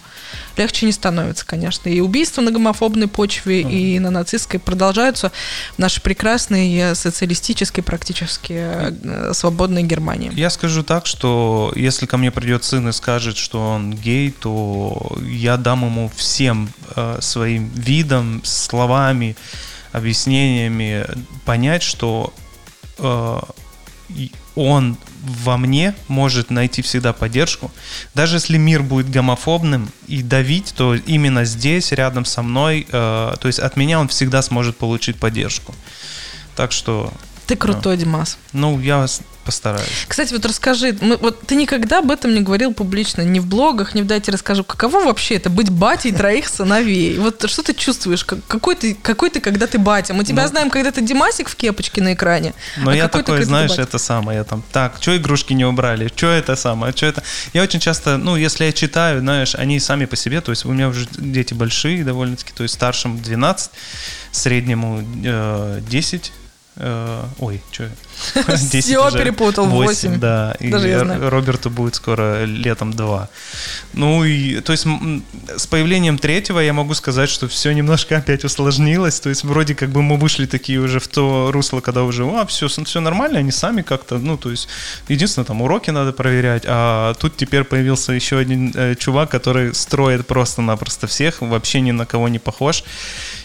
Легче 0.58 0.86
не 0.86 0.92
становится, 0.92 1.46
конечно. 1.46 1.90
И 1.90 2.00
убийства 2.00 2.42
на 2.42 2.52
гомофобной 2.52 3.08
почве, 3.08 3.62
и 3.62 4.00
на 4.00 4.12
нацистской 4.12 4.60
продолжаются 4.60 5.32
в 5.76 5.80
нашей 5.80 6.02
прекрасной 6.02 6.76
э, 6.76 6.96
социалистической, 6.96 7.84
практически 7.84 8.54
э, 8.56 9.34
свободной 9.34 9.84
Германии. 9.84 10.32
Я 10.34 10.50
скажу 10.50 10.84
так, 10.84 11.06
что 11.06 11.72
если 11.76 12.06
ко 12.06 12.18
мне 12.18 12.32
придет 12.32 12.64
сын 12.64 12.88
и 12.90 12.92
скажет, 12.92 13.38
что 13.38 13.62
он 13.62 13.94
гей, 13.94 14.32
то 14.32 15.18
я 15.22 15.58
дам 15.58 15.86
ему 15.86 16.12
всем 16.16 16.70
э, 16.96 17.18
своим 17.22 17.70
видом, 17.70 18.42
словами, 18.44 19.36
объяснениями 19.92 21.06
понять, 21.46 21.84
что 21.84 22.34
э, 22.98 23.40
он 24.56 24.98
во 25.24 25.58
мне 25.58 25.96
может 26.08 26.52
найти 26.52 26.82
всегда 26.82 27.14
поддержку. 27.14 27.72
Даже 28.14 28.38
если 28.38 28.58
мир 28.58 28.84
будет 28.84 29.10
гомофобным 29.10 29.90
и 30.08 30.22
давить, 30.22 30.74
то 30.76 30.96
именно 30.96 31.46
здесь, 31.46 31.92
рядом 31.92 32.26
со 32.26 32.42
мной, 32.42 32.88
э, 32.90 33.34
то 33.40 33.48
есть 33.48 33.60
от 33.60 33.76
меня 33.76 34.00
он 34.00 34.08
всегда 34.08 34.42
сможет 34.42 34.78
получить 34.78 35.18
поддержку. 35.18 35.74
Так 36.56 36.72
что... 36.72 37.12
Ты 37.48 37.56
крутой, 37.56 37.98
Димас. 37.98 38.38
Ну, 38.54 38.80
я 38.80 39.06
постараюсь. 39.46 40.06
Кстати, 40.08 40.34
вот 40.34 40.44
расскажи, 40.46 40.98
мы, 41.00 41.18
вот 41.18 41.42
ты 41.42 41.56
никогда 41.56 42.00
об 42.00 42.10
этом 42.10 42.34
не 42.34 42.42
говорил 42.42 42.74
публично, 42.74 43.22
ни 43.22 43.40
в 43.40 43.46
блогах, 43.46 43.94
ни 43.94 44.02
в 44.02 44.08
дайте 44.08 44.32
расскажу. 44.32 44.64
Каково 44.64 45.06
вообще 45.06 45.36
это 45.36 45.52
быть 45.52 45.70
батей 45.70 46.12
троих 46.12 46.48
сыновей? 46.48 47.20
Вот 47.20 47.48
что 47.48 47.62
ты 47.62 47.76
чувствуешь? 47.76 48.26
Какой 48.26 48.76
ты, 48.76 48.96
какой 48.96 49.30
ты, 49.30 49.40
когда 49.40 49.68
ты 49.68 49.78
батя? 49.78 50.16
Мы 50.16 50.24
тебя 50.24 50.44
ну, 50.44 50.50
знаем, 50.50 50.70
когда 50.72 50.92
ты 50.92 51.02
Димасик 51.02 51.48
в 51.48 51.56
кепочке 51.56 52.02
на 52.02 52.16
экране. 52.16 52.54
Но 52.78 52.90
а 52.90 52.96
я 52.96 53.08
такой, 53.08 53.38
ты, 53.38 53.46
знаешь, 53.46 53.78
это 53.78 54.00
самое, 54.00 54.40
я 54.40 54.44
там, 54.44 54.64
так, 54.72 54.98
что 55.00 55.16
игрушки 55.16 55.54
не 55.54 55.66
убрали? 55.66 56.12
Что 56.16 56.28
это 56.28 56.56
самое? 56.56 56.94
Что 56.94 57.06
это? 57.06 57.24
Я 57.54 57.62
очень 57.62 57.80
часто, 57.80 58.18
ну, 58.18 58.36
если 58.36 58.66
я 58.66 58.74
читаю, 58.74 59.20
знаешь, 59.20 59.54
они 59.54 59.80
сами 59.80 60.06
по 60.06 60.16
себе, 60.16 60.42
то 60.42 60.52
есть 60.52 60.66
у 60.66 60.72
меня 60.72 60.90
уже 60.90 61.08
дети 61.12 61.54
большие 61.54 62.04
довольно-таки, 62.04 62.52
то 62.54 62.64
есть 62.64 62.74
старшему 62.74 63.20
12, 63.20 63.70
среднему 64.32 65.04
э, 65.24 65.82
10, 65.88 66.32
Э, 66.32 66.45
ой, 67.40 67.62
что? 67.72 67.90
Все 68.56 69.12
перепутал, 69.12 69.66
8. 69.66 70.10
8 70.10 70.20
да. 70.20 70.56
Даже 70.60 70.90
и. 70.90 70.94
Роберту 71.30 71.70
будет 71.70 71.96
скоро 71.96 72.44
летом 72.44 72.92
2. 72.92 73.30
Ну 73.94 74.24
и, 74.24 74.60
то 74.62 74.72
есть, 74.72 74.86
с 75.56 75.68
появлением 75.68 76.18
третьего 76.18 76.60
я 76.60 76.74
могу 76.74 76.94
сказать, 76.94 77.30
что 77.30 77.48
все 77.48 77.72
немножко 77.72 78.18
опять 78.18 78.44
усложнилось. 78.44 79.20
То 79.20 79.30
есть, 79.30 79.44
вроде 79.44 79.76
как 79.76 79.90
бы 79.90 80.02
мы 80.02 80.18
вышли 80.18 80.46
такие 80.46 80.80
уже 80.80 81.00
в 81.00 81.08
то 81.08 81.52
русло, 81.52 81.80
когда 81.80 82.04
уже, 82.04 82.26
а, 82.26 82.46
все, 82.46 82.68
все 82.68 83.00
нормально, 83.00 83.40
они 83.40 83.52
сами 83.52 83.82
как-то, 83.82 84.18
ну, 84.18 84.38
то 84.38 84.52
есть, 84.52 84.68
единственное, 85.08 85.46
там 85.46 85.62
уроки 85.62 85.92
надо 85.92 86.12
проверять, 86.12 86.64
а 86.66 87.14
тут 87.14 87.38
теперь 87.38 87.64
появился 87.64 88.14
еще 88.14 88.38
один 88.38 88.72
э, 88.76 88.96
чувак, 88.96 89.30
который 89.32 89.74
строит 89.74 90.28
просто-напросто 90.28 91.08
всех, 91.08 91.42
вообще 91.42 91.82
ни 91.82 91.92
на 91.92 92.06
кого 92.06 92.28
не 92.28 92.40
похож. 92.40 92.84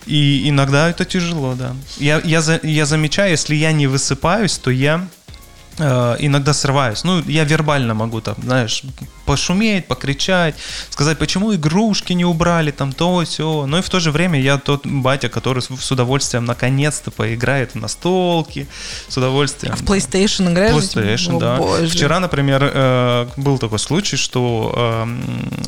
И 0.07 0.49
иногда 0.49 0.89
это 0.91 1.05
тяжело, 1.05 1.55
да. 1.55 1.75
Я, 1.99 2.21
я, 2.25 2.43
я 2.63 2.87
замечаю, 2.87 3.31
если 3.31 3.55
я 3.55 3.73
не 3.73 3.87
высыпаюсь, 3.87 4.59
то 4.59 4.71
я 4.71 5.07
иногда 5.81 6.53
срываюсь. 6.53 7.05
Ну, 7.05 7.23
я 7.27 7.45
вербально 7.45 7.95
могу 7.95 8.21
там, 8.21 8.37
знаешь, 8.43 8.83
пошуметь, 9.25 9.87
покричать, 9.87 10.55
сказать, 10.91 11.19
почему 11.19 11.55
игрушки 11.55 12.13
не 12.15 12.25
убрали, 12.25 12.71
там 12.71 12.93
то, 12.93 13.23
все. 13.25 13.67
Но 13.67 13.79
и 13.79 13.83
в 13.83 13.89
то 13.89 14.01
же 14.01 14.11
время 14.11 14.41
я 14.41 14.59
тот 14.59 14.87
батя, 14.87 15.29
который 15.29 15.63
с 15.63 15.93
удовольствием 15.93 16.45
наконец-то 16.45 17.11
поиграет 17.11 17.75
в 17.75 17.77
настолки, 17.77 18.67
с 19.09 19.17
удовольствием. 19.17 19.75
А 19.75 19.77
в 19.77 19.83
PlayStation 19.83 20.53
играешь? 20.53 20.75
PlayStation, 20.75 21.37
О, 21.37 21.41
да. 21.41 21.57
Боже. 21.57 21.87
Вчера, 21.89 22.21
например, 22.21 22.71
э, 22.75 23.29
был 23.37 23.59
такой 23.59 23.79
случай, 23.79 24.17
что 24.17 24.75
эм, 25.05 25.23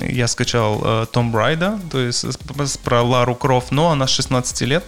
я 0.09 0.27
скачал 0.29 0.81
э, 0.85 1.07
Tomb 1.13 1.33
Raider, 1.33 1.81
то 1.91 2.01
есть 2.01 2.25
про 2.81 3.03
Лару 3.03 3.35
Крофт, 3.35 3.71
но 3.71 3.91
она 3.91 4.07
16 4.07 4.61
лет. 4.63 4.85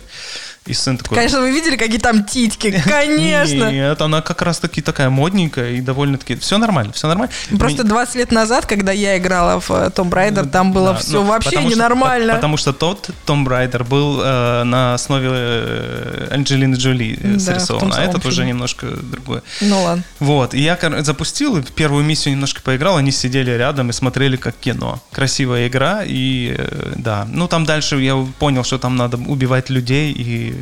И 0.67 0.73
сын 0.73 0.97
такой... 0.97 1.17
Конечно, 1.17 1.41
вы 1.41 1.51
видели, 1.51 1.77
какие 1.77 1.99
там 1.99 2.25
титьки? 2.25 2.71
Конечно! 2.87 3.71
Нет, 3.71 4.01
она 4.01 4.23
как 4.23 4.41
раз-таки 4.41 4.81
такая 4.81 5.11
модненькая 5.11 5.73
и 5.73 5.81
довольно-таки... 5.83 6.37
Все 6.37 6.57
нормально, 6.57 6.93
все 6.95 7.07
нормально. 7.07 7.33
Просто 7.59 7.85
20 7.85 8.15
лет 8.15 8.33
назад, 8.33 8.65
когда 8.65 8.91
я 8.91 9.19
играла 9.19 9.61
в 9.61 9.71
Tomb 9.71 10.11
Raider, 10.11 10.49
там 10.49 10.73
было 10.73 10.93
да, 10.93 10.99
все 10.99 11.23
ну, 11.23 11.25
вообще 11.25 11.63
ненормально. 11.63 12.29
Что, 12.29 12.35
потому 12.37 12.57
что 12.57 12.73
тот 12.73 13.11
Tomb 13.27 13.45
Raider 13.47 13.85
был 13.85 14.21
э, 14.23 14.63
на 14.65 14.95
основе 14.95 15.29
э, 15.31 16.29
Анджелины 16.31 16.77
Джоли 16.77 17.19
э, 17.21 17.35
да, 17.35 17.39
срисован, 17.41 17.93
а 17.93 18.01
этот 18.01 18.23
фильме. 18.23 18.29
уже 18.29 18.45
немножко 18.47 18.87
другой. 18.87 19.43
Ну 19.61 19.83
ладно. 19.83 20.03
Вот, 20.19 20.55
и 20.55 20.61
я 20.61 20.79
запустил, 21.01 21.63
первую 21.63 22.05
миссию 22.05 22.33
немножко 22.33 22.63
поиграл, 22.63 22.97
они 22.97 23.13
сидели 23.13 23.51
рядом 23.51 23.91
и 23.91 23.93
смотрели 23.93 24.37
как 24.37 24.57
кино. 24.57 25.03
Красивая 25.13 25.69
игра, 25.69 26.03
и 26.07 26.55
э, 26.57 26.93
да. 26.97 27.27
Ну, 27.29 27.49
там 27.49 27.67
дальше 27.67 28.01
я 28.01 28.17
понял, 28.39 28.65
что 28.65 28.79
там 28.79 28.97
надо 28.97 29.19
убивать 29.19 29.69
людей 29.69 30.13
и 30.13 30.54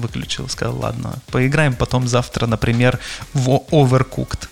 выключил, 0.00 0.48
сказал, 0.48 0.78
ладно, 0.78 1.18
поиграем 1.30 1.74
потом 1.74 2.08
завтра, 2.08 2.46
например, 2.46 2.98
в 3.34 3.48
Overcooked. 3.70 4.48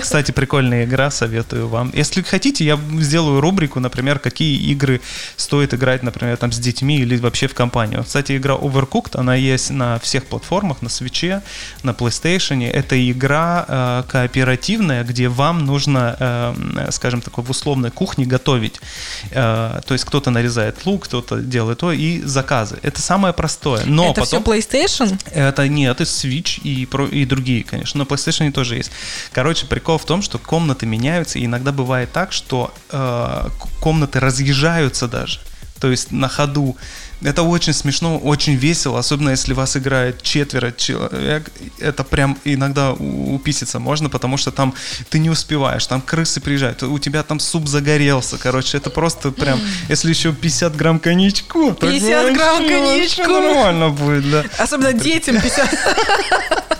Кстати, 0.00 0.32
прикольная 0.32 0.84
игра, 0.84 1.10
советую 1.10 1.68
вам. 1.68 1.90
Если 1.94 2.22
хотите, 2.22 2.64
я 2.64 2.78
сделаю 3.00 3.40
рубрику, 3.40 3.80
например, 3.80 4.18
какие 4.18 4.56
игры 4.70 5.00
стоит 5.36 5.74
играть, 5.74 6.02
например, 6.02 6.36
там 6.36 6.52
с 6.52 6.58
детьми 6.58 6.98
или 6.98 7.16
вообще 7.16 7.46
в 7.46 7.54
компанию. 7.54 8.04
Кстати, 8.04 8.36
игра 8.36 8.54
Overcooked, 8.54 9.18
она 9.18 9.34
есть 9.34 9.70
на 9.70 9.98
всех 9.98 10.24
платформах, 10.26 10.82
на 10.82 10.88
Switch, 10.88 11.42
на 11.82 11.90
PlayStation. 11.90 12.68
Это 12.68 13.10
игра 13.10 13.64
э, 13.68 14.02
кооперативная, 14.08 15.04
где 15.04 15.28
вам 15.28 15.66
нужно, 15.66 16.16
э, 16.18 16.90
скажем 16.90 17.20
так, 17.20 17.36
в 17.38 17.50
условной 17.50 17.90
кухне 17.90 18.24
готовить. 18.24 18.80
Э, 19.30 19.80
то 19.86 19.92
есть 19.92 20.04
кто-то 20.04 20.30
нарезает 20.30 20.86
лук, 20.86 21.04
кто-то 21.04 21.40
делает 21.40 21.78
то, 21.78 21.92
и 21.92 22.22
заказы. 22.22 22.78
Это 22.82 23.02
самое 23.02 23.34
простое. 23.34 23.84
Но 23.84 24.10
это 24.10 24.22
потом... 24.22 24.42
все 24.42 24.52
PlayStation? 24.52 25.18
Это 25.32 25.68
нет, 25.68 26.00
это 26.00 26.04
Switch 26.04 26.60
и, 26.62 26.88
и 27.12 27.24
другие, 27.26 27.64
конечно. 27.64 27.98
На 27.98 28.04
PlayStation 28.04 28.50
тоже 28.52 28.76
есть. 28.76 28.90
Короче, 29.34 29.66
прикол 29.66 29.98
в 29.98 30.04
том, 30.04 30.22
что 30.22 30.38
комнаты 30.38 30.86
меняются, 30.86 31.40
и 31.40 31.44
иногда 31.46 31.72
бывает 31.72 32.12
так, 32.12 32.32
что 32.32 32.72
э, 32.90 33.48
комнаты 33.80 34.20
разъезжаются 34.20 35.08
даже. 35.08 35.40
То 35.80 35.90
есть 35.90 36.12
на 36.12 36.28
ходу. 36.28 36.76
Это 37.20 37.42
очень 37.42 37.72
смешно, 37.72 38.16
очень 38.18 38.54
весело, 38.54 38.98
особенно 38.98 39.30
если 39.30 39.52
вас 39.52 39.76
играет 39.76 40.22
четверо 40.22 40.70
человек. 40.70 41.50
Это 41.80 42.04
прям 42.04 42.38
иногда 42.44 42.92
уписиться 42.92 43.80
можно, 43.80 44.08
потому 44.08 44.36
что 44.36 44.52
там 44.52 44.72
ты 45.10 45.18
не 45.18 45.30
успеваешь, 45.30 45.86
там 45.86 46.00
крысы 46.00 46.40
приезжают, 46.40 46.82
у 46.82 46.98
тебя 46.98 47.22
там 47.22 47.40
суп 47.40 47.66
загорелся. 47.66 48.38
Короче, 48.38 48.76
это 48.76 48.90
просто 48.90 49.32
прям, 49.32 49.60
если 49.88 50.10
еще 50.10 50.32
50 50.32 50.76
грамм 50.76 51.00
коньячку, 51.00 51.72
50 51.72 52.34
грамм 52.34 52.58
коньячку. 52.58 53.22
нормально 53.22 53.88
будет, 53.88 54.30
да. 54.30 54.44
Особенно 54.58 54.92
детям 54.92 55.40
50. 55.40 55.70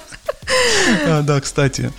А, 1.07 1.23
да, 1.23 1.41
кстати. 1.41 1.91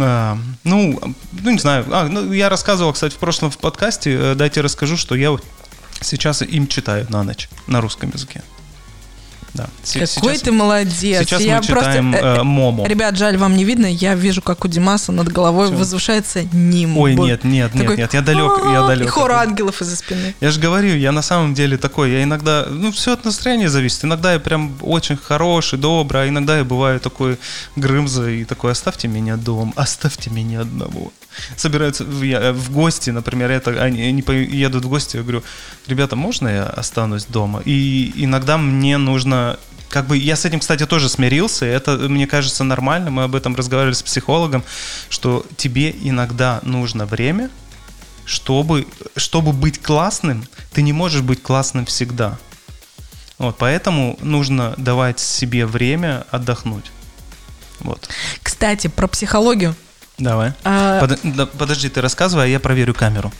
А, 0.00 0.38
ну, 0.64 0.98
ну, 1.32 1.50
не 1.50 1.58
знаю. 1.58 1.86
А, 1.90 2.08
ну, 2.08 2.32
я 2.32 2.48
рассказывал, 2.48 2.92
кстати, 2.92 3.14
в 3.14 3.18
прошлом 3.18 3.50
в 3.50 3.58
подкасте. 3.58 4.14
Э, 4.14 4.34
дайте 4.34 4.60
расскажу, 4.60 4.96
что 4.96 5.14
я 5.14 5.36
сейчас 6.00 6.42
им 6.42 6.66
читаю 6.66 7.06
на 7.08 7.22
ночь 7.22 7.48
на 7.66 7.80
русском 7.80 8.10
языке. 8.10 8.42
Да. 9.54 9.68
Какой 9.84 10.06
сейчас, 10.06 10.40
ты 10.42 10.52
молодец. 10.52 11.26
Сейчас 11.26 11.42
я 11.42 11.56
мы 11.56 11.62
читаем 11.62 12.12
просто, 12.12 12.26
э, 12.26 12.36
э, 12.38 12.42
Момо. 12.42 12.86
Ребят, 12.86 13.16
жаль, 13.16 13.36
вам 13.36 13.56
не 13.56 13.64
видно. 13.64 13.86
Я 13.86 14.14
вижу, 14.14 14.42
как 14.42 14.64
у 14.64 14.68
Димаса 14.68 15.12
над 15.12 15.28
головой 15.28 15.66
Все. 15.66 15.76
возвышается 15.76 16.42
нимб. 16.52 16.96
Ой, 16.96 17.14
нет, 17.14 17.44
нет, 17.44 17.74
нет, 17.74 17.96
нет, 17.96 18.14
я 18.14 18.22
далек, 18.22 18.52
я 18.72 18.82
далек. 18.86 19.06
И 19.06 19.10
хор 19.10 19.32
ангелов 19.32 19.82
из-за 19.82 19.96
спины. 19.96 20.34
Я 20.40 20.50
же 20.50 20.60
говорю, 20.60 20.94
я 20.96 21.12
на 21.12 21.22
самом 21.22 21.54
деле 21.54 21.76
такой, 21.76 22.10
я 22.10 22.22
иногда, 22.22 22.66
ну, 22.68 22.92
все 22.92 23.14
от 23.14 23.24
настроения 23.24 23.68
зависит. 23.68 24.04
Иногда 24.04 24.32
я 24.32 24.38
прям 24.38 24.76
очень 24.82 25.16
хороший, 25.16 25.78
добрый, 25.78 26.22
а 26.22 26.28
иногда 26.28 26.58
я 26.58 26.64
бываю 26.64 27.00
такой 27.00 27.38
грымза 27.76 28.28
и 28.30 28.44
такой, 28.44 28.72
оставьте 28.72 29.08
меня 29.08 29.36
дом, 29.36 29.72
оставьте 29.76 30.30
меня 30.30 30.60
одного 30.60 31.12
собираются 31.56 32.04
в, 32.04 32.22
я, 32.22 32.52
в 32.52 32.70
гости, 32.70 33.10
например, 33.10 33.50
это, 33.50 33.70
они, 33.82 34.02
они 34.02 34.22
едут 34.50 34.84
в 34.84 34.88
гости, 34.88 35.16
я 35.16 35.22
говорю, 35.22 35.42
ребята, 35.86 36.16
можно 36.16 36.48
я 36.48 36.64
останусь 36.64 37.24
дома? 37.24 37.62
И 37.64 38.12
иногда 38.16 38.58
мне 38.58 38.98
нужно 38.98 39.39
как 39.90 40.06
бы 40.06 40.16
я 40.16 40.36
с 40.36 40.44
этим, 40.44 40.60
кстати, 40.60 40.86
тоже 40.86 41.08
смирился, 41.08 41.66
это, 41.66 41.92
мне 41.96 42.26
кажется, 42.26 42.64
нормально, 42.64 43.10
мы 43.10 43.24
об 43.24 43.34
этом 43.34 43.56
разговаривали 43.56 43.94
с 43.94 44.02
психологом, 44.02 44.64
что 45.08 45.44
тебе 45.56 45.90
иногда 45.90 46.60
нужно 46.62 47.06
время, 47.06 47.50
чтобы, 48.24 48.86
чтобы 49.16 49.52
быть 49.52 49.82
классным, 49.82 50.46
ты 50.72 50.82
не 50.82 50.92
можешь 50.92 51.22
быть 51.22 51.42
классным 51.42 51.86
всегда. 51.86 52.38
Вот, 53.38 53.56
поэтому 53.58 54.18
нужно 54.20 54.74
давать 54.76 55.18
себе 55.18 55.66
время 55.66 56.26
отдохнуть. 56.30 56.92
Вот. 57.80 58.08
Кстати, 58.42 58.86
про 58.86 59.08
психологию. 59.08 59.74
Давай. 60.18 60.52
А... 60.62 61.00
Под, 61.00 61.18
да, 61.22 61.46
подожди, 61.46 61.88
ты 61.88 62.00
рассказывай, 62.00 62.44
а 62.44 62.46
я 62.46 62.60
проверю 62.60 62.94
камеру. 62.94 63.32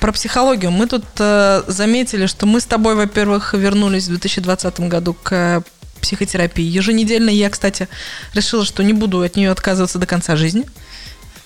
Про 0.00 0.12
психологию. 0.12 0.70
Мы 0.70 0.86
тут 0.86 1.04
э, 1.18 1.62
заметили, 1.66 2.26
что 2.26 2.46
мы 2.46 2.60
с 2.60 2.64
тобой, 2.64 2.94
во-первых, 2.94 3.54
вернулись 3.54 4.04
в 4.04 4.08
2020 4.08 4.80
году 4.80 5.14
к 5.14 5.62
психотерапии. 6.00 6.64
Еженедельно 6.64 7.30
я, 7.30 7.50
кстати, 7.50 7.88
решила, 8.34 8.64
что 8.64 8.82
не 8.82 8.92
буду 8.92 9.22
от 9.22 9.36
нее 9.36 9.50
отказываться 9.50 9.98
до 9.98 10.06
конца 10.06 10.36
жизни. 10.36 10.64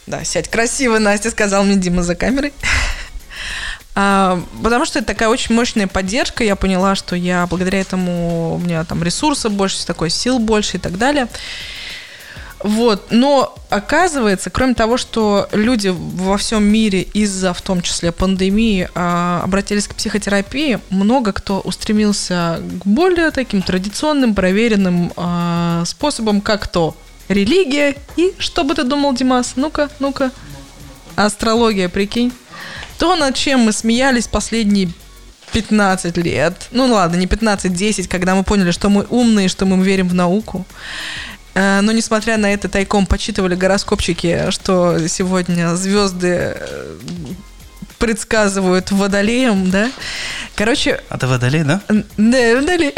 Да, 0.07 0.24
сядь 0.24 0.49
красиво, 0.49 0.99
Настя 0.99 1.30
сказал 1.30 1.64
мне 1.64 1.76
Дима 1.76 2.03
за 2.03 2.14
камерой. 2.14 2.53
А, 4.01 4.40
потому 4.62 4.84
что 4.84 5.01
это 5.01 5.09
такая 5.09 5.28
очень 5.28 5.55
мощная 5.57 5.88
поддержка. 5.88 6.44
Я 6.44 6.55
поняла, 6.55 6.94
что 6.94 7.16
я 7.16 7.46
благодаря 7.49 7.80
этому 7.80 8.55
у 8.55 8.59
меня 8.59 8.84
там 8.84 9.03
ресурсов 9.03 9.53
больше, 9.53 9.84
такой 9.84 10.09
сил 10.11 10.38
больше 10.38 10.76
и 10.76 10.80
так 10.80 10.99
далее. 10.99 11.26
Вот, 12.61 13.06
но 13.11 13.54
оказывается, 13.70 14.50
кроме 14.50 14.74
того, 14.74 14.96
что 14.96 15.48
люди 15.52 15.88
во 15.94 16.36
всем 16.36 16.64
мире 16.64 17.02
из-за, 17.02 17.52
в 17.52 17.62
том 17.62 17.82
числе, 17.82 18.11
пандемии, 18.11 18.88
а, 18.94 19.42
обратились 19.44 19.86
к 19.86 19.94
психотерапии, 19.94 20.80
много 20.90 21.32
кто 21.32 21.61
устремился 21.61 22.61
к 22.80 22.86
более 22.86 23.30
таким 23.30 23.62
традиционным, 23.62 24.34
проверенным 24.34 25.12
а, 25.16 25.84
способам, 25.86 26.40
как 26.40 26.66
то 26.66 26.96
религия 27.28 27.94
и, 28.16 28.34
что 28.38 28.64
бы 28.64 28.74
ты 28.74 28.82
думал, 28.82 29.14
Димас? 29.14 29.52
Ну-ка, 29.54 29.88
ну-ка. 30.00 30.32
Астрология, 31.14 31.88
прикинь. 31.88 32.32
То, 32.98 33.14
над 33.14 33.36
чем 33.36 33.61
мы 33.61 33.72
смеялись 33.72 34.26
последние 34.26 34.90
15 35.52 36.16
лет. 36.18 36.68
Ну 36.72 36.86
ладно, 36.86 37.16
не 37.16 37.26
15, 37.26 37.72
10, 37.72 38.09
когда 38.09 38.34
мы 38.34 38.42
поняли, 38.44 38.70
что 38.70 38.88
мы 38.88 39.06
умные, 39.09 39.48
что 39.48 39.66
мы 39.66 39.82
верим 39.84 40.09
в 40.09 40.14
науку. 40.14 40.66
Э, 41.59 41.80
но 41.80 41.90
несмотря 41.90 42.36
на 42.36 42.52
это, 42.52 42.68
тайком 42.68 43.04
почитывали 43.04 43.56
гороскопчики, 43.56 44.50
что 44.50 45.09
сегодня 45.09 45.74
звезды 45.74 46.54
э, 46.54 46.96
предсказывают 47.98 48.92
водолеем, 48.92 49.68
да? 49.68 49.90
Короче... 50.54 51.00
А 51.09 51.18
ты 51.18 51.26
водолей, 51.26 51.64
да? 51.64 51.80
Да, 51.88 52.54
водолей. 52.54 52.94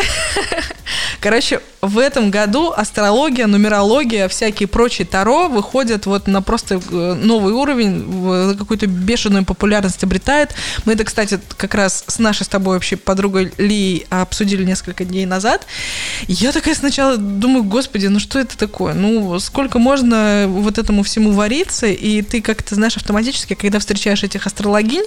Короче, 1.21 1.61
в 1.81 1.99
этом 1.99 2.31
году 2.31 2.73
астрология, 2.77 3.47
нумерология, 3.47 4.29
всякие 4.29 4.67
прочие 4.67 5.07
таро 5.07 5.49
выходят 5.49 6.07
вот 6.07 6.27
на 6.27 6.43
просто 6.43 6.81
э, 6.91 7.15
новый 7.15 7.55
уровень, 7.55 8.57
какую-то 8.57 8.87
бешеную 8.87 9.45
популярность 9.45 10.05
обретает. 10.05 10.55
Мы 10.85 10.93
это, 10.93 11.05
кстати, 11.05 11.41
как 11.57 11.75
раз 11.75 12.05
с 12.07 12.19
нашей 12.19 12.45
с 12.45 12.49
тобой 12.49 12.75
вообще 12.75 12.97
подругой 12.97 13.53
Ли 13.57 14.07
обсудили 14.11 14.65
несколько 14.65 15.05
дней 15.05 15.25
назад. 15.25 15.67
Я 16.29 16.53
такая 16.53 16.75
сначала 16.75 17.17
думаю, 17.17 17.65
господи, 17.65 18.07
ну 18.09 18.19
что 18.21 18.39
это 18.39 18.59
такое? 18.59 18.93
Ну, 18.93 19.39
сколько 19.41 19.79
можно 19.79 20.47
вот 20.49 20.77
этому 20.77 21.03
всему 21.03 21.33
вариться? 21.33 21.87
И 21.87 22.21
ты 22.23 22.43
как-то, 22.43 22.75
знаешь, 22.75 22.97
автоматически, 22.97 23.55
когда 23.55 23.79
встречаешь 23.79 24.23
этих 24.23 24.47
астрологинь 24.47 25.05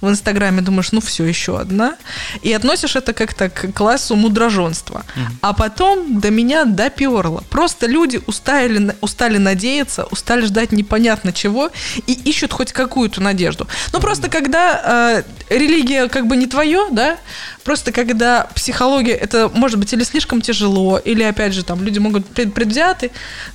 в 0.00 0.08
Инстаграме, 0.08 0.62
думаешь, 0.62 0.90
ну 0.90 1.00
все, 1.00 1.24
еще 1.24 1.58
одна. 1.58 1.96
И 2.42 2.52
относишь 2.52 2.96
это 2.96 3.12
как-то 3.12 3.50
к 3.50 3.72
классу 3.72 4.16
мудроженства. 4.16 5.04
Mm-hmm. 5.14 5.22
А 5.42 5.52
потом 5.52 6.07
до 6.08 6.30
меня 6.30 6.64
доперло. 6.64 7.42
Просто 7.50 7.86
люди 7.86 8.20
устали, 8.26 8.94
устали 9.00 9.38
надеяться, 9.38 10.04
устали 10.10 10.42
ждать 10.42 10.72
непонятно 10.72 11.32
чего 11.32 11.70
и 12.06 12.12
ищут 12.12 12.52
хоть 12.52 12.72
какую-то 12.72 13.22
надежду. 13.22 13.68
Ну, 13.92 14.00
просто 14.00 14.28
когда 14.28 15.22
э, 15.50 15.54
религия 15.54 16.08
как 16.08 16.26
бы 16.26 16.36
не 16.36 16.46
твое, 16.46 16.86
да, 16.90 17.18
просто 17.68 17.92
когда 17.92 18.48
психология, 18.54 19.12
это 19.12 19.50
может 19.50 19.78
быть 19.78 19.92
или 19.92 20.02
слишком 20.02 20.40
тяжело, 20.40 20.96
или, 20.96 21.22
опять 21.22 21.52
же, 21.52 21.62
там 21.62 21.84
люди 21.84 21.98
могут 21.98 22.26
быть 22.26 22.54
предвзяты, 22.54 23.10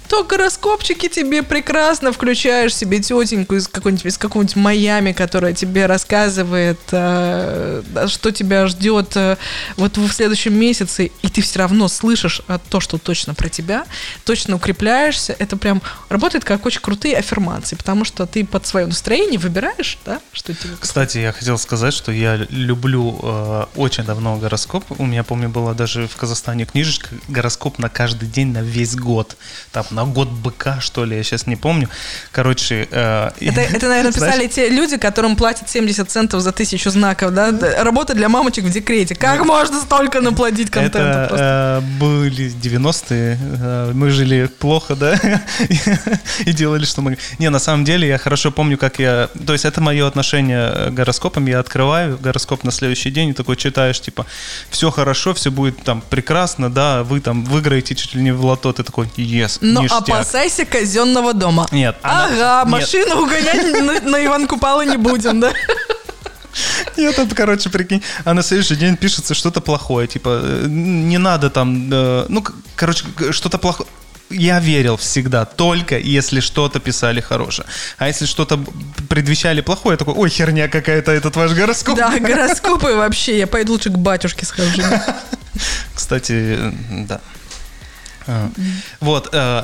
то 0.07 0.23
гороскопчики 0.23 1.07
тебе 1.07 1.41
прекрасно 1.41 2.13
включаешь 2.13 2.75
себе 2.75 2.99
тетеньку 2.99 3.55
из 3.55 3.67
какой-нибудь 3.67 4.05
из 4.05 4.19
какого-нибудь 4.19 4.55
Майами, 4.55 5.13
которая 5.13 5.53
тебе 5.53 5.87
рассказывает, 5.87 6.79
э, 6.91 7.81
что 8.05 8.31
тебя 8.31 8.67
ждет 8.67 9.13
э, 9.15 9.37
вот 9.77 9.97
в 9.97 10.11
следующем 10.11 10.53
месяце, 10.53 11.09
и 11.23 11.27
ты 11.29 11.41
все 11.41 11.57
равно 11.57 11.87
слышишь 11.87 12.43
э, 12.47 12.59
то, 12.69 12.79
что 12.79 12.99
точно 12.99 13.33
про 13.33 13.49
тебя, 13.49 13.83
точно 14.25 14.57
укрепляешься. 14.57 15.35
Это 15.39 15.57
прям 15.57 15.81
работает 16.09 16.45
как 16.45 16.67
очень 16.67 16.81
крутые 16.81 17.17
аффирмации, 17.17 17.75
потому 17.75 18.05
что 18.05 18.27
ты 18.27 18.45
под 18.45 18.67
свое 18.67 18.85
настроение 18.85 19.39
выбираешь, 19.39 19.97
да, 20.05 20.21
что 20.33 20.53
тебе. 20.53 20.75
Кстати, 20.79 21.17
я 21.17 21.31
хотел 21.31 21.57
сказать, 21.57 21.95
что 21.95 22.11
я 22.11 22.35
люблю 22.51 23.19
э, 23.23 23.65
очень 23.75 24.02
давно 24.03 24.37
гороскоп. 24.37 24.83
У 24.99 25.05
меня, 25.05 25.23
помню, 25.23 25.49
была 25.49 25.73
даже 25.73 26.07
в 26.07 26.15
Казахстане 26.15 26.65
книжечка 26.65 27.09
гороскоп 27.27 27.79
на 27.79 27.89
каждый 27.89 28.27
день 28.27 28.51
на 28.51 28.61
весь 28.61 28.95
год. 28.95 29.37
Там 29.71 29.85
на 29.91 30.05
год 30.05 30.29
быка, 30.29 30.79
что 30.79 31.05
ли, 31.05 31.17
я 31.17 31.23
сейчас 31.23 31.47
не 31.47 31.55
помню. 31.55 31.89
Короче... 32.31 32.87
Э, 32.91 33.31
это, 33.39 33.61
это, 33.61 33.87
наверное, 33.87 34.11
писали 34.13 34.47
те 34.47 34.69
люди, 34.69 34.97
которым 34.97 35.35
платят 35.35 35.69
70 35.69 36.09
центов 36.09 36.41
за 36.41 36.51
тысячу 36.51 36.89
знаков, 36.89 37.33
да? 37.33 37.51
Работа 37.83 38.13
для 38.13 38.29
мамочек 38.29 38.65
в 38.65 38.71
декрете. 38.71 39.15
Как 39.15 39.45
можно 39.45 39.79
столько 39.81 40.21
наплодить 40.21 40.69
контента? 40.69 41.25
Это 41.25 41.83
э, 41.83 41.99
были 41.99 42.51
90-е. 42.51 43.39
Э, 43.41 43.91
мы 43.93 44.09
жили 44.09 44.47
плохо, 44.47 44.95
да? 44.95 45.19
И 46.45 46.53
делали, 46.53 46.85
что 46.85 47.01
мы... 47.01 47.17
Не, 47.39 47.49
на 47.49 47.59
самом 47.59 47.85
деле, 47.85 48.07
я 48.07 48.17
хорошо 48.17 48.51
помню, 48.51 48.77
как 48.77 48.99
я... 48.99 49.29
То 49.45 49.53
есть 49.53 49.65
это 49.65 49.81
мое 49.81 50.07
отношение 50.07 50.89
к 50.89 50.93
гороскопам. 50.93 51.45
Я 51.47 51.59
открываю 51.59 52.17
гороскоп 52.17 52.63
на 52.63 52.71
следующий 52.71 53.11
день 53.11 53.29
и 53.29 53.33
такой 53.33 53.55
читаешь, 53.93 54.01
типа, 54.01 54.25
все 54.69 54.91
хорошо, 54.91 55.33
все 55.33 55.51
будет 55.51 55.83
там 55.83 56.01
прекрасно, 56.01 56.69
да, 56.69 57.03
вы 57.03 57.19
там 57.19 57.43
выиграете 57.45 57.95
чуть 57.95 58.15
ли 58.15 58.23
не 58.23 58.31
в 58.31 58.43
лото. 58.43 58.73
Ты 58.73 58.83
такой, 58.83 59.07
yes, 59.17 59.59
Но 59.61 59.83
ништяк. 59.83 60.09
опасайся 60.09 60.65
казенного 60.65 61.33
дома. 61.33 61.67
Нет. 61.71 61.97
Ага, 62.01 62.61
она... 62.61 62.65
машину 62.65 63.05
Нет. 63.05 63.17
угонять 63.17 64.03
на 64.03 64.25
Иван 64.25 64.47
Купала 64.47 64.85
не 64.85 64.97
будем, 64.97 65.39
да? 65.39 65.53
Нет, 66.97 67.17
это, 67.17 67.35
короче, 67.35 67.69
прикинь, 67.69 68.03
а 68.25 68.33
на 68.33 68.43
следующий 68.43 68.75
день 68.75 68.95
пишется 68.95 69.33
что-то 69.33 69.61
плохое, 69.61 70.07
типа, 70.07 70.39
э, 70.43 70.65
не 70.67 71.17
надо 71.17 71.49
там, 71.49 71.89
э, 71.91 72.25
ну, 72.29 72.43
короче, 72.75 73.05
что-то 73.31 73.57
плохое 73.57 73.89
я 74.33 74.59
верил 74.59 74.97
всегда, 74.97 75.45
только 75.45 75.97
если 75.97 76.39
что-то 76.39 76.79
писали 76.79 77.21
хорошее. 77.21 77.67
А 77.97 78.07
если 78.07 78.25
что-то 78.25 78.59
предвещали 79.09 79.61
плохое, 79.61 79.93
я 79.93 79.97
такой, 79.97 80.13
ой, 80.15 80.29
херня 80.29 80.67
какая-то 80.67 81.11
этот 81.11 81.35
ваш 81.35 81.51
гороскоп. 81.51 81.97
Да, 81.97 82.19
гороскопы 82.19 82.95
вообще, 82.95 83.37
я 83.37 83.47
пойду 83.47 83.73
лучше 83.73 83.89
к 83.89 83.97
батюшке 83.97 84.45
схожу. 84.45 84.81
Кстати, 85.93 86.57
да. 87.07 87.21
А. 88.27 88.49
Вот, 88.99 89.29
э, 89.31 89.63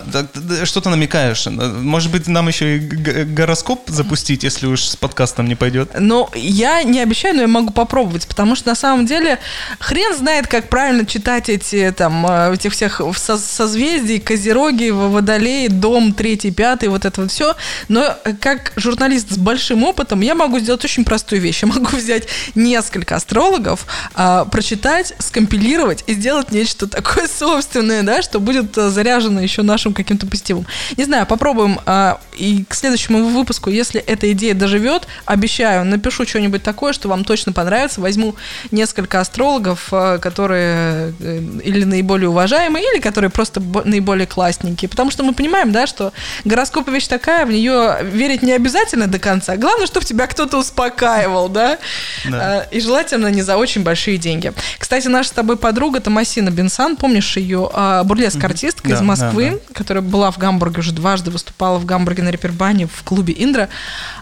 что 0.65 0.81
ты 0.81 0.89
намекаешь? 0.89 1.47
Может 1.47 2.11
быть, 2.11 2.27
нам 2.27 2.47
еще 2.47 2.77
и 2.77 2.79
гороскоп 2.79 3.89
запустить, 3.89 4.43
если 4.43 4.67
уж 4.67 4.83
с 4.83 4.95
подкастом 4.95 5.47
не 5.47 5.55
пойдет? 5.55 5.91
Ну, 5.97 6.29
я 6.35 6.83
не 6.83 6.99
обещаю, 6.99 7.35
но 7.35 7.41
я 7.41 7.47
могу 7.47 7.71
попробовать, 7.71 8.27
потому 8.27 8.55
что 8.55 8.69
на 8.69 8.75
самом 8.75 9.05
деле 9.05 9.39
хрен 9.79 10.15
знает, 10.15 10.47
как 10.47 10.69
правильно 10.69 11.05
читать 11.05 11.49
эти 11.49 11.93
там 11.95 12.25
э, 12.27 12.53
этих 12.53 12.73
всех 12.73 13.01
созвездий, 13.15 14.19
козероги, 14.19 14.89
водолеи, 14.89 15.67
дом, 15.67 16.13
третий, 16.13 16.51
пятый, 16.51 16.89
вот 16.89 17.05
это 17.05 17.21
вот 17.21 17.31
все. 17.31 17.55
Но 17.87 18.15
как 18.41 18.73
журналист 18.75 19.31
с 19.31 19.37
большим 19.37 19.83
опытом 19.83 20.21
я 20.21 20.35
могу 20.35 20.59
сделать 20.59 20.83
очень 20.83 21.05
простую 21.05 21.41
вещь. 21.41 21.61
Я 21.63 21.69
могу 21.69 21.95
взять 21.95 22.27
несколько 22.55 23.15
астрологов, 23.15 23.85
а, 24.15 24.45
прочитать, 24.45 25.13
скомпилировать 25.19 26.03
и 26.07 26.13
сделать 26.13 26.51
нечто 26.51 26.87
такое 26.87 27.27
собственное, 27.39 28.03
да, 28.03 28.21
чтобы 28.21 28.48
будет 28.49 28.75
э, 28.79 28.89
заряжена 28.89 29.41
еще 29.41 29.61
нашим 29.61 29.93
каким-то 29.93 30.25
позитивом. 30.25 30.65
Не 30.97 31.03
знаю, 31.03 31.27
попробуем. 31.27 31.79
А, 31.85 32.19
и 32.35 32.65
к 32.67 32.73
следующему 32.73 33.23
выпуску, 33.29 33.69
если 33.69 34.01
эта 34.01 34.31
идея 34.31 34.55
доживет, 34.55 35.07
обещаю, 35.25 35.85
напишу 35.85 36.25
что-нибудь 36.25 36.63
такое, 36.63 36.93
что 36.93 37.09
вам 37.09 37.23
точно 37.23 37.53
понравится. 37.53 38.01
Возьму 38.01 38.35
несколько 38.71 39.19
астрологов, 39.19 39.89
э, 39.91 40.17
которые 40.19 41.13
э, 41.19 41.41
или 41.63 41.83
наиболее 41.83 42.29
уважаемые, 42.29 42.83
или 42.91 42.99
которые 42.99 43.29
просто 43.29 43.61
наиболее 43.85 44.25
классненькие. 44.25 44.89
Потому 44.89 45.11
что 45.11 45.23
мы 45.23 45.33
понимаем, 45.33 45.71
да, 45.71 45.85
что 45.85 46.11
гороскоп 46.43 46.89
вещь 46.89 47.05
такая, 47.05 47.45
в 47.45 47.51
нее 47.51 47.97
верить 48.01 48.41
не 48.41 48.53
обязательно 48.53 49.05
до 49.05 49.19
конца. 49.19 49.57
Главное, 49.57 49.85
чтобы 49.85 50.07
тебя 50.07 50.25
кто-то 50.25 50.57
успокаивал, 50.57 51.49
да? 51.49 51.77
да. 52.25 52.61
И 52.71 52.79
желательно 52.79 53.27
не 53.27 53.43
за 53.43 53.57
очень 53.57 53.83
большие 53.83 54.17
деньги. 54.17 54.53
Кстати, 54.79 55.07
наша 55.07 55.29
с 55.29 55.33
тобой 55.33 55.55
подруга 55.55 55.99
Томасина 55.99 56.49
Бенсан, 56.49 56.95
помнишь 56.95 57.37
ее, 57.37 57.69
а, 57.73 58.03
бурлеск 58.39 58.43
артистка 58.43 58.89
из 58.89 59.01
Москвы, 59.01 59.61
которая 59.73 60.03
была 60.03 60.31
в 60.31 60.37
Гамбурге, 60.37 60.79
уже 60.79 60.91
дважды 60.91 61.31
выступала 61.31 61.77
в 61.77 61.85
Гамбурге 61.85 62.23
на 62.23 62.29
репербане 62.29 62.87
в 62.87 63.03
клубе 63.03 63.33
Индра. 63.37 63.69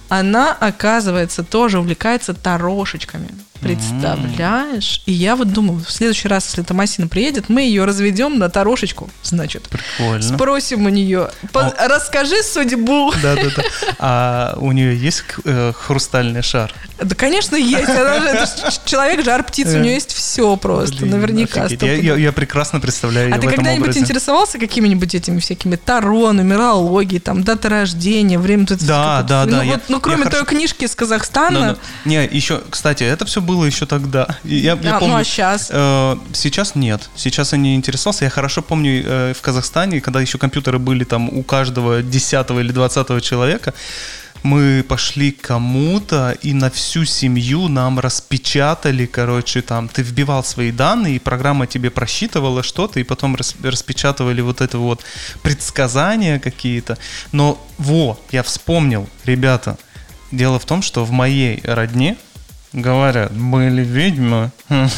Она, 0.09 0.53
оказывается, 0.53 1.43
тоже 1.43 1.79
увлекается 1.79 2.33
тарошечками. 2.33 3.29
Представляешь? 3.59 5.01
И 5.05 5.11
я 5.11 5.35
вот 5.35 5.51
думаю, 5.51 5.83
в 5.83 5.91
следующий 5.91 6.27
раз, 6.27 6.45
если 6.45 6.61
Томасина 6.61 7.07
приедет, 7.07 7.49
мы 7.49 7.61
ее 7.61 7.85
разведем 7.85 8.37
на 8.37 8.49
тарошечку, 8.49 9.09
значит. 9.23 9.67
Прикольно. 9.69 10.21
Спросим 10.21 10.85
у 10.85 10.89
нее, 10.89 11.29
а... 11.53 11.87
расскажи 11.87 12.43
судьбу. 12.43 13.11
Да, 13.21 13.35
да, 13.35 13.43
да. 13.55 13.63
А 13.99 14.57
у 14.59 14.71
нее 14.71 14.97
есть 14.97 15.23
э, 15.43 15.73
хрустальный 15.73 16.41
шар? 16.41 16.73
Да, 17.01 17.15
конечно, 17.15 17.55
есть. 17.55 17.89
Она 17.89 18.19
же, 18.19 18.27
это 18.27 18.47
человек 18.85 19.23
жар 19.23 19.43
птица, 19.43 19.77
у 19.77 19.81
нее 19.81 19.95
есть 19.95 20.13
все 20.13 20.55
просто, 20.57 20.97
Блин, 20.97 21.11
наверняка. 21.11 21.67
Я, 21.67 21.93
я, 21.93 22.15
я 22.15 22.31
прекрасно 22.31 22.79
представляю 22.79 23.33
А 23.33 23.39
ты 23.39 23.47
когда-нибудь 23.47 23.97
интересовался 23.97 24.59
какими-нибудь 24.59 25.15
этими 25.15 25.39
всякими 25.39 25.75
таро, 25.75 26.31
нумерологией, 26.31 27.19
там, 27.19 27.43
дата 27.43 27.69
рождения, 27.69 28.37
время... 28.37 28.67
Да, 28.67 29.23
да, 29.23 29.45
ну, 29.45 29.51
да. 29.51 29.57
Вот, 29.63 29.81
я, 29.87 29.95
ну, 29.97 30.01
кроме 30.01 30.23
той 30.25 30.39
хочу... 30.39 30.45
книжки 30.45 30.85
из 30.85 30.95
Казахстана... 30.95 31.59
Но, 31.59 31.65
но, 31.65 31.77
не, 32.05 32.25
еще, 32.25 32.61
кстати, 32.69 33.03
это 33.03 33.25
все 33.25 33.41
было 33.41 33.65
еще 33.65 33.85
тогда. 33.85 34.27
Я, 34.43 34.77
я 34.81 34.95
а, 34.95 34.99
помню, 34.99 35.15
ну 35.15 35.19
а 35.19 35.23
сейчас? 35.23 35.69
Э, 35.71 36.17
сейчас 36.33 36.75
нет. 36.75 37.09
Сейчас 37.15 37.51
я 37.51 37.57
не 37.57 37.75
интересовался. 37.75 38.25
Я 38.25 38.29
хорошо 38.29 38.61
помню 38.61 39.03
э, 39.05 39.33
в 39.33 39.41
Казахстане, 39.41 40.01
когда 40.01 40.21
еще 40.21 40.37
компьютеры 40.37 40.79
были 40.79 41.03
там 41.03 41.29
у 41.29 41.43
каждого 41.43 42.01
десятого 42.01 42.59
или 42.59 42.71
двадцатого 42.71 43.21
человека, 43.21 43.73
мы 44.43 44.85
пошли 44.87 45.31
к 45.31 45.41
кому-то 45.41 46.35
и 46.41 46.53
на 46.53 46.69
всю 46.69 47.05
семью 47.05 47.67
нам 47.67 47.99
распечатали, 47.99 49.05
короче, 49.05 49.61
там, 49.61 49.87
ты 49.87 50.01
вбивал 50.01 50.43
свои 50.43 50.71
данные, 50.71 51.15
и 51.15 51.19
программа 51.19 51.67
тебе 51.67 51.89
просчитывала 51.89 52.63
что-то, 52.63 52.99
и 52.99 53.03
потом 53.03 53.35
распечатывали 53.63 54.41
вот 54.41 54.61
это 54.61 54.77
вот 54.77 55.03
предсказания 55.41 56.39
какие-то. 56.39 56.97
Но, 57.31 57.61
во, 57.77 58.19
я 58.31 58.43
вспомнил, 58.43 59.09
ребята, 59.25 59.77
дело 60.31 60.59
в 60.59 60.65
том, 60.65 60.81
что 60.81 61.05
в 61.05 61.11
моей 61.11 61.61
родне 61.63 62.17
говорят, 62.73 63.31
были 63.31 63.83
ведьмы. 63.83 64.51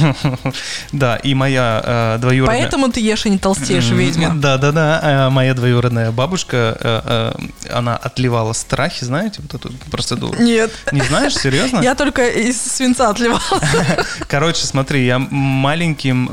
Да, 0.91 1.17
и 1.17 1.35
моя 1.35 1.81
э, 1.85 2.17
двоюродная... 2.19 2.61
Поэтому 2.61 2.91
ты 2.91 2.99
ешь 2.99 3.25
и 3.25 3.29
не 3.29 3.37
толстеешь, 3.37 3.89
ведьма. 3.91 4.33
Да, 4.35 4.57
да, 4.57 4.71
да. 4.71 5.29
Моя 5.31 5.53
двоюродная 5.53 6.11
бабушка, 6.11 6.77
э, 6.79 7.33
э, 7.69 7.73
она 7.73 7.95
отливала 7.95 8.53
страхи, 8.53 9.03
знаете, 9.03 9.41
вот 9.41 9.53
эту 9.53 9.71
процедуру? 9.91 10.41
Нет. 10.41 10.71
Не 10.91 11.01
знаешь, 11.01 11.35
серьезно? 11.35 11.79
Я 11.83 11.95
только 11.95 12.27
из 12.27 12.59
свинца 12.59 13.09
отливала. 13.09 13.41
Короче, 14.27 14.65
смотри, 14.65 15.05
я 15.05 15.19
маленьким 15.19 16.27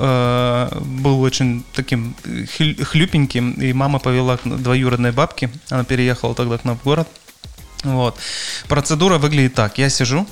был 1.02 1.20
очень 1.20 1.64
таким 1.74 2.14
хлюпеньким, 2.82 3.52
и 3.52 3.72
мама 3.72 3.98
повела 3.98 4.38
к 4.38 4.44
двоюродной 4.44 5.12
бабке. 5.12 5.50
Она 5.68 5.84
переехала 5.84 6.34
тогда 6.34 6.58
к 6.58 6.64
нам 6.64 6.78
в 6.78 6.82
город. 6.82 7.08
Вот. 7.84 8.18
Процедура 8.68 9.18
выглядит 9.18 9.54
так. 9.54 9.78
Я 9.78 9.90
сижу, 9.90 10.26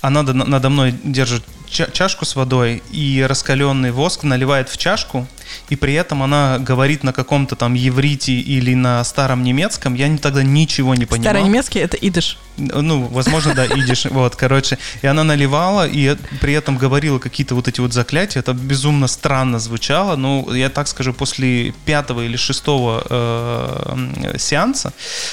она 0.00 0.22
надо 0.22 0.70
мной 0.70 0.94
держит 1.02 1.44
чашку 1.66 2.24
с 2.24 2.36
водой 2.36 2.82
и 2.90 3.24
раскаленный 3.28 3.90
воск 3.90 4.22
наливает 4.24 4.68
в 4.68 4.76
чашку, 4.76 5.26
и 5.68 5.76
при 5.76 5.94
этом 5.94 6.22
она 6.22 6.58
говорит 6.58 7.02
на 7.02 7.12
каком-то 7.12 7.56
там 7.56 7.74
еврите 7.74 8.32
или 8.32 8.74
на 8.74 9.02
старом 9.04 9.42
немецком, 9.42 9.94
я 9.94 10.16
тогда 10.18 10.42
ничего 10.42 10.94
не 10.94 11.06
понимал. 11.06 11.24
Старый 11.24 11.42
немецкий— 11.42 11.78
это 11.80 11.96
идыш. 11.96 12.38
Ну, 12.56 13.06
возможно, 13.08 13.54
да, 13.54 13.66
идиш, 13.66 14.06
вот, 14.10 14.34
короче. 14.34 14.78
И 15.02 15.06
она 15.06 15.24
наливала, 15.24 15.86
и 15.86 16.16
при 16.40 16.54
этом 16.54 16.78
говорила 16.78 17.18
какие-то 17.18 17.54
вот 17.54 17.68
эти 17.68 17.80
вот 17.80 17.92
заклятия, 17.92 18.40
это 18.40 18.54
безумно 18.54 19.08
странно 19.08 19.58
звучало, 19.58 20.16
ну, 20.16 20.52
я 20.52 20.70
так 20.70 20.88
скажу, 20.88 21.12
после 21.12 21.72
пятого 21.84 22.22
или 22.22 22.36
шестого 22.36 23.04
э, 23.08 24.36
сеанса, 24.38 24.92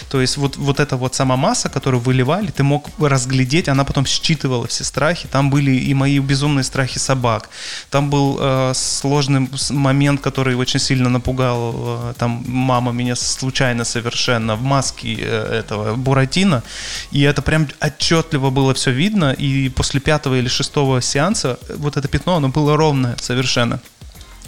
то 0.09 0.19
есть 0.19 0.37
вот, 0.37 0.57
вот 0.57 0.79
эта 0.79 0.97
вот 0.97 1.15
сама 1.15 1.37
масса, 1.37 1.69
которую 1.69 2.01
выливали, 2.01 2.51
ты 2.51 2.63
мог 2.63 2.89
разглядеть, 2.99 3.69
она 3.69 3.85
потом 3.85 4.05
считывала 4.05 4.67
все 4.67 4.83
страхи, 4.83 5.27
там 5.31 5.49
были 5.49 5.71
и 5.71 5.93
мои 5.93 6.19
безумные 6.23 6.63
страхи 6.63 6.99
собак, 6.99 7.49
там 7.89 8.09
был 8.09 8.37
э, 8.39 8.73
сложный 8.75 9.49
момент, 9.69 10.21
который 10.21 10.55
очень 10.55 10.79
сильно 10.79 11.09
напугал, 11.09 11.73
э, 11.75 12.13
там 12.17 12.43
мама 12.47 12.91
меня 12.91 13.15
случайно 13.15 13.83
совершенно 13.85 14.55
в 14.55 14.61
маске 14.63 15.17
э, 15.19 15.59
этого 15.59 15.95
Буратино, 15.95 16.63
и 17.11 17.21
это 17.21 17.41
прям 17.41 17.67
отчетливо 17.79 18.49
было 18.49 18.73
все 18.73 18.91
видно, 18.91 19.33
и 19.33 19.69
после 19.69 19.99
пятого 19.99 20.35
или 20.35 20.47
шестого 20.47 21.01
сеанса 21.01 21.57
вот 21.77 21.97
это 21.97 22.07
пятно, 22.07 22.35
оно 22.35 22.49
было 22.49 22.77
ровное 22.77 23.15
совершенно. 23.21 23.79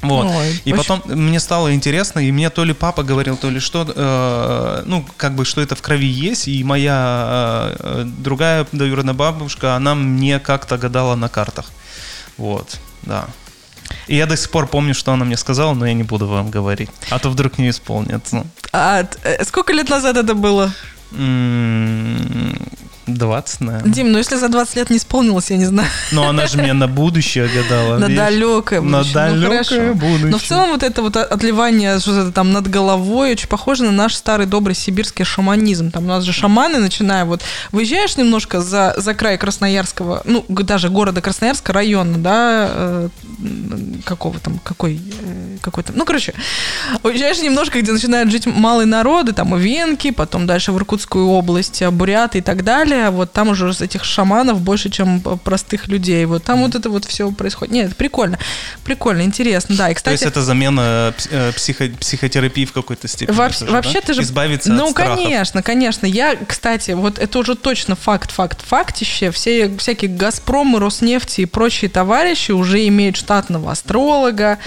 Вот. 0.07 0.27
Ой, 0.27 0.61
и 0.65 0.73
очень... 0.73 0.75
потом 0.75 1.01
мне 1.05 1.39
стало 1.39 1.73
интересно, 1.73 2.19
и 2.19 2.31
мне 2.31 2.49
то 2.49 2.63
ли 2.63 2.73
папа 2.73 3.03
говорил, 3.03 3.37
то 3.37 3.49
ли 3.49 3.59
что, 3.59 3.85
э, 3.87 4.83
ну, 4.85 5.05
как 5.17 5.35
бы, 5.35 5.45
что 5.45 5.61
это 5.61 5.75
в 5.75 5.81
крови 5.81 6.07
есть, 6.07 6.47
и 6.47 6.63
моя 6.63 7.75
э, 7.79 8.03
другая 8.05 8.67
двоюродная 8.71 9.13
бабушка, 9.13 9.75
она 9.75 9.95
мне 9.95 10.39
как-то 10.39 10.77
гадала 10.77 11.15
на 11.15 11.29
картах. 11.29 11.71
Вот, 12.37 12.79
да. 13.03 13.25
И 14.07 14.15
я 14.15 14.25
до 14.25 14.37
сих 14.37 14.49
пор 14.49 14.67
помню, 14.67 14.93
что 14.93 15.11
она 15.13 15.25
мне 15.25 15.37
сказала, 15.37 15.73
но 15.73 15.85
я 15.85 15.93
не 15.93 16.03
буду 16.03 16.27
вам 16.27 16.49
говорить. 16.51 16.89
А 17.09 17.19
то 17.19 17.29
вдруг 17.29 17.57
не 17.57 17.69
исполнится. 17.69 18.45
А 18.71 19.07
э, 19.23 19.43
сколько 19.45 19.73
лет 19.73 19.89
назад 19.89 20.17
это 20.17 20.33
было? 20.33 20.71
20, 23.07 23.61
наверное. 23.61 23.91
Дим, 23.91 24.11
ну 24.11 24.17
если 24.17 24.35
за 24.35 24.49
20 24.49 24.75
лет 24.75 24.89
не 24.89 24.97
исполнилось, 24.97 25.51
я 25.51 25.57
не 25.57 25.65
знаю. 25.65 25.89
Но 26.11 26.27
она 26.27 26.47
же 26.47 26.57
мне 26.57 26.73
на 26.73 26.87
будущее 26.87 27.47
гадала. 27.47 27.97
На 27.97 28.09
далекое 28.09 28.81
будущее. 28.81 29.13
На 29.13 29.13
далекое 29.13 29.87
ну, 29.89 29.95
будущее. 29.95 30.27
Но 30.27 30.37
в 30.37 30.43
целом 30.43 30.69
вот 30.71 30.83
это 30.83 31.01
вот 31.01 31.17
отливание 31.17 31.99
что-то 31.99 32.31
там 32.31 32.51
над 32.51 32.67
головой 32.67 33.31
очень 33.31 33.47
похоже 33.47 33.83
на 33.83 33.91
наш 33.91 34.15
старый 34.15 34.45
добрый 34.45 34.75
сибирский 34.75 35.25
шаманизм. 35.25 35.91
Там 35.91 36.05
у 36.05 36.07
нас 36.07 36.23
же 36.23 36.33
шаманы, 36.33 36.79
начиная 36.79 37.25
вот... 37.25 37.41
Выезжаешь 37.71 38.17
немножко 38.17 38.61
за, 38.61 38.95
за 38.97 39.13
край 39.13 39.37
Красноярского, 39.37 40.21
ну, 40.25 40.45
даже 40.49 40.89
города 40.89 41.21
Красноярска, 41.21 41.73
района, 41.73 42.17
да, 42.17 42.67
э, 42.69 43.09
какого 44.03 44.39
там, 44.39 44.59
какой, 44.63 44.95
э, 44.95 45.57
какой 45.61 45.83
там, 45.83 45.95
ну, 45.97 46.05
короче, 46.05 46.33
уезжаешь 47.03 47.41
немножко, 47.41 47.81
где 47.81 47.91
начинают 47.91 48.31
жить 48.31 48.45
малые 48.45 48.85
народы, 48.85 49.33
там 49.33 49.55
венки, 49.57 50.11
потом 50.11 50.47
дальше 50.47 50.71
в 50.71 50.77
Иркутскую 50.77 51.27
область, 51.27 51.83
буряты 51.87 52.39
и 52.39 52.41
так 52.41 52.63
далее, 52.63 52.94
далее, 52.95 53.11
вот 53.11 53.31
там 53.31 53.49
уже 53.49 53.71
этих 53.79 54.03
шаманов 54.03 54.61
больше, 54.61 54.89
чем 54.89 55.19
простых 55.21 55.87
людей. 55.87 56.25
Вот 56.25 56.43
там 56.43 56.61
вот 56.61 56.75
это 56.75 56.89
вот 56.89 57.05
все 57.05 57.31
происходит. 57.31 57.73
Нет, 57.73 57.95
прикольно. 57.95 58.39
Прикольно, 58.83 59.21
интересно, 59.21 59.75
да. 59.75 59.89
И, 59.89 59.93
кстати, 59.93 60.17
То 60.17 60.25
есть 60.25 60.35
это 60.35 60.41
замена 60.41 61.13
э, 61.29 61.51
психо 61.55 61.89
психотерапии 61.99 62.65
в 62.65 62.71
какой-то 62.71 63.07
степени? 63.07 63.35
Во 63.35 63.49
тоже, 63.49 63.71
вообще 63.71 63.93
да? 63.95 64.01
ты 64.01 64.13
же... 64.13 64.21
Избавиться 64.21 64.71
ну, 64.71 64.85
от 64.85 64.91
страхов. 64.91 65.23
конечно, 65.23 65.63
конечно. 65.63 66.05
Я, 66.05 66.35
кстати, 66.35 66.91
вот 66.91 67.19
это 67.19 67.39
уже 67.39 67.55
точно 67.55 67.95
факт, 67.95 68.31
факт, 68.31 68.61
фактище. 68.65 69.31
Все 69.31 69.75
всякие 69.77 70.11
Газпромы, 70.11 70.79
Роснефти 70.79 71.41
и 71.41 71.45
прочие 71.45 71.89
товарищи 71.89 72.51
уже 72.51 72.87
имеют 72.87 73.17
штатного 73.17 73.71
астролога. 73.71 74.57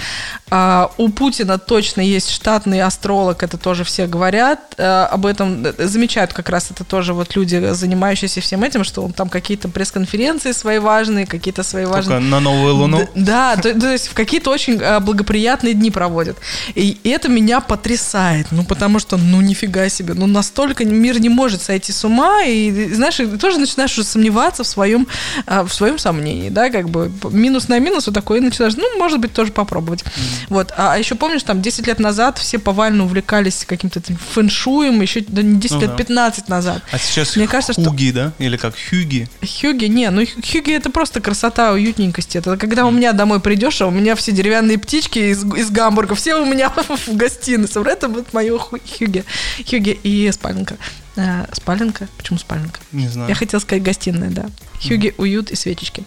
А, 0.49 0.91
у 0.97 1.09
Путина 1.09 1.57
точно 1.57 2.01
есть 2.01 2.31
штатный 2.31 2.81
астролог, 2.81 3.43
это 3.43 3.57
тоже 3.57 3.83
все 3.83 4.07
говорят. 4.07 4.59
А, 4.77 5.07
об 5.07 5.25
этом 5.25 5.65
э, 5.65 5.87
замечают 5.87 6.33
как 6.33 6.49
раз 6.49 6.71
это 6.71 6.83
тоже 6.83 7.13
вот 7.13 7.35
люди, 7.35 7.73
занимающиеся 7.73 8.18
занимающийся 8.19 8.41
всем 8.41 8.63
этим, 8.63 8.83
что 8.83 9.03
он 9.03 9.13
там 9.13 9.29
какие-то 9.29 9.69
пресс-конференции 9.69 10.51
свои 10.51 10.79
важные, 10.79 11.25
какие-то 11.25 11.63
свои 11.63 11.85
Только 11.85 11.95
важные... 11.95 12.19
на 12.19 12.39
новую 12.39 12.75
луну? 12.75 13.09
Да, 13.15 13.55
то, 13.55 13.79
то 13.79 13.91
есть 13.91 14.07
в 14.07 14.13
какие-то 14.13 14.51
очень 14.51 14.81
а, 14.81 14.99
благоприятные 14.99 15.73
дни 15.73 15.91
проводят. 15.91 16.37
И 16.75 16.97
это 17.03 17.29
меня 17.29 17.61
потрясает, 17.61 18.47
ну 18.51 18.63
потому 18.63 18.99
что, 18.99 19.17
ну 19.17 19.41
нифига 19.41 19.89
себе, 19.89 20.13
ну 20.13 20.27
настолько 20.27 20.85
мир 20.85 21.19
не 21.19 21.29
может 21.29 21.61
сойти 21.61 21.91
с 21.91 22.03
ума, 22.03 22.43
и 22.43 22.93
знаешь, 22.93 23.15
ты 23.15 23.37
тоже 23.37 23.59
начинаешь 23.59 23.91
уже 23.93 24.03
сомневаться 24.03 24.63
в 24.63 24.67
своем, 24.67 25.07
а, 25.45 25.63
в 25.63 25.73
своем 25.73 25.97
сомнении, 25.97 26.49
да, 26.49 26.69
как 26.69 26.89
бы 26.89 27.11
минус 27.31 27.69
на 27.69 27.79
минус 27.79 28.07
вот 28.07 28.15
такой, 28.15 28.39
и 28.39 28.41
начинаешь, 28.41 28.75
ну, 28.75 28.97
может 28.97 29.19
быть, 29.19 29.33
тоже 29.33 29.51
попробовать. 29.51 30.01
Mm. 30.03 30.09
Вот, 30.49 30.73
а, 30.77 30.93
а 30.93 30.97
еще 30.97 31.15
помнишь, 31.15 31.43
там 31.43 31.61
10 31.61 31.87
лет 31.87 31.99
назад 31.99 32.37
все 32.37 32.59
повально 32.59 33.05
увлекались 33.05 33.65
каким-то 33.65 34.01
фэншуем, 34.33 35.01
еще 35.01 35.23
да, 35.27 35.41
не 35.41 35.59
10 35.59 35.75
ну, 35.75 35.81
лет, 35.81 35.91
да. 35.91 35.97
15 35.97 36.49
назад. 36.49 36.81
А 36.91 36.97
сейчас 36.97 37.35
Мне 37.35 37.47
кажется, 37.47 37.73
что 37.73 37.91
Да? 38.11 38.33
Или 38.39 38.57
как 38.57 38.75
Хьюги? 38.75 39.27
Хьюги, 39.41 39.85
не, 39.85 40.09
ну 40.09 40.25
Хьюги 40.25 40.73
это 40.73 40.89
просто 40.89 41.21
красота, 41.21 41.73
уютненькость. 41.73 42.35
Это 42.35 42.57
когда 42.57 42.85
у 42.85 42.91
меня 42.91 43.13
домой 43.13 43.39
придешь, 43.39 43.81
а 43.81 43.87
у 43.87 43.91
меня 43.91 44.15
все 44.15 44.31
деревянные 44.31 44.77
птички 44.77 45.19
из, 45.19 45.43
из 45.43 45.69
Гамбурга, 45.69 46.15
все 46.15 46.35
у 46.35 46.45
меня 46.45 46.69
в 47.07 47.15
гостиной. 47.15 47.67
Это 47.85 48.07
вот 48.07 48.33
мое 48.33 48.57
Хьюги. 48.57 49.23
Хьюги 49.67 49.99
и 50.03 50.31
спаленка. 50.31 50.77
А, 51.17 51.47
спаленка? 51.51 52.07
Почему 52.17 52.39
спаленка? 52.39 52.79
Не 52.91 53.07
знаю. 53.07 53.29
Я 53.29 53.35
хотела 53.35 53.59
сказать 53.59 53.83
гостиная, 53.83 54.29
да. 54.29 54.45
Хьюги, 54.81 55.13
уют 55.17 55.51
и 55.51 55.55
свечечки. 55.55 56.03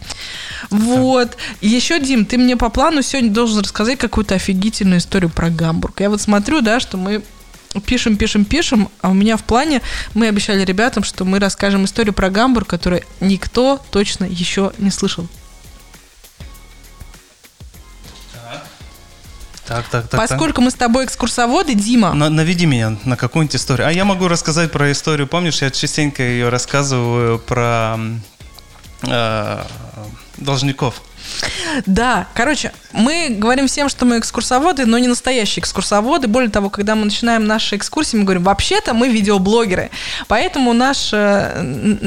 Вот. 0.71 1.37
Еще, 1.61 2.01
Дим, 2.01 2.25
ты 2.25 2.39
мне 2.39 2.57
по 2.57 2.71
плану 2.71 3.03
сегодня 3.03 3.31
должен 3.31 3.61
рассказать 3.61 3.99
какую-то 3.99 4.35
офигительную 4.35 4.99
историю 4.99 5.31
про 5.31 5.51
Гамбург. 5.51 6.01
Я 6.01 6.09
вот 6.09 6.21
смотрю, 6.21 6.63
да, 6.63 6.81
что 6.81 6.97
мы 6.97 7.23
пишем, 7.81 8.17
пишем, 8.17 8.45
пишем, 8.45 8.89
а 9.01 9.11
у 9.11 9.15
меня 9.15 9.37
в 9.37 9.45
плане 9.45 9.83
мы 10.15 10.29
обещали 10.29 10.65
ребятам, 10.65 11.05
что 11.05 11.25
мы 11.25 11.39
расскажем 11.39 11.85
историю 11.85 12.13
про 12.13 12.31
Гамбург, 12.31 12.69
которую 12.69 13.03
никто 13.21 13.81
точно 13.91 14.25
еще 14.25 14.73
не 14.79 14.91
слышал. 14.91 15.27
Так, 19.67 19.89
так, 19.89 20.09
так. 20.09 20.21
Поскольку 20.21 20.57
так. 20.57 20.65
мы 20.65 20.71
с 20.71 20.75
тобой 20.75 21.05
экскурсоводы, 21.07 21.75
Дима. 21.75 22.13
На, 22.13 22.29
наведи 22.29 22.67
меня 22.67 22.99
на 23.05 23.17
какую-нибудь 23.17 23.57
историю. 23.57 23.87
А 23.87 23.93
я 23.93 24.05
могу 24.05 24.29
рассказать 24.29 24.71
про 24.71 24.91
историю. 24.93 25.27
Помнишь, 25.27 25.63
я 25.63 25.71
частенько 25.71 26.23
ее 26.23 26.49
рассказываю 26.49 27.39
про 27.39 27.97
э, 29.03 29.65
должников. 30.37 31.01
Да, 31.87 32.27
короче, 32.35 32.73
мы 32.93 33.29
говорим 33.31 33.67
всем, 33.67 33.89
что 33.89 34.05
мы 34.05 34.19
экскурсоводы, 34.19 34.87
но 34.87 34.99
не 34.99 35.09
настоящие 35.09 35.63
экскурсоводы. 35.63 36.29
Более 36.29 36.51
того, 36.51 36.71
когда 36.71 36.95
мы 36.95 37.05
начинаем 37.05 37.47
наши 37.47 37.77
экскурсии, 37.77 38.17
мы 38.17 38.25
говорим, 38.25 38.43
вообще-то 38.43 38.95
мы 38.95 39.09
видеоблогеры. 39.09 39.91
Поэтому 40.29 40.73
наши, 40.73 41.53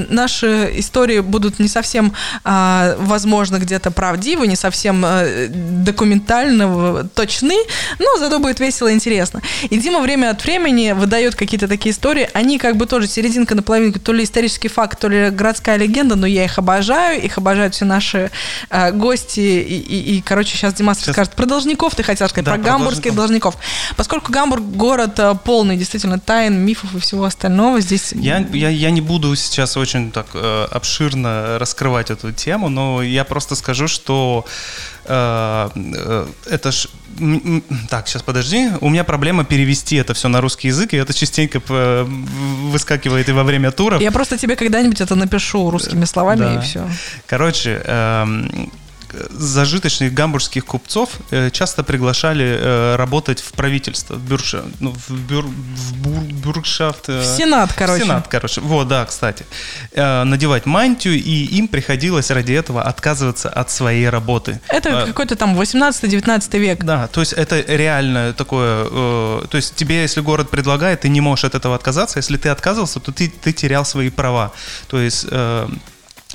наши 0.10 0.72
истории 0.76 1.20
будут 1.20 1.60
не 1.60 1.68
совсем, 1.68 2.14
а, 2.44 2.96
возможно, 3.00 3.58
где-то 3.58 3.92
правдивы, 3.92 4.48
не 4.48 4.56
совсем 4.56 5.04
а, 5.06 5.26
документально 5.50 7.08
точны, 7.16 7.56
но 8.00 8.18
зато 8.18 8.40
будет 8.40 8.60
весело 8.60 8.88
и 8.90 8.94
интересно. 8.94 9.42
И 9.70 9.78
Дима 9.78 10.02
время 10.02 10.30
от 10.30 10.44
времени 10.44 10.92
выдает 10.92 11.36
какие-то 11.36 11.68
такие 11.68 11.94
истории. 11.94 12.30
Они 12.34 12.60
как 12.60 12.78
бы 12.78 12.86
тоже 12.86 13.08
серединка 13.08 13.56
на 13.56 13.64
половинку, 13.64 14.00
то 14.00 14.14
ли 14.14 14.24
исторический 14.24 14.68
факт, 14.68 15.00
то 15.00 15.08
ли 15.08 15.30
городская 15.30 15.78
легенда, 15.78 16.16
но 16.16 16.28
я 16.28 16.46
их 16.46 16.60
обожаю, 16.60 17.22
их 17.22 17.38
обожают 17.38 17.74
все 17.74 17.86
наши 17.86 18.32
а, 18.70 18.92
гости, 19.16 19.40
и, 19.40 19.78
и, 19.78 20.18
и 20.18 20.22
короче, 20.22 20.58
сейчас 20.58 20.74
Димас 20.74 20.98
сейчас... 20.98 21.08
расскажет 21.10 21.34
про 21.34 21.46
должников, 21.46 21.96
ты 21.96 22.04
хотел 22.04 22.28
сказать, 22.28 22.46
да, 22.46 22.54
про, 22.54 22.60
про 22.60 22.70
гамбургских 22.70 23.16
должников. 23.16 23.56
должников. 23.56 23.96
Поскольку 23.96 24.32
Гамбург 24.32 24.64
город 24.64 25.20
э, 25.20 25.36
полный 25.44 25.78
действительно 25.78 26.20
тайн, 26.20 26.58
мифов 26.58 26.94
и 26.96 27.00
всего 27.00 27.24
остального, 27.24 27.80
здесь... 27.80 28.12
Я, 28.14 28.46
я, 28.54 28.70
я 28.70 28.92
не 28.92 29.02
буду 29.02 29.36
сейчас 29.36 29.78
очень 29.78 30.12
так 30.12 30.28
э, 30.34 30.68
обширно 30.72 31.58
раскрывать 31.60 32.12
эту 32.12 32.32
тему, 32.32 32.70
но 32.70 33.02
я 33.02 33.24
просто 33.24 33.56
скажу, 33.56 33.88
что 33.88 34.46
э, 35.06 35.70
э, 35.76 36.28
это 36.50 36.72
ж 36.72 36.88
так, 37.90 38.10
сейчас 38.10 38.24
подожди. 38.24 38.72
У 38.82 38.90
меня 38.90 39.06
проблема 39.06 39.46
перевести 39.46 39.96
это 39.96 40.14
все 40.14 40.28
на 40.28 40.42
русский 40.42 40.68
язык, 40.68 40.94
и 40.94 40.98
это 40.98 41.14
частенько 41.14 41.62
выскакивает 41.66 43.30
и 43.30 43.32
во 43.32 43.46
время 43.46 43.72
туров. 43.72 44.02
Я 44.02 44.12
просто 44.12 44.38
тебе 44.38 44.58
когда-нибудь 44.58 45.00
это 45.00 45.16
напишу 45.16 45.72
русскими 45.72 46.04
словами, 46.04 46.40
да. 46.40 46.56
и 46.56 46.62
все. 46.62 46.86
Короче, 47.26 47.82
эм, 47.86 48.70
зажиточных 49.30 50.14
гамбургских 50.14 50.66
купцов 50.66 51.10
э, 51.32 51.50
часто 51.52 51.84
приглашали 51.84 52.46
э, 52.46 52.96
работать 52.96 53.42
в 53.42 53.52
правительство, 53.54 54.16
в, 54.16 54.22
бюрша, 54.22 54.64
ну, 54.80 54.94
в, 55.08 55.12
бюр, 55.12 55.46
в 55.46 55.96
бур, 55.98 56.24
бюршафт. 56.24 57.10
Э, 57.10 57.22
в 57.22 57.26
Сенат, 57.26 57.74
короче. 57.74 58.04
В 58.04 58.06
Сенат, 58.06 58.28
короче. 58.28 58.62
Вот, 58.62 58.88
да, 58.88 59.06
кстати. 59.06 59.46
Надевать 59.96 60.66
мантию, 60.66 61.16
и 61.16 61.46
им 61.58 61.68
приходилось 61.68 62.32
ради 62.32 62.54
этого 62.54 62.82
отказываться 62.82 63.50
от 63.50 63.70
своей 63.70 64.10
работы. 64.10 64.60
Это 64.68 65.04
а, 65.04 65.06
какой-то 65.06 65.36
там 65.36 65.60
18-19 65.60 66.60
век. 66.60 66.84
Да, 66.84 67.08
то 67.08 67.20
есть 67.20 67.34
это 67.34 67.62
реально 67.62 68.34
такое... 68.34 68.86
То 68.86 69.50
есть 69.54 69.76
тебе, 69.76 70.02
если 70.02 70.22
город 70.22 70.50
предлагает, 70.50 71.02
ты 71.02 71.10
не 71.10 71.22
можешь 71.22 71.46
от 71.46 71.56
этого 71.56 71.76
отказаться. 71.76 72.20
Если 72.20 72.38
ты 72.38 72.50
отказывался, 72.50 73.00
то 73.00 73.12
ты, 73.12 73.30
ты 73.30 73.54
терял 73.54 73.86
свои 73.86 74.10
права. 74.10 74.52
То 74.88 75.00
есть 75.00 75.26
Э, 75.36 75.68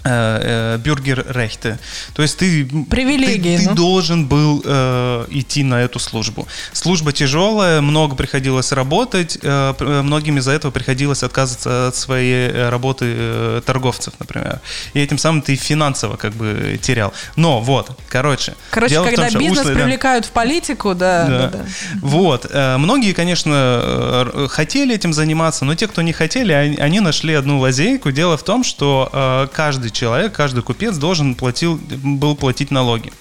э, 0.04 0.78
бюргеррехте. 0.78 1.78
То 2.14 2.22
есть 2.22 2.38
ты, 2.38 2.64
Привилегии, 2.88 3.56
ты, 3.56 3.62
ну? 3.64 3.70
ты 3.70 3.74
должен 3.74 4.26
был 4.26 4.62
э, 4.64 5.26
идти 5.30 5.62
на 5.62 5.82
эту 5.82 5.98
службу. 5.98 6.46
Служба 6.72 7.12
тяжелая, 7.12 7.80
много 7.80 8.16
приходилось 8.16 8.72
работать, 8.72 9.38
э, 9.42 9.74
э 9.78 10.02
многим 10.02 10.38
из-за 10.38 10.52
этого 10.52 10.70
приходилось 10.70 11.22
отказываться 11.22 11.88
от 11.88 11.96
своей 11.96 12.68
работы 12.68 13.06
э, 13.08 13.62
торговцев, 13.64 14.14
например. 14.18 14.60
И 14.94 15.00
этим 15.00 15.18
самым 15.18 15.42
ты 15.42 15.54
финансово 15.56 16.16
как 16.16 16.32
бы 16.32 16.78
терял. 16.82 17.12
Но 17.36 17.60
вот, 17.60 17.90
короче. 18.08 18.54
Короче, 18.70 19.02
когда 19.02 19.28
том, 19.28 19.40
бизнес 19.40 19.60
ушлый, 19.60 19.74
привлекают 19.74 20.24
да, 20.24 20.28
в 20.30 20.32
политику, 20.32 20.94
да. 20.94 21.26
да. 21.26 21.38
да, 21.38 21.48
да. 21.48 21.64
Вот. 22.00 22.46
Э, 22.50 22.76
многие, 22.78 23.12
конечно, 23.12 24.48
хотели 24.50 24.94
этим 24.94 25.12
заниматься, 25.12 25.64
но 25.64 25.74
те, 25.74 25.86
кто 25.86 26.02
не 26.02 26.12
хотели, 26.12 26.52
они, 26.52 26.76
они 26.76 27.00
нашли 27.00 27.34
одну 27.34 27.58
лазейку. 27.58 28.10
Дело 28.10 28.36
в 28.36 28.42
том, 28.42 28.64
что 28.64 29.08
э, 29.12 29.48
каждый 29.52 29.89
каждый 29.90 29.98
человек, 29.98 30.32
каждый 30.32 30.62
купец 30.62 30.96
должен 30.96 31.34
платил, 31.34 31.78
был 32.02 32.36
платить 32.36 32.70
налоги. 32.70 33.12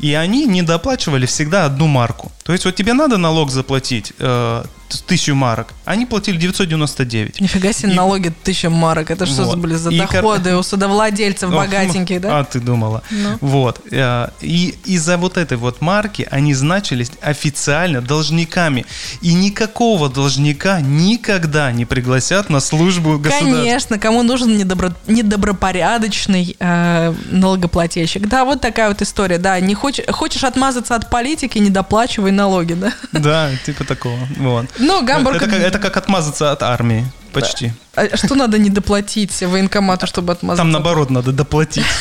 И 0.00 0.14
они 0.14 0.46
не 0.46 0.62
доплачивали 0.62 1.26
всегда 1.26 1.66
одну 1.66 1.86
марку. 1.86 2.32
То 2.44 2.52
есть 2.52 2.64
вот 2.64 2.74
тебе 2.74 2.92
надо 2.92 3.18
налог 3.18 3.50
заплатить 3.50 4.12
э, 4.18 4.64
тысячу 5.00 5.34
марок, 5.34 5.72
они 5.84 6.06
платили 6.06 6.36
999. 6.36 7.40
Нифига 7.40 7.72
себе, 7.72 7.92
и... 7.92 7.94
налоги 7.94 8.32
тысяча 8.42 8.70
марок, 8.70 9.10
это 9.10 9.26
что 9.26 9.44
вот. 9.44 9.58
были 9.58 9.74
за 9.74 9.90
и 9.90 9.98
доходы 9.98 10.50
кор... 10.50 10.58
у 10.58 10.62
судовладельцев 10.62 11.50
Ох, 11.50 11.56
богатеньких, 11.56 12.20
да? 12.20 12.40
А, 12.40 12.44
ты 12.44 12.60
думала. 12.60 13.02
Ну. 13.10 13.38
Вот. 13.40 13.80
Э, 13.90 14.28
и 14.40 14.74
из-за 14.84 15.16
вот 15.16 15.36
этой 15.36 15.56
вот 15.56 15.80
марки 15.80 16.26
они 16.30 16.54
значились 16.54 17.10
официально 17.20 18.00
должниками. 18.00 18.86
И 19.20 19.32
никакого 19.34 20.08
должника 20.08 20.80
никогда 20.80 21.72
не 21.72 21.84
пригласят 21.84 22.50
на 22.50 22.60
службу 22.60 23.18
государства. 23.18 23.50
Конечно, 23.50 23.98
кому 23.98 24.22
нужен 24.22 24.56
недобро... 24.56 24.94
недобропорядочный 25.06 26.56
э, 26.58 27.14
налогоплательщик. 27.30 28.28
Да, 28.28 28.44
вот 28.44 28.60
такая 28.60 28.88
вот 28.88 29.02
история, 29.02 29.38
да, 29.38 29.58
не 29.60 29.74
хочешь, 29.74 30.04
хочешь 30.08 30.44
отмазаться 30.44 30.94
от 30.94 31.10
политики, 31.10 31.58
не 31.58 31.70
доплачивай 31.70 32.30
налоги, 32.30 32.74
да? 32.74 32.92
Да, 33.12 33.50
типа 33.64 33.84
такого. 33.84 34.18
Вот. 34.36 34.66
Ну, 34.82 35.04
Гамбург... 35.04 35.36
Это, 35.36 35.46
как, 35.46 35.54
это 35.54 35.78
как 35.78 35.96
отмазаться 35.96 36.52
от 36.52 36.62
армии. 36.62 37.06
Почти. 37.32 37.72
А 37.94 38.14
что 38.16 38.34
надо 38.34 38.58
не 38.58 38.68
доплатить 38.68 39.40
военкомату, 39.40 40.06
чтобы 40.06 40.32
отмазаться? 40.32 40.62
Там 40.62 40.70
наоборот 40.70 41.10
надо 41.10 41.32
доплатить. 41.32 41.84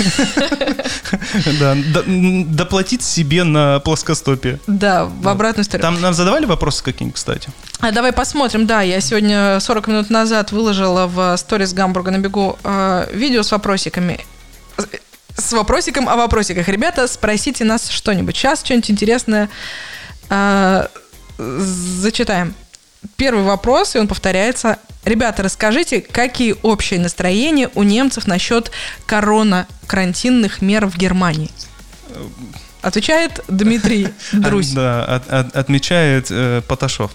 Да, 1.60 1.76
доплатить 1.76 3.04
себе 3.04 3.44
на 3.44 3.80
плоскостопие. 3.80 4.60
Да, 4.68 5.06
в 5.06 5.28
обратную 5.28 5.66
сторону. 5.66 5.84
Там 5.84 6.02
нам 6.02 6.14
задавали 6.14 6.46
вопросы 6.46 6.84
какие-нибудь, 6.84 7.16
кстати? 7.16 7.50
А 7.80 7.92
давай 7.92 8.12
посмотрим. 8.12 8.66
Да, 8.66 8.82
я 8.82 9.02
сегодня 9.02 9.60
40 9.60 9.88
минут 9.88 10.10
назад 10.10 10.52
выложила 10.52 11.08
в 11.08 11.36
сторис 11.38 11.74
Гамбурга 11.74 12.12
на 12.12 12.18
бегу 12.18 12.58
э, 12.64 13.08
видео 13.14 13.44
с 13.44 13.52
вопросиками 13.52 14.22
с 15.36 15.54
вопросиком 15.54 16.10
о 16.10 16.16
вопросиках. 16.16 16.68
Ребята, 16.68 17.08
спросите 17.08 17.64
нас 17.64 17.90
что-нибудь. 17.90 18.36
Сейчас 18.36 18.64
что-нибудь 18.64 18.92
интересное 18.92 19.50
э, 20.30 20.88
зачитаем. 21.38 22.54
Первый 23.16 23.44
вопрос, 23.44 23.96
и 23.96 24.00
он 24.00 24.08
повторяется. 24.08 24.80
Ребята, 25.06 25.42
расскажите, 25.42 26.02
какие 26.02 26.56
общие 26.62 27.00
настроения 27.00 27.70
у 27.74 27.84
немцев 27.84 28.28
насчет 28.28 28.72
корона-карантинных 29.08 30.62
мер 30.62 30.86
в 30.86 30.98
Германии? 30.98 31.50
Отвечает 32.82 33.44
Дмитрий 33.48 34.08
Друзь. 34.32 34.72
Да, 34.72 35.06
от, 35.06 35.30
от, 35.30 35.56
отмечает 35.56 36.28
э, 36.32 36.62
Поташов. 36.68 37.12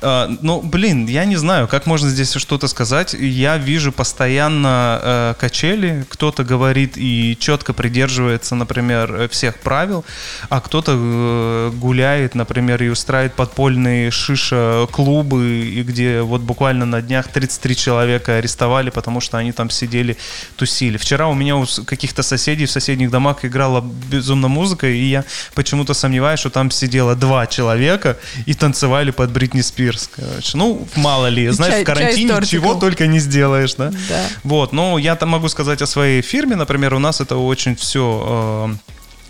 Э, 0.00 0.28
ну, 0.40 0.62
блин, 0.62 1.06
я 1.06 1.24
не 1.24 1.36
знаю, 1.36 1.68
как 1.68 1.86
можно 1.86 2.08
здесь 2.08 2.34
что-то 2.34 2.68
сказать. 2.68 3.14
Я 3.14 3.58
вижу 3.58 3.92
постоянно 3.92 5.00
э, 5.02 5.34
качели. 5.38 6.06
Кто-то 6.08 6.44
говорит 6.44 6.94
и 6.96 7.36
четко 7.38 7.72
придерживается, 7.72 8.54
например, 8.54 9.28
всех 9.28 9.58
правил, 9.58 10.04
а 10.48 10.60
кто-то 10.60 10.92
э, 10.96 11.70
гуляет, 11.74 12.34
например, 12.34 12.82
и 12.82 12.88
устраивает 12.88 13.34
подпольные 13.34 14.10
шиша-клубы, 14.10 15.66
и 15.66 15.82
где 15.82 16.22
вот 16.22 16.40
буквально 16.40 16.86
на 16.86 17.02
днях 17.02 17.28
33 17.28 17.76
человека 17.76 18.36
арестовали, 18.36 18.90
потому 18.90 19.20
что 19.20 19.36
они 19.36 19.52
там 19.52 19.68
сидели, 19.70 20.16
тусили. 20.56 20.96
Вчера 20.96 21.28
у 21.28 21.34
меня 21.34 21.56
у 21.56 21.66
каких-то 21.84 22.22
соседей 22.22 22.66
в 22.66 22.70
соседних 22.70 23.10
домах 23.10 23.44
играла 23.44 23.84
безумно 24.10 24.48
музыка, 24.48 24.86
и 24.86 25.09
я 25.10 25.24
почему-то 25.54 25.94
сомневаюсь, 25.94 26.40
что 26.40 26.50
там 26.50 26.70
сидело 26.70 27.14
два 27.14 27.46
человека 27.46 28.16
и 28.46 28.54
танцевали 28.54 29.10
под 29.10 29.30
Бритни 29.30 29.60
Спирс, 29.60 30.08
короче. 30.14 30.56
Ну, 30.56 30.86
мало 30.96 31.26
ли, 31.26 31.48
знаешь, 31.48 31.74
чай, 31.74 31.82
в 31.82 31.86
карантине 31.86 32.46
чего 32.46 32.74
только 32.74 33.06
не 33.06 33.18
сделаешь, 33.18 33.74
да? 33.74 33.90
Да. 34.08 34.26
Вот, 34.44 34.72
но 34.72 34.98
я 34.98 35.16
там 35.16 35.30
могу 35.30 35.48
сказать 35.48 35.82
о 35.82 35.86
своей 35.86 36.22
фирме, 36.22 36.56
например, 36.56 36.94
у 36.94 36.98
нас 36.98 37.20
это 37.20 37.36
очень 37.36 37.76
все 37.76 38.76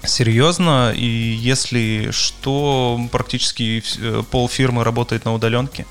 э, 0.03 0.07
серьезно, 0.07 0.93
и 0.95 1.07
если 1.07 2.11
что, 2.12 3.01
практически 3.11 3.83
э, 3.99 4.22
пол 4.31 4.49
фирмы 4.49 4.85
работает 4.85 5.24
на 5.24 5.35
удаленке. 5.35 5.87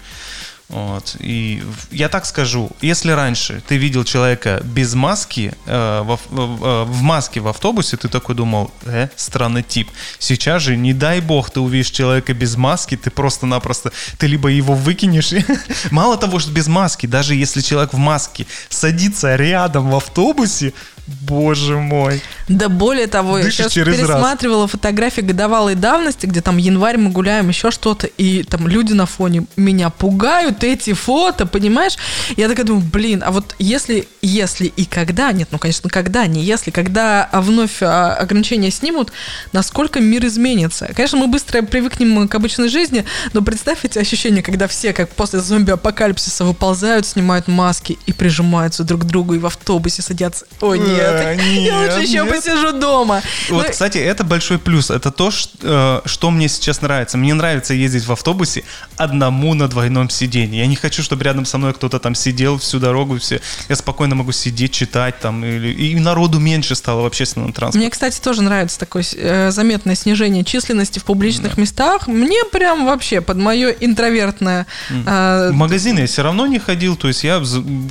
Вот. 0.70 1.16
И 1.20 1.64
я 1.90 2.10
так 2.10 2.28
скажу, 2.28 2.70
если 2.80 3.12
раньше 3.12 3.64
ты 3.68 3.78
видел 3.78 4.04
человека 4.04 4.62
без 4.64 4.94
маски, 4.94 5.54
э, 5.66 6.02
в, 6.04 6.20
в, 6.30 6.66
э, 6.66 6.84
в 6.84 7.02
маске 7.02 7.40
в 7.40 7.48
автобусе, 7.48 7.98
ты 7.98 8.08
такой 8.08 8.36
думал, 8.36 8.72
э, 8.86 9.10
странный 9.16 9.64
тип. 9.64 9.90
Сейчас 10.20 10.62
же, 10.62 10.78
не 10.78 10.94
дай 10.94 11.22
бог, 11.22 11.50
ты 11.50 11.60
увидишь 11.60 11.90
человека 11.90 12.36
без 12.36 12.56
маски, 12.56 12.96
ты 12.96 13.10
просто-напросто, 13.10 13.92
ты 14.20 14.28
либо 14.28 14.50
его 14.50 14.76
выкинешь, 14.76 15.34
мало 15.92 16.18
того, 16.18 16.38
что 16.38 16.52
без 16.52 16.68
маски, 16.68 17.08
даже 17.08 17.34
если 17.34 17.62
человек 17.62 17.94
в 17.94 17.98
маске 17.98 18.46
садится 18.70 19.36
рядом 19.36 19.90
в 19.90 19.96
автобусе, 19.96 20.74
Боже 21.22 21.78
мой. 21.78 22.22
Да 22.48 22.70
более 22.70 23.08
того, 23.08 23.38
Дышишь 23.38 23.60
я 23.60 23.70
сейчас 23.70 23.74
пересматривала 23.74 24.64
раз. 24.64 24.72
фотографии 24.72 25.22
годовалой 25.22 25.76
давности, 25.76 26.26
где 26.26 26.42
там 26.42 26.58
январь 26.58 26.98
мы 26.98 27.10
гуляем, 27.10 27.50
еще 27.50 27.72
что-то, 27.72 28.08
и 28.08 28.44
там 28.44 28.68
люди 28.68 28.94
на 28.94 29.06
фоне 29.06 29.46
меня 29.56 29.90
пугают, 29.90 30.64
эти 30.64 30.94
фото, 30.94 31.46
понимаешь? 31.46 31.98
Я 32.38 32.48
такая 32.48 32.66
думаю, 32.66 32.86
блин, 32.92 33.24
а 33.26 33.32
вот 33.32 33.56
если, 33.60 34.08
если 34.22 34.68
и 34.68 34.86
когда, 34.86 35.32
нет, 35.32 35.50
ну, 35.52 35.58
конечно, 35.58 35.90
когда, 35.90 36.26
не 36.28 36.44
если, 36.44 36.72
когда 36.72 37.30
вновь 37.34 37.82
а, 37.82 38.16
ограничения 38.16 38.72
снимут, 38.72 39.12
насколько 39.52 40.00
мир 40.00 40.26
изменится. 40.26 40.92
Конечно, 40.96 41.18
мы 41.18 41.28
быстро 41.28 41.62
привыкнем 41.62 42.28
к 42.28 42.36
обычной 42.36 42.70
жизни, 42.70 43.06
но 43.34 43.42
представь 43.42 43.84
эти 43.84 43.98
ощущения, 43.98 44.42
когда 44.42 44.68
все, 44.68 44.94
как 44.94 45.10
после 45.10 45.40
зомби-апокалипсиса, 45.40 46.46
выползают, 46.46 47.06
снимают 47.06 47.48
маски 47.48 47.98
и 48.06 48.14
прижимаются 48.14 48.84
друг 48.84 49.02
к 49.02 49.06
другу, 49.06 49.34
и 49.36 49.40
в 49.40 49.46
автобусе 49.46 50.02
садятся. 50.02 50.46
Ой, 50.62 50.80
нет 50.80 50.99
нет. 51.00 51.38
нет 51.38 51.62
я 51.68 51.80
лучше 51.80 52.02
еще 52.02 52.26
посижу 52.26 52.74
дома. 52.74 53.22
Вот, 53.50 53.66
ну, 53.66 53.72
кстати, 53.72 53.98
это 53.98 54.24
большой 54.24 54.60
плюс. 54.60 54.90
Это 54.90 55.12
то, 55.12 55.32
что, 55.32 56.02
э, 56.06 56.08
что 56.08 56.32
мне 56.32 56.48
сейчас 56.48 56.82
нравится. 56.82 57.18
Мне 57.18 57.34
нравится 57.34 57.74
ездить 57.74 58.06
в 58.06 58.12
автобусе 58.12 58.64
одному 58.98 59.54
на 59.54 59.68
двойном 59.68 60.10
сиденье. 60.10 60.62
Я 60.62 60.68
не 60.68 60.76
хочу, 60.76 61.04
чтобы 61.04 61.24
рядом 61.24 61.46
со 61.46 61.58
мной 61.58 61.74
кто-то 61.74 62.00
там 62.00 62.16
сидел 62.16 62.58
всю 62.58 62.80
дорогу. 62.80 63.20
Все. 63.20 63.42
Я 63.68 63.76
спокойно 63.76 64.16
могу 64.16 64.32
сидеть, 64.32 64.72
читать 64.72 65.20
там. 65.20 65.44
Или... 65.44 65.72
И 65.74 66.00
народу 66.00 66.40
меньше 66.40 66.76
стало 66.76 67.02
в 67.02 67.06
общественном 67.06 67.54
транспорте. 67.54 67.80
Мне, 67.80 67.90
кстати, 67.90 68.20
тоже 68.20 68.42
нравится 68.42 68.80
такое 68.80 69.04
э, 69.16 69.52
заметное 69.52 69.96
снижение 69.96 70.44
численности 70.44 71.00
в 71.00 71.04
публичных 71.04 71.56
да. 71.56 71.62
местах. 71.62 72.08
Мне 72.08 72.44
прям 72.52 72.86
вообще 72.86 73.22
под 73.22 73.38
мое 73.38 73.70
интровертное... 73.70 74.68
Э, 74.90 75.50
в 75.52 75.56
магазины 75.56 76.00
я 76.00 76.08
все 76.08 76.24
равно 76.24 76.48
не 76.48 76.60
ходил. 76.60 76.96
То 76.96 77.08
есть 77.08 77.24
я 77.24 77.42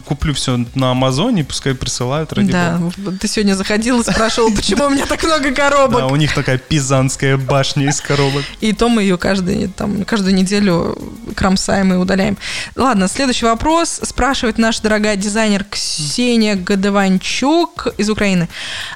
куплю 0.04 0.34
все 0.34 0.64
на 0.74 0.90
Амазоне, 0.90 1.44
пускай 1.44 1.74
присылают 1.74 2.32
ради 2.32 2.52
Да, 2.52 2.80
Ты 3.20 3.28
сегодня 3.28 3.54
заходил 3.54 4.00
и 4.00 4.04
спрашивал, 4.04 4.52
почему 4.54 4.86
у 4.86 4.90
меня 4.90 5.06
так 5.06 5.22
много 5.22 5.52
коробок. 5.52 6.00
Да, 6.00 6.06
у 6.06 6.16
них 6.16 6.34
такая 6.34 6.58
пизанская 6.58 7.36
башня 7.36 7.88
из 7.88 8.00
коробок. 8.00 8.44
И 8.60 8.72
то 8.72 8.88
мы 8.88 9.02
ее 9.02 9.18
каждый, 9.18 9.68
там, 9.68 10.04
каждую 10.04 10.34
неделю 10.34 10.98
кромсаем 11.34 11.92
и 11.92 11.96
удаляем. 11.96 12.36
Ладно, 12.76 13.08
следующий 13.08 13.46
вопрос. 13.46 14.00
Спрашивает 14.02 14.58
наша 14.58 14.82
дорогая 14.82 15.16
дизайнер 15.16 15.64
Ксения 15.64 16.56
Годованчук 16.56 17.88
из 17.96 18.10
Украины. 18.10 18.48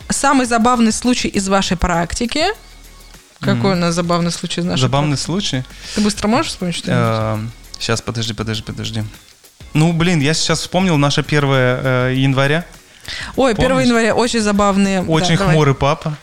Самый 0.08 0.46
забавный 0.46 0.92
случай 0.92 1.28
из 1.28 1.48
вашей 1.48 1.76
практики? 1.76 2.44
Какой 3.40 3.72
у 3.72 3.76
нас 3.76 3.94
забавный 3.94 4.30
случай 4.30 4.60
из 4.60 4.64
нашей 4.64 4.82
Забавный 4.82 5.16
случай. 5.16 5.64
Ты 5.94 6.00
быстро 6.00 6.28
можешь 6.28 6.52
вспомнить 6.52 6.76
что-нибудь? 6.76 7.50
Сейчас, 7.78 8.00
подожди, 8.00 8.32
подожди, 8.32 8.62
подожди. 8.62 9.02
Ну, 9.74 9.92
блин, 9.92 10.20
я 10.20 10.34
сейчас 10.34 10.60
вспомнил 10.60 10.96
наше 10.98 11.22
1 11.22 11.44
э, 11.44 12.14
января. 12.16 12.64
Ой, 13.36 13.52
1 13.52 13.68
помнишь? 13.68 13.86
января 13.86 14.14
очень 14.14 14.40
забавные. 14.40 15.02
Очень 15.02 15.32
Да, 15.32 15.38
давай. 15.38 15.54
хмурый 15.54 15.74
папа. 15.74 16.16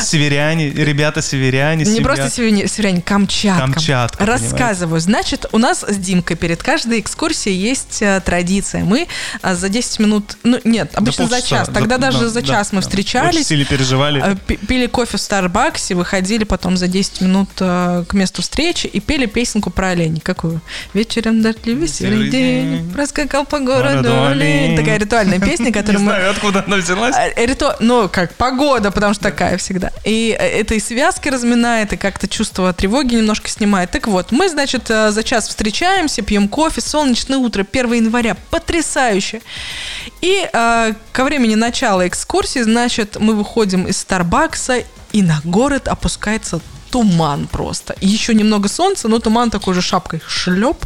Северяне, 0.00 0.70
ребята 0.70 1.22
северяне. 1.22 1.84
Не 1.84 1.90
семья. 1.96 2.02
просто 2.04 2.30
северяне, 2.30 2.68
северяне, 2.68 3.02
Камчатка. 3.02 3.62
Камчатка, 3.62 4.26
Рассказываю. 4.26 5.00
Значит, 5.00 5.46
у 5.52 5.58
нас 5.58 5.84
с 5.86 5.96
Димкой 5.96 6.36
перед 6.36 6.62
каждой 6.62 7.00
экскурсией 7.00 7.56
есть 7.56 8.02
э, 8.02 8.20
традиция. 8.24 8.84
Мы 8.84 9.08
а, 9.42 9.54
за 9.54 9.68
10 9.68 9.98
минут, 10.00 10.36
ну 10.44 10.60
нет, 10.64 10.92
обычно 10.94 11.24
за 11.26 11.30
полчаса, 11.36 11.48
час. 11.58 11.66
за- 11.68 11.72
Тогда 11.72 11.98
даже 11.98 12.20
да, 12.20 12.28
за 12.28 12.40
да, 12.40 12.46
час 12.46 12.72
мы 12.72 12.80
да. 12.80 12.82
встречались. 12.88 13.34
Очень 13.36 13.44
сильно 13.44 13.64
переживали. 13.64 14.22
э, 14.24 14.36
пи- 14.46 14.56
Пили 14.56 14.86
кофе 14.86 15.16
в 15.16 15.20
Старбаксе, 15.20 15.94
выходили 15.94 16.44
потом 16.44 16.76
за 16.76 16.86
10 16.88 17.20
минут 17.22 17.48
э, 17.60 18.04
к 18.08 18.12
месту 18.14 18.42
встречи 18.42 18.86
и 18.86 19.00
пели 19.00 19.26
песенку 19.26 19.70
про 19.70 19.88
оленей. 19.90 20.20
Какую? 20.20 20.60
Вечером 20.94 21.42
дождливый 21.42 21.88
серый 21.88 22.28
день, 22.30 22.90
проскакал 22.92 23.44
по 23.46 23.58
городу 23.60 24.26
олень. 24.26 24.76
Такая 24.76 24.98
ритуальная 24.98 25.40
песня, 25.40 25.72
которую 25.78 26.04
мы 26.04 26.07
знаю, 26.08 26.30
откуда 26.30 26.64
она 26.66 26.76
взялась. 26.76 27.14
а, 27.16 27.28
риту- 27.46 27.72
Ну, 27.80 28.08
как 28.08 28.34
погода, 28.34 28.90
потому 28.90 29.14
что 29.14 29.22
такая 29.24 29.56
всегда. 29.58 29.90
И 30.04 30.36
э, 30.38 30.60
это 30.60 30.74
и 30.74 30.80
связки 30.80 31.28
разминает, 31.28 31.92
и 31.92 31.96
как-то 31.96 32.28
чувство 32.28 32.72
тревоги 32.72 33.14
немножко 33.16 33.48
снимает. 33.48 33.90
Так 33.90 34.06
вот, 34.08 34.32
мы, 34.32 34.48
значит, 34.48 34.90
э, 34.90 35.10
за 35.10 35.22
час 35.22 35.48
встречаемся, 35.48 36.22
пьем 36.22 36.48
кофе, 36.48 36.80
солнечное 36.80 37.38
утро, 37.38 37.64
1 37.64 37.92
января, 37.94 38.36
потрясающе. 38.50 39.40
И 40.20 40.48
э, 40.52 40.92
ко 41.12 41.24
времени 41.24 41.54
начала 41.54 42.06
экскурсии, 42.06 42.60
значит, 42.62 43.16
мы 43.20 43.34
выходим 43.34 43.86
из 43.86 43.98
Старбакса, 43.98 44.82
и 45.12 45.22
на 45.22 45.40
город 45.44 45.88
опускается 45.88 46.60
туман 46.90 47.46
просто. 47.46 47.94
И 48.00 48.06
Еще 48.06 48.34
немного 48.34 48.68
солнца, 48.68 49.08
но 49.08 49.18
туман 49.18 49.50
такой 49.50 49.74
же 49.74 49.82
шапкой 49.82 50.20
шлеп. 50.26 50.84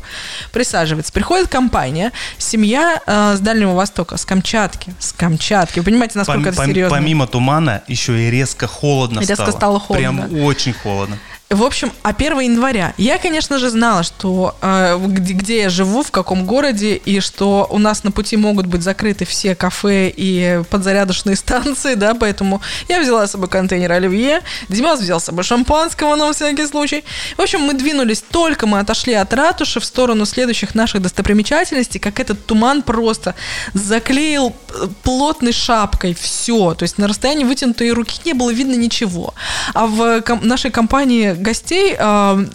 Присаживается. 0.52 1.12
Приходит 1.12 1.48
компания, 1.48 2.12
семья 2.38 3.00
э, 3.06 3.36
с 3.36 3.40
Дальнего 3.40 3.72
Востока, 3.74 4.16
с 4.16 4.24
Камчатки. 4.24 4.94
С 4.98 5.12
Камчатки. 5.12 5.78
Вы 5.78 5.84
понимаете, 5.86 6.18
насколько 6.18 6.50
Пом- 6.50 6.52
это 6.52 6.64
серьезно? 6.66 6.96
Помимо 6.98 7.26
тумана, 7.26 7.82
еще 7.86 8.26
и 8.26 8.30
резко 8.30 8.66
холодно 8.66 9.20
Резко 9.20 9.34
стало. 9.36 9.50
стало 9.50 9.80
холодно. 9.80 10.26
Прям 10.28 10.44
очень 10.44 10.72
холодно. 10.72 11.18
В 11.52 11.62
общем, 11.64 11.92
а 12.02 12.10
1 12.10 12.40
января 12.40 12.94
я, 12.96 13.18
конечно 13.18 13.58
же, 13.58 13.68
знала, 13.68 14.02
что 14.02 14.56
э, 14.62 14.98
где, 15.06 15.34
где 15.34 15.62
я 15.62 15.68
живу, 15.68 16.02
в 16.02 16.10
каком 16.10 16.46
городе, 16.46 16.96
и 16.96 17.20
что 17.20 17.66
у 17.70 17.78
нас 17.78 18.04
на 18.04 18.10
пути 18.10 18.38
могут 18.38 18.66
быть 18.66 18.82
закрыты 18.82 19.26
все 19.26 19.54
кафе 19.54 20.08
и 20.08 20.62
подзарядочные 20.70 21.36
станции, 21.42 21.94
да, 21.94 22.14
поэтому 22.14 22.62
я 22.88 23.00
взяла 23.00 23.26
с 23.26 23.32
собой 23.32 23.48
контейнер 23.48 23.92
оливье, 23.92 24.40
Димас 24.68 25.00
взял 25.00 25.20
с 25.20 25.24
собой 25.24 25.44
шампанского 25.44 26.16
на 26.16 26.32
всякий 26.32 26.66
случай. 26.66 27.04
В 27.36 27.42
общем, 27.42 27.60
мы 27.60 27.74
двинулись, 27.74 28.22
только 28.22 28.66
мы 28.66 28.78
отошли 28.78 29.12
от 29.12 29.34
ратуши 29.34 29.80
в 29.80 29.84
сторону 29.84 30.24
следующих 30.24 30.74
наших 30.74 31.02
достопримечательностей, 31.02 32.00
как 32.00 32.18
этот 32.18 32.46
туман 32.46 32.82
просто 32.82 33.34
заклеил 33.74 34.54
э, 34.70 34.86
плотной 35.02 35.52
шапкой 35.52 36.14
все, 36.14 36.74
то 36.74 36.84
есть 36.84 36.96
на 36.96 37.08
расстоянии 37.08 37.44
вытянутой 37.44 37.90
руки 37.90 38.20
не 38.24 38.32
было 38.32 38.50
видно 38.50 38.74
ничего. 38.74 39.34
А 39.74 39.86
в 39.86 40.22
ком- 40.22 40.46
нашей 40.46 40.70
компании 40.70 41.41
гостей 41.42 41.94
э, 41.98 42.46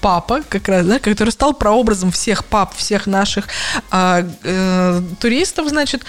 папа, 0.00 0.40
как 0.48 0.68
раз, 0.68 0.86
да, 0.86 0.98
который 0.98 1.30
стал 1.30 1.52
прообразом 1.54 2.10
всех 2.10 2.44
пап, 2.44 2.74
всех 2.76 3.06
наших 3.06 3.46
э, 3.92 4.28
э, 4.44 5.02
туристов, 5.20 5.68
значит, 5.68 6.02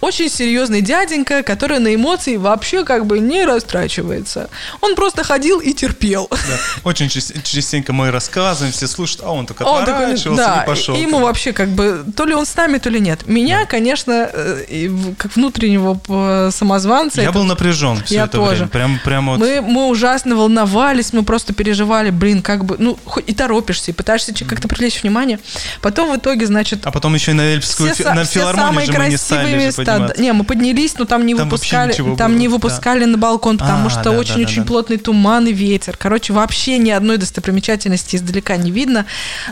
очень 0.00 0.28
серьезный 0.28 0.80
дяденька, 0.82 1.42
который 1.42 1.78
на 1.78 1.94
эмоции 1.94 2.36
вообще 2.36 2.84
как 2.84 3.06
бы 3.06 3.18
не 3.18 3.44
растрачивается. 3.44 4.48
Он 4.80 4.94
просто 4.94 5.24
ходил 5.24 5.60
и 5.60 5.72
терпел. 5.72 6.28
Да. 6.30 6.58
Очень 6.84 7.08
част- 7.08 7.42
частенько 7.44 7.92
мы 7.92 8.10
рассказываем, 8.10 8.72
все 8.72 8.86
слушают, 8.86 9.22
а 9.24 9.30
он 9.32 9.46
только 9.46 9.62
Он 9.62 9.84
такой, 9.84 9.94
отворачивался 10.04 10.44
да, 10.44 10.62
и 10.62 10.66
пошел. 10.66 10.94
и 10.96 11.00
ему 11.00 11.20
вообще 11.20 11.52
как 11.52 11.68
бы 11.68 12.04
то 12.16 12.24
ли 12.26 12.34
он 12.34 12.44
с 12.46 12.54
нами, 12.56 12.78
то 12.78 12.90
ли 12.90 13.00
нет. 13.00 13.26
Меня, 13.26 13.64
конечно, 13.66 14.28
э, 14.32 14.88
как 15.18 15.34
внутреннего 15.36 16.50
самозванца. 16.50 17.20
Я 17.20 17.28
это- 17.30 17.38
был 17.38 17.44
напряжен 17.44 18.02
все 18.04 18.14
Я 18.16 18.24
это 18.24 18.38
тоже. 18.38 18.50
время. 18.56 18.68
Прям, 18.68 18.98
прям 19.04 19.26
вот. 19.26 19.38
Мы, 19.38 19.60
мы 19.60 19.88
ужасно 19.88 20.36
волновались, 20.36 21.12
мы 21.12 21.22
просто 21.22 21.52
переживали, 21.66 22.10
блин, 22.10 22.42
как 22.42 22.64
бы, 22.64 22.76
ну, 22.78 22.96
хоть 23.04 23.28
и 23.28 23.34
торопишься, 23.34 23.90
и 23.90 23.94
пытаешься 23.94 24.32
как-то 24.44 24.68
привлечь 24.68 25.02
внимание. 25.02 25.40
Потом 25.82 26.12
в 26.12 26.16
итоге, 26.16 26.46
значит, 26.46 26.86
А 26.86 26.92
потом 26.92 27.14
еще 27.14 27.32
и 27.32 27.34
на 27.34 27.40
Эльпскую, 27.42 27.92
все, 27.92 28.04
фи- 28.04 28.08
на 28.14 28.22
все 28.24 28.40
филармонию 28.40 28.68
самые 28.72 28.86
же 28.86 28.98
мы 28.98 29.08
не 29.08 29.16
стали 29.16 29.50
же 29.50 29.56
места. 29.56 29.84
подниматься. 29.84 30.22
Не, 30.22 30.32
мы 30.32 30.44
поднялись, 30.44 30.94
но 30.98 31.04
там 31.06 31.26
не 31.26 31.34
Там 31.34 31.48
выпускали, 31.48 31.92
там 31.92 32.06
было, 32.32 32.38
не 32.38 32.46
да. 32.46 32.54
выпускали 32.54 33.04
на 33.04 33.18
балкон, 33.18 33.58
потому 33.58 33.88
А, 33.88 33.90
что 33.90 34.04
да, 34.04 34.10
да, 34.12 34.18
очень-очень 34.18 34.56
да, 34.56 34.62
да. 34.62 34.66
плотный 34.68 34.96
туман 34.98 35.46
и 35.48 35.52
ветер. 35.52 35.96
Короче, 35.96 36.32
вообще 36.32 36.78
ни 36.78 36.90
одной 36.90 37.16
достопримечательности 37.16 38.14
издалека 38.16 38.56
не 38.56 38.70
видно. 38.70 39.06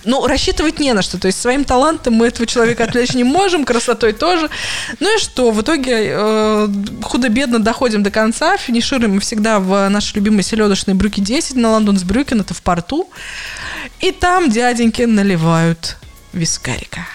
Ну, 0.04 0.24
рассчитывать 0.28 0.78
не 0.78 0.92
на 0.92 1.02
что. 1.02 1.18
То 1.18 1.26
есть 1.26 1.40
своим 1.40 1.64
талантом 1.64 2.14
мы 2.14 2.28
этого 2.28 2.46
человека 2.46 2.84
отвлечь 2.84 3.14
не 3.14 3.24
можем, 3.24 3.64
красотой 3.64 4.12
тоже. 4.12 4.48
Ну 5.00 5.16
и 5.16 5.18
что? 5.20 5.50
В 5.50 5.60
итоге 5.62 5.92
э, 6.10 6.68
худо-бедно 7.02 7.58
доходим 7.58 8.02
до 8.04 8.10
конца, 8.10 8.56
финишируем 8.56 9.14
мы 9.14 9.20
всегда 9.20 9.58
в 9.58 9.88
нашей 9.88 10.14
любимой 10.16 10.44
селедочной 10.44 10.94
брюки 10.94 11.20
10 11.20 11.56
на 11.56 11.70
Лондонсбрюкен, 12.04 12.40
это 12.40 12.54
в 12.54 12.62
порту. 12.62 13.08
И 14.00 14.12
там 14.12 14.50
дяденьки 14.50 15.02
наливают 15.02 15.96
вискарика. 16.32 17.06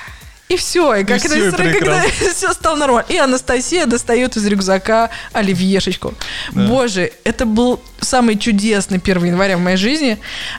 И 0.49 0.57
все, 0.57 0.95
и 0.95 1.03
как 1.03 1.23
и 1.23 1.27
это 1.27 1.57
когда 1.57 1.63
прекрасно. 1.63 2.31
все 2.35 2.53
стало 2.53 2.75
нормально. 2.75 3.05
И 3.09 3.17
Анастасия 3.17 3.85
достает 3.85 4.35
из 4.35 4.45
рюкзака 4.47 5.11
оливьешечку. 5.31 6.15
Да. 6.51 6.67
Боже, 6.67 7.11
это 7.23 7.45
был 7.45 7.79
самый 8.01 8.37
чудесный 8.37 8.99
1 8.99 9.25
января 9.25 9.57
в 9.57 9.61
моей 9.61 9.77
жизни. 9.77 10.17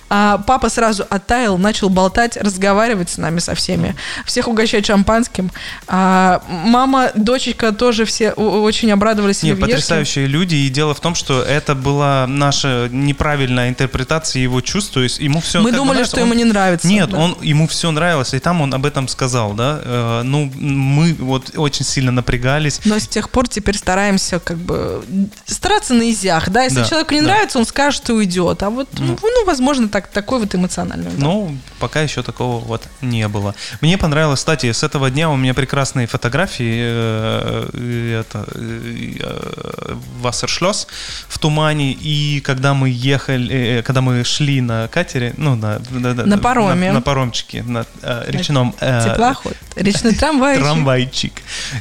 А 0.09 0.39
папа 0.39 0.69
сразу 0.69 1.05
оттаял, 1.09 1.59
начал 1.59 1.89
болтать, 1.89 2.37
разговаривать 2.37 3.11
с 3.11 3.19
нами 3.19 3.39
со 3.39 3.55
всеми, 3.55 3.95
всех 4.25 4.49
угощать 4.49 4.87
шампанским. 4.87 5.51
А 5.87 6.43
мама, 6.49 7.11
дочечка 7.15 7.73
тоже 7.73 8.05
все 8.05 8.33
очень 8.33 8.91
обрадовались 8.93 9.43
оливьешке. 9.43 9.61
потрясающие 9.61 10.27
люди. 10.27 10.55
И 10.55 10.69
дело 10.69 10.95
в 10.95 11.01
том, 11.01 11.15
что 11.15 11.43
это 11.43 11.75
была 11.75 12.27
наша 12.27 12.89
неправильная 12.91 13.69
интерпретация 13.69 14.43
его 14.43 14.61
чувств. 14.61 14.93
То 14.93 15.03
есть 15.03 15.19
ему 15.19 15.41
все. 15.41 15.61
Мы 15.61 15.73
думали, 15.73 16.05
что 16.05 16.21
ему 16.21 16.35
не 16.35 16.45
нравится. 16.45 16.87
Нет, 16.87 17.11
да. 17.11 17.19
он 17.19 17.37
ему 17.41 17.67
все 17.69 17.91
нравилось, 17.91 18.35
и 18.35 18.39
там 18.39 18.61
он 18.61 18.73
об 18.75 18.87
этом 18.87 19.09
сказал, 19.09 19.53
да. 19.53 19.81
Э, 19.85 20.23
ну, 20.25 20.51
мы 20.57 21.15
вот 21.15 21.53
очень 21.57 21.85
сильно 21.85 22.13
напрягались. 22.13 22.81
Но 22.85 22.99
с 22.99 23.07
тех 23.07 23.31
пор 23.31 23.49
теперь 23.49 23.77
стараемся 23.77 24.39
как 24.39 24.59
бы 24.59 25.03
стараться 25.47 25.95
на 25.95 26.11
изях, 26.11 26.51
да. 26.51 26.65
Если 26.65 26.81
Да, 26.81 26.85
человеку 26.85 27.15
не 27.15 27.23
да. 27.23 27.30
Нравится, 27.31 27.59
он 27.59 27.67
скажет 27.67 28.09
и 28.09 28.13
уйдет. 28.13 28.63
А 28.63 28.71
вот, 28.71 28.89
ну, 28.99 29.17
ну, 29.23 29.45
возможно, 29.47 29.89
так, 29.89 30.09
такой 30.09 30.41
вот 30.41 30.55
эмоциональный. 30.55 31.11
да. 31.11 31.17
Ну, 31.19 31.57
пока 31.79 32.01
еще 32.03 32.23
такого 32.23 32.59
вот 32.65 32.83
не 33.01 33.27
было. 33.29 33.55
Мне 33.81 33.97
понравилось, 33.99 34.41
кстати, 34.41 34.71
с 34.73 34.83
этого 34.83 35.11
дня 35.11 35.31
у 35.31 35.37
меня 35.37 35.55
прекрасные 35.55 36.07
фотографии. 36.07 36.81
э, 36.83 37.69
э, 37.73 38.21
Это 38.21 38.47
э, 38.55 39.97
Вассершлёс 40.21 40.87
в 41.29 41.39
тумане. 41.39 41.93
И 41.93 42.41
когда 42.41 42.75
мы 42.75 42.89
ехали, 42.91 43.79
э, 43.79 43.83
когда 43.83 44.01
мы 44.01 44.25
шли 44.25 44.61
на 44.61 44.89
катере, 44.89 45.35
ну, 45.37 45.55
на, 45.57 45.81
на, 45.91 46.15
На 46.15 46.39
пароме. 46.39 46.89
на, 46.89 46.95
на 46.95 47.03
паромчике, 47.03 47.63
на 47.63 47.85
э, 48.03 48.25
речном 48.29 48.75
э, 48.81 49.05
Теплоход. 49.11 49.55
Речной 49.77 50.15
трамвай. 50.15 50.59
трамвайчик. 50.59 51.33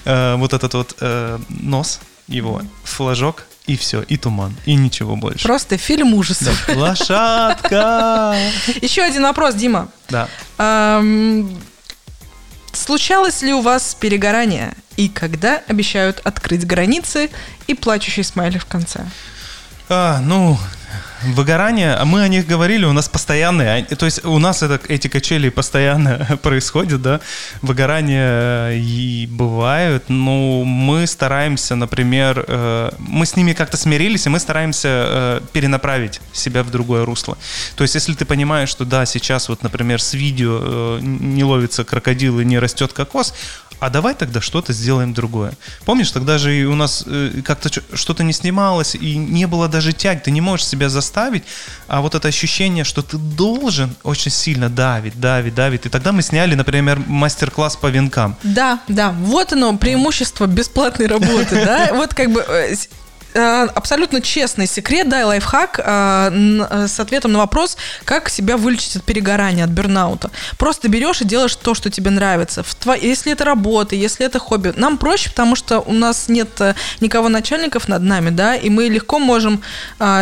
Э, 0.06 0.36
Вот 0.36 0.54
этот 0.54 0.74
вот 0.74 0.96
э, 1.02 1.38
нос 1.50 2.00
его, 2.28 2.62
флажок, 2.84 3.46
и 3.70 3.78
все, 3.78 4.02
и 4.02 4.18
туман, 4.18 4.56
и 4.66 4.74
ничего 4.74 5.16
больше. 5.16 5.44
Просто 5.44 5.78
фильм 5.78 6.16
ужасов. 6.16 6.64
Да. 6.68 6.74
Лошадка! 6.76 8.36
Еще 8.82 9.04
один 9.04 9.22
вопрос, 9.24 9.54
Дима. 9.54 9.90
Да. 10.10 10.28
Ам, 10.58 11.56
Случалось 12.72 13.44
ли 13.44 13.54
у 13.54 13.62
вас 13.62 13.96
перегорание? 14.00 14.74
И 14.96 15.08
когда 15.08 15.62
обещают 15.68 16.20
открыть 16.24 16.66
границы 16.66 17.30
и 17.68 17.76
плачущий 17.76 18.24
смайлик 18.24 18.64
в 18.64 18.66
конце? 18.66 19.06
А, 19.92 20.20
ну, 20.22 20.56
выгорание, 21.24 21.96
а 21.96 22.06
мы 22.06 22.22
о 22.22 22.28
них 22.28 22.46
говорили, 22.46 22.86
у 22.86 22.94
нас 22.94 23.10
постоянные, 23.10 23.88
а, 23.90 23.96
то 23.96 24.06
есть 24.06 24.24
у 24.24 24.38
нас 24.38 24.62
это, 24.62 24.80
эти 24.88 25.08
качели 25.08 25.50
постоянно 25.50 26.38
происходят, 26.44 27.02
да, 27.02 27.22
выгорания 27.64 28.74
и 28.74 29.26
бывают, 29.26 30.04
но 30.08 30.64
мы 30.64 31.08
стараемся, 31.08 31.76
например, 31.76 32.46
э, 32.48 32.92
мы 33.00 33.26
с 33.26 33.36
ними 33.36 33.54
как-то 33.54 33.78
смирились, 33.78 34.28
и 34.28 34.30
мы 34.30 34.40
стараемся 34.40 34.88
э, 34.88 35.42
перенаправить 35.54 36.22
себя 36.34 36.62
в 36.62 36.70
другое 36.70 37.04
русло. 37.04 37.36
То 37.76 37.84
есть 37.84 37.96
если 37.96 38.14
ты 38.14 38.26
понимаешь, 38.26 38.70
что 38.70 38.86
да, 38.86 39.08
сейчас 39.08 39.50
вот, 39.50 39.64
например, 39.64 40.00
с 40.00 40.14
видео 40.14 40.60
э, 40.62 41.00
не 41.02 41.44
ловится 41.44 41.84
крокодил 41.84 42.40
и 42.40 42.46
не 42.46 42.60
растет 42.60 42.94
кокос, 42.94 43.34
а 43.80 43.90
давай 43.90 44.14
тогда 44.14 44.42
что-то 44.42 44.74
сделаем 44.74 45.14
другое. 45.14 45.54
Помнишь, 45.86 46.12
тогда 46.12 46.38
же 46.38 46.56
и 46.56 46.66
у 46.66 46.76
нас 46.76 47.04
э, 47.06 47.42
как-то 47.46 47.70
что-то 47.94 48.24
не 48.24 48.34
снималось, 48.34 48.96
и 48.96 49.16
не 49.16 49.48
было 49.48 49.68
даже 49.68 49.94
тяг, 49.94 50.24
ты 50.24 50.32
не 50.32 50.42
можешь 50.42 50.68
себя 50.68 50.90
заставить, 50.90 51.44
а 51.88 52.02
вот 52.02 52.16
это 52.16 52.28
ощущение, 52.28 52.84
что 52.84 53.02
ты 53.02 53.18
должен, 53.18 53.96
очень 54.04 54.32
сильно 54.32 54.70
давит, 54.70 55.20
давит, 55.20 55.56
давит. 55.56 55.86
И 55.86 55.90
тогда 55.90 56.12
мы 56.12 56.22
сняли, 56.22 56.56
например, 56.56 57.02
мастер-класс 57.08 57.78
по 57.78 57.88
венкам. 57.88 58.36
Да, 58.44 58.82
да, 58.88 59.12
вот 59.12 59.54
оно, 59.54 59.78
преимущество 59.78 60.46
бесплатной 60.46 61.08
работы, 61.08 61.56
да, 61.66 61.90
вот 61.94 62.14
как 62.14 62.32
бы 62.32 62.46
Э, 62.50 62.76
абсолютно 63.34 64.22
честный 64.22 64.68
секрет, 64.68 65.10
да, 65.10 65.22
и 65.22 65.24
лайфхак 65.24 65.80
э, 65.80 66.32
э, 66.70 66.88
с 66.88 67.00
ответом 67.00 67.34
на 67.34 67.40
вопрос, 67.40 67.78
как 68.06 68.30
себя 68.30 68.58
вылечить 68.58 68.96
от 68.98 69.04
перегорания, 69.04 69.66
от 69.66 69.70
бернаута. 69.70 70.32
Просто 70.58 70.88
берешь 70.88 71.22
и 71.22 71.26
делаешь 71.26 71.56
то, 71.56 71.74
что 71.74 71.90
тебе 71.90 72.12
нравится. 72.12 72.64
В 72.64 72.76
тво... 72.76 72.96
Если 72.96 73.32
это 73.32 73.46
работа, 73.46 73.96
если 73.96 74.26
это 74.26 74.40
хобби. 74.40 74.74
Нам 74.76 74.98
проще, 74.98 75.30
потому 75.30 75.56
что 75.56 75.80
у 75.80 75.94
нас 75.94 76.28
нет 76.30 76.50
никого 77.02 77.30
начальников 77.30 77.88
над 77.88 78.02
нами, 78.02 78.30
да, 78.30 78.56
и 78.56 78.70
мы 78.70 78.86
легко 78.86 79.20
можем 79.20 79.62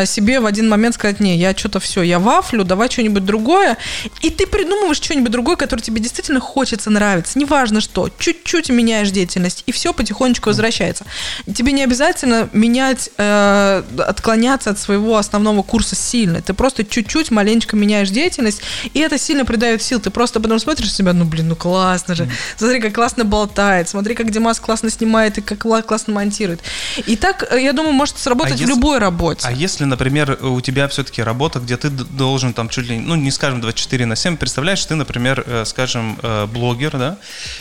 себе 0.05 0.39
в 0.39 0.45
один 0.45 0.69
момент 0.69 0.95
сказать, 0.95 1.19
не, 1.19 1.37
я 1.37 1.55
что-то 1.55 1.79
все, 1.79 2.01
я 2.01 2.19
вафлю, 2.19 2.63
давай 2.63 2.89
что-нибудь 2.89 3.25
другое. 3.25 3.77
И 4.21 4.29
ты 4.29 4.47
придумываешь 4.47 4.97
что-нибудь 4.97 5.31
другое, 5.31 5.55
которое 5.55 5.81
тебе 5.81 6.01
действительно 6.01 6.39
хочется 6.39 6.89
нравиться. 6.89 7.39
Неважно 7.39 7.81
что, 7.81 8.09
чуть-чуть 8.17 8.69
меняешь 8.69 9.11
деятельность, 9.11 9.63
и 9.65 9.71
все 9.71 9.93
потихонечку 9.93 10.49
возвращается. 10.49 11.05
Тебе 11.53 11.71
не 11.71 11.83
обязательно 11.83 12.49
менять 12.53 12.96
начинать 12.97 13.09
э, 13.17 13.83
отклоняться 14.01 14.69
от 14.69 14.79
своего 14.79 15.17
основного 15.17 15.63
курса 15.63 15.95
сильно. 15.95 16.41
Ты 16.41 16.53
просто 16.53 16.83
чуть-чуть 16.83 17.31
маленечко 17.31 17.75
меняешь 17.75 18.09
деятельность, 18.09 18.61
и 18.93 18.99
это 18.99 19.17
сильно 19.17 19.45
придает 19.45 19.81
сил. 19.81 19.99
Ты 19.99 20.09
просто 20.09 20.39
потом 20.39 20.59
смотришь 20.59 20.87
на 20.87 20.93
себя, 20.93 21.13
ну 21.13 21.25
блин, 21.25 21.49
ну 21.49 21.55
классно 21.55 22.15
же. 22.15 22.29
Смотри, 22.57 22.81
как 22.81 22.93
классно 22.93 23.23
болтает, 23.23 23.89
смотри, 23.89 24.15
как 24.15 24.31
Димас 24.31 24.59
классно 24.59 24.89
снимает 24.89 25.37
и 25.37 25.41
как 25.41 25.59
классно 25.59 26.13
монтирует. 26.13 26.61
И 27.05 27.15
так, 27.15 27.47
э, 27.51 27.61
я 27.61 27.73
думаю, 27.73 27.93
может 27.93 28.17
сработать 28.17 28.53
а 28.53 28.57
в 28.57 28.59
если, 28.59 28.73
любой 28.73 28.99
работе. 28.99 29.47
А 29.47 29.51
если, 29.51 29.85
например, 29.85 30.37
у 30.41 30.61
тебя 30.61 30.87
все-таки 30.87 31.21
работа, 31.21 31.59
где 31.59 31.77
ты 31.77 31.89
должен 31.89 32.53
там 32.53 32.69
чуть 32.69 32.87
ли, 32.89 32.99
ну 32.99 33.15
не 33.15 33.31
скажем 33.31 33.61
24 33.61 34.05
на 34.05 34.15
7, 34.15 34.37
представляешь, 34.37 34.83
ты, 34.85 34.95
например, 34.95 35.43
э, 35.45 35.65
скажем, 35.65 36.17
э, 36.21 36.45
блогер, 36.45 36.97
да, 36.97 37.17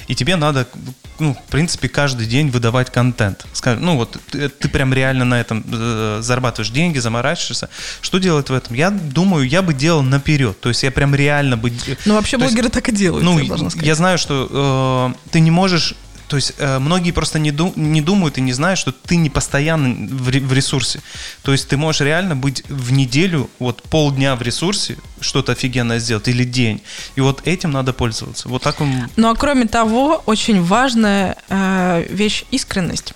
и 0.08 0.14
тебе 0.14 0.36
надо, 0.36 0.66
ну, 1.18 1.34
в 1.34 1.50
принципе, 1.50 1.88
каждый 1.88 2.26
день 2.26 2.50
выдавать 2.50 2.90
контент. 2.90 3.46
Скажем, 3.52 3.84
ну 3.84 3.96
вот 3.96 4.16
ты, 4.30 4.48
ты 4.48 4.68
прям 4.68 4.92
реально 4.92 5.24
на 5.26 5.40
этом 5.40 5.64
э, 5.70 6.18
зарабатываешь 6.22 6.70
деньги, 6.70 6.98
заморачиваешься. 6.98 7.68
Что 8.00 8.18
делать 8.18 8.48
в 8.48 8.52
этом? 8.52 8.74
Я 8.74 8.90
думаю, 8.90 9.48
я 9.48 9.62
бы 9.62 9.74
делал 9.74 10.02
наперед. 10.02 10.58
То 10.60 10.68
есть 10.68 10.82
я 10.82 10.90
прям 10.90 11.14
реально 11.14 11.56
бы... 11.56 11.72
Ну, 12.04 12.14
вообще 12.14 12.38
блогеры 12.38 12.64
есть, 12.64 12.74
так 12.74 12.88
и 12.88 12.92
делают, 12.92 13.24
ну, 13.24 13.38
я, 13.38 13.56
я 13.82 13.94
знаю, 13.94 14.18
что 14.18 15.14
э, 15.14 15.30
ты 15.30 15.40
не 15.40 15.50
можешь 15.50 15.94
то 16.28 16.36
есть 16.36 16.54
э, 16.58 16.78
многие 16.78 17.12
просто 17.12 17.38
не, 17.38 17.52
ду- 17.52 17.72
не 17.76 18.00
думают 18.00 18.38
и 18.38 18.40
не 18.40 18.52
знают, 18.52 18.78
что 18.78 18.92
ты 18.92 19.16
не 19.16 19.30
постоянно 19.30 19.94
в, 19.94 20.30
в 20.30 20.52
ресурсе. 20.52 21.00
То 21.42 21.52
есть 21.52 21.68
ты 21.68 21.76
можешь 21.76 22.00
реально 22.00 22.34
быть 22.34 22.64
в 22.68 22.92
неделю, 22.92 23.48
вот 23.58 23.82
полдня 23.82 24.34
в 24.36 24.42
ресурсе, 24.42 24.96
что-то 25.20 25.52
офигенное 25.52 25.98
сделать, 25.98 26.28
или 26.28 26.44
день. 26.44 26.82
И 27.14 27.20
вот 27.20 27.46
этим 27.46 27.70
надо 27.70 27.92
пользоваться. 27.92 28.48
Вот 28.48 28.62
так 28.62 28.80
он... 28.80 29.08
Ну 29.16 29.30
а 29.30 29.34
кроме 29.34 29.66
того, 29.66 30.22
очень 30.26 30.62
важная 30.62 31.36
э, 31.48 32.06
вещь 32.10 32.44
искренность. 32.50 33.14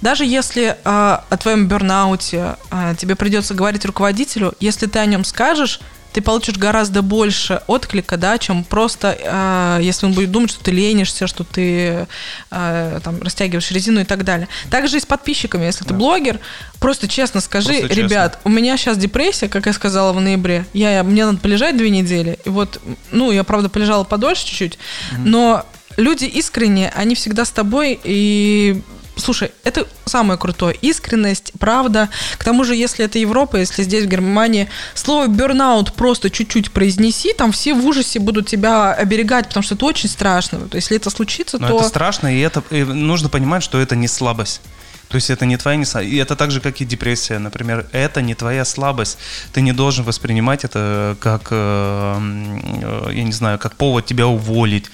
Даже 0.00 0.24
если 0.24 0.64
э, 0.68 0.74
о 0.84 1.36
твоем 1.36 1.66
бернауте 1.66 2.56
э, 2.70 2.94
тебе 2.98 3.16
придется 3.16 3.54
говорить 3.54 3.84
руководителю, 3.84 4.54
если 4.60 4.86
ты 4.86 4.98
о 4.98 5.06
нем 5.06 5.24
скажешь, 5.24 5.80
ты 6.12 6.20
получишь 6.20 6.56
гораздо 6.56 7.02
больше 7.02 7.62
отклика, 7.66 8.16
да, 8.16 8.38
чем 8.38 8.64
просто, 8.64 9.16
э, 9.18 9.82
если 9.82 10.06
он 10.06 10.12
будет 10.12 10.30
думать, 10.30 10.50
что 10.50 10.62
ты 10.62 10.70
ленишься, 10.70 11.26
что 11.26 11.44
ты 11.44 12.06
э, 12.50 13.00
там 13.02 13.22
растягиваешь 13.22 13.70
резину 13.70 14.00
и 14.00 14.04
так 14.04 14.24
далее. 14.24 14.48
Также 14.70 14.98
и 14.98 15.00
с 15.00 15.06
подписчиками, 15.06 15.64
если 15.64 15.84
да. 15.84 15.88
ты 15.88 15.94
блогер, 15.94 16.38
просто 16.80 17.08
честно 17.08 17.40
скажи, 17.40 17.78
просто 17.80 17.94
ребят, 17.94 18.32
честно. 18.34 18.50
у 18.50 18.54
меня 18.54 18.76
сейчас 18.76 18.98
депрессия, 18.98 19.48
как 19.48 19.66
я 19.66 19.72
сказала 19.72 20.12
в 20.12 20.20
ноябре, 20.20 20.66
я, 20.72 21.02
мне 21.02 21.24
надо 21.24 21.38
полежать 21.38 21.76
две 21.76 21.90
недели, 21.90 22.38
и 22.44 22.48
вот, 22.48 22.80
ну, 23.10 23.30
я, 23.30 23.44
правда, 23.44 23.68
полежала 23.68 24.04
подольше 24.04 24.46
чуть-чуть, 24.46 24.74
mm-hmm. 24.74 25.18
но 25.24 25.66
люди 25.96 26.24
искренние, 26.24 26.90
они 26.94 27.14
всегда 27.14 27.44
с 27.44 27.50
тобой, 27.50 27.98
и 28.02 28.82
Слушай, 29.16 29.52
это 29.64 29.86
самое 30.06 30.38
крутое. 30.38 30.74
Искренность, 30.80 31.52
правда. 31.58 32.08
К 32.38 32.44
тому 32.44 32.64
же, 32.64 32.74
если 32.74 33.04
это 33.04 33.18
Европа, 33.18 33.56
если 33.56 33.82
здесь, 33.82 34.04
в 34.04 34.08
Германии, 34.08 34.68
слово 34.94 35.26
бернаут 35.26 35.92
просто 35.92 36.30
чуть-чуть 36.30 36.70
произнеси, 36.70 37.32
там 37.34 37.52
все 37.52 37.74
в 37.74 37.86
ужасе 37.86 38.18
будут 38.18 38.46
тебя 38.46 38.92
оберегать, 38.92 39.48
потому 39.48 39.62
что 39.62 39.74
это 39.74 39.84
очень 39.84 40.08
страшно. 40.08 40.60
То 40.60 40.76
есть, 40.76 40.86
если 40.86 40.96
это 40.96 41.10
случится, 41.10 41.58
Но 41.58 41.68
то... 41.68 41.76
это 41.76 41.88
страшно, 41.88 42.34
и 42.34 42.40
это 42.40 42.62
и 42.70 42.84
нужно 42.84 43.28
понимать, 43.28 43.62
что 43.62 43.80
это 43.80 43.96
не 43.96 44.08
слабость. 44.08 44.60
То 45.12 45.16
есть 45.16 45.28
это 45.28 45.44
не 45.44 45.58
твоя 45.58 45.76
не. 45.76 45.84
И 46.00 46.16
это 46.16 46.36
так 46.36 46.50
же, 46.50 46.62
как 46.62 46.80
и 46.80 46.86
депрессия, 46.86 47.38
например. 47.38 47.86
Это 47.92 48.22
не 48.22 48.34
твоя 48.34 48.64
слабость. 48.64 49.18
Ты 49.52 49.60
не 49.60 49.72
должен 49.72 50.06
воспринимать 50.06 50.64
это 50.64 51.18
как, 51.20 51.48
э, 51.50 52.16
э, 52.82 53.12
я 53.12 53.22
не 53.22 53.32
знаю, 53.32 53.58
как 53.58 53.76
повод 53.76 54.06
тебя 54.06 54.26
уволить 54.26 54.86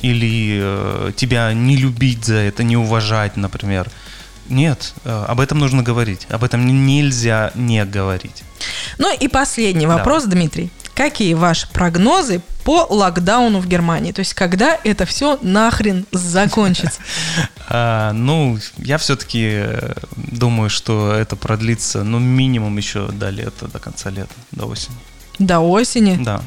или 0.00 0.58
э, 0.62 1.12
тебя 1.14 1.52
не 1.52 1.76
любить 1.76 2.24
за 2.24 2.36
это, 2.36 2.62
не 2.62 2.78
уважать, 2.78 3.36
например. 3.36 3.90
Нет, 4.48 4.94
об 5.04 5.38
этом 5.38 5.58
нужно 5.58 5.82
говорить. 5.82 6.26
Об 6.30 6.42
этом 6.44 6.86
нельзя 6.86 7.52
не 7.54 7.84
говорить. 7.84 8.44
Ну 8.96 9.14
и 9.14 9.28
последний 9.28 9.86
вопрос, 9.86 10.24
да. 10.24 10.30
Дмитрий. 10.30 10.70
Какие 10.98 11.34
ваши 11.34 11.68
прогнозы 11.68 12.40
по 12.64 12.84
локдауну 12.90 13.60
в 13.60 13.68
Германии? 13.68 14.10
То 14.10 14.18
есть, 14.18 14.34
когда 14.34 14.76
это 14.82 15.06
все 15.06 15.38
нахрен 15.42 16.06
закончится? 16.10 17.00
А, 17.70 18.12
ну, 18.12 18.58
я 18.78 18.96
все-таки 18.96 19.44
э, 19.46 19.92
думаю, 20.16 20.70
что 20.70 21.12
это 21.12 21.36
продлится, 21.36 22.02
ну, 22.02 22.18
минимум 22.18 22.78
еще 22.78 23.08
до 23.08 23.28
лета, 23.28 23.68
до 23.68 23.78
конца 23.78 24.08
лета, 24.08 24.32
до 24.52 24.64
осени. 24.64 24.96
До 25.38 25.60
осени? 25.60 26.16
Да. 26.24 26.40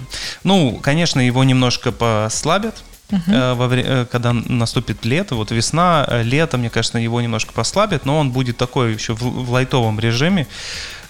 Ну, 0.43 0.79
конечно, 0.81 1.19
его 1.19 1.43
немножко 1.43 1.93
послабят, 1.93 2.83
Uh-huh. 3.11 3.55
во 3.55 3.67
время, 3.67 4.05
когда 4.05 4.31
наступит 4.31 5.03
лето, 5.03 5.35
вот 5.35 5.51
весна, 5.51 6.05
э, 6.07 6.23
лето, 6.23 6.57
мне 6.57 6.69
кажется, 6.69 6.97
его 6.97 7.19
немножко 7.19 7.51
послабит, 7.51 8.05
но 8.05 8.17
он 8.17 8.31
будет 8.31 8.55
такой 8.55 8.93
еще 8.93 9.15
в, 9.15 9.21
в 9.21 9.51
лайтовом 9.51 9.99
режиме 9.99 10.47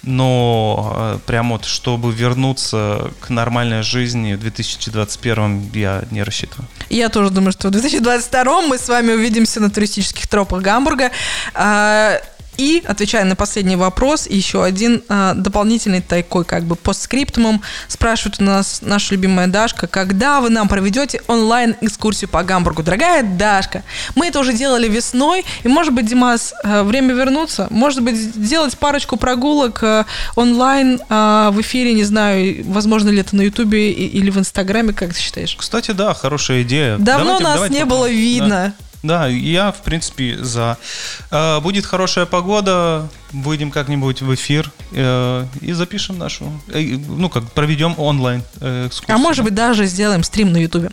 но 0.03 0.93
э, 0.95 1.19
прям 1.25 1.51
вот, 1.51 1.65
чтобы 1.65 2.11
вернуться 2.11 3.11
к 3.19 3.29
нормальной 3.29 3.83
жизни 3.83 4.33
в 4.33 4.39
2021 4.39 5.71
я 5.73 6.03
не 6.11 6.23
рассчитываю. 6.23 6.67
Я 6.89 7.09
тоже 7.09 7.29
думаю, 7.29 7.51
что 7.51 7.67
в 7.67 7.71
2022 7.71 8.61
мы 8.61 8.77
с 8.77 8.87
вами 8.89 9.13
увидимся 9.13 9.59
на 9.59 9.69
туристических 9.69 10.27
тропах 10.27 10.61
Гамбурга. 10.61 11.11
И, 12.57 12.83
отвечая 12.85 13.25
на 13.25 13.35
последний 13.35 13.75
вопрос, 13.75 14.27
еще 14.27 14.63
один 14.63 15.03
э, 15.07 15.33
дополнительный 15.35 16.01
такой 16.01 16.45
как 16.45 16.63
бы 16.63 16.75
постскриптумом 16.75 17.61
спрашивает 17.87 18.39
у 18.39 18.43
нас 18.43 18.81
наша 18.81 19.13
любимая 19.15 19.47
Дашка, 19.47 19.87
когда 19.87 20.41
вы 20.41 20.49
нам 20.49 20.67
проведете 20.67 21.21
онлайн-экскурсию 21.27 22.29
по 22.29 22.43
Гамбургу? 22.43 22.83
Дорогая 22.83 23.23
Дашка, 23.23 23.83
мы 24.15 24.27
это 24.27 24.39
уже 24.39 24.53
делали 24.53 24.87
весной, 24.87 25.45
и, 25.63 25.67
может 25.67 25.93
быть, 25.93 26.07
Димас, 26.07 26.53
э, 26.63 26.83
время 26.83 27.13
вернуться, 27.13 27.67
может 27.69 28.01
быть, 28.03 28.17
сделать 28.17 28.77
парочку 28.77 29.17
прогулок 29.17 29.81
э, 29.81 30.05
онлайн 30.35 31.01
э, 31.09 31.49
в 31.51 31.61
эфире, 31.61 31.93
не 31.93 32.03
знаю, 32.03 32.63
возможно 32.67 33.09
ли 33.09 33.19
это 33.21 33.35
на 33.35 33.41
Ютубе 33.41 33.91
или 33.91 34.29
в 34.29 34.37
Инстаграме, 34.37 34.93
как 34.93 35.13
ты 35.13 35.19
считаешь? 35.19 35.55
Кстати, 35.55 35.91
да, 35.91 36.13
хорошая 36.13 36.63
идея. 36.63 36.97
Давно 36.97 37.39
давайте, 37.39 37.43
нас 37.43 37.53
давайте 37.55 37.75
не 37.75 37.85
было 37.85 38.09
видно. 38.09 38.75
Да. 38.77 38.90
Да, 39.03 39.27
я, 39.27 39.71
в 39.71 39.81
принципе, 39.81 40.37
за. 40.37 40.77
Э, 41.31 41.59
будет 41.59 41.85
хорошая 41.85 42.25
погода, 42.25 43.07
выйдем 43.33 43.71
как-нибудь 43.71 44.21
в 44.21 44.33
эфир 44.33 44.71
э, 44.91 45.45
и 45.61 45.71
запишем 45.73 46.17
нашу, 46.17 46.51
э, 46.69 46.81
ну 46.81 47.29
как, 47.29 47.51
проведем 47.51 47.95
онлайн 47.97 48.43
э, 48.59 48.87
экскурсию. 48.87 49.15
А 49.15 49.17
может 49.17 49.45
быть 49.45 49.53
даже 49.53 49.85
сделаем 49.85 50.23
стрим 50.23 50.51
на 50.51 50.57
ютубе. 50.57 50.91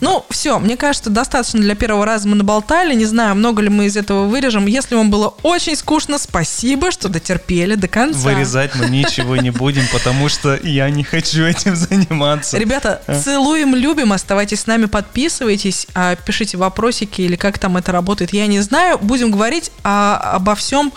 Ну, 0.00 0.24
все, 0.30 0.58
мне 0.58 0.76
кажется, 0.76 1.10
достаточно 1.10 1.60
для 1.60 1.74
первого 1.74 2.04
раза 2.06 2.28
мы 2.28 2.36
наболтали, 2.36 2.94
не 2.94 3.04
знаю, 3.04 3.34
много 3.34 3.62
ли 3.62 3.68
мы 3.68 3.86
из 3.86 3.96
этого 3.96 4.26
вырежем. 4.26 4.66
Если 4.66 4.94
вам 4.94 5.10
было 5.10 5.28
очень 5.42 5.76
скучно, 5.76 6.18
спасибо, 6.18 6.90
что 6.90 7.08
дотерпели 7.08 7.74
до 7.74 7.88
конца. 7.88 8.20
Вырезать 8.20 8.74
мы 8.74 8.88
ничего 8.88 9.36
не 9.36 9.50
будем, 9.50 9.82
потому 9.92 10.28
что 10.28 10.58
я 10.62 10.88
не 10.90 11.04
хочу 11.04 11.44
этим 11.44 11.76
заниматься. 11.76 12.58
Ребята, 12.58 13.02
а? 13.06 13.18
целуем, 13.18 13.74
любим, 13.74 14.12
оставайтесь 14.12 14.60
с 14.60 14.66
нами, 14.66 14.86
подписывайтесь, 14.86 15.86
а, 15.94 16.16
пишите 16.16 16.56
вопросики 16.56 17.22
или 17.22 17.36
как 17.36 17.58
там 17.58 17.76
это 17.76 17.92
работает, 17.92 18.32
я 18.32 18.46
не 18.46 18.60
знаю. 18.60 18.98
Будем 18.98 19.30
говорить 19.30 19.72
обо 19.82 20.54
всем, 20.54 20.92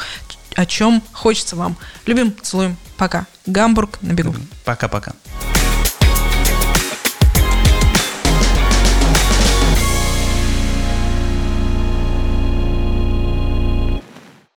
о 0.56 0.66
чем 0.66 1.02
хочется 1.12 1.56
вам. 1.56 1.78
Любим, 2.06 2.34
целуем. 2.42 2.78
Пока. 2.98 3.26
Гамбург 3.46 3.98
на 4.02 4.14
бегу. 4.14 4.36
Пока-пока. 4.66 5.14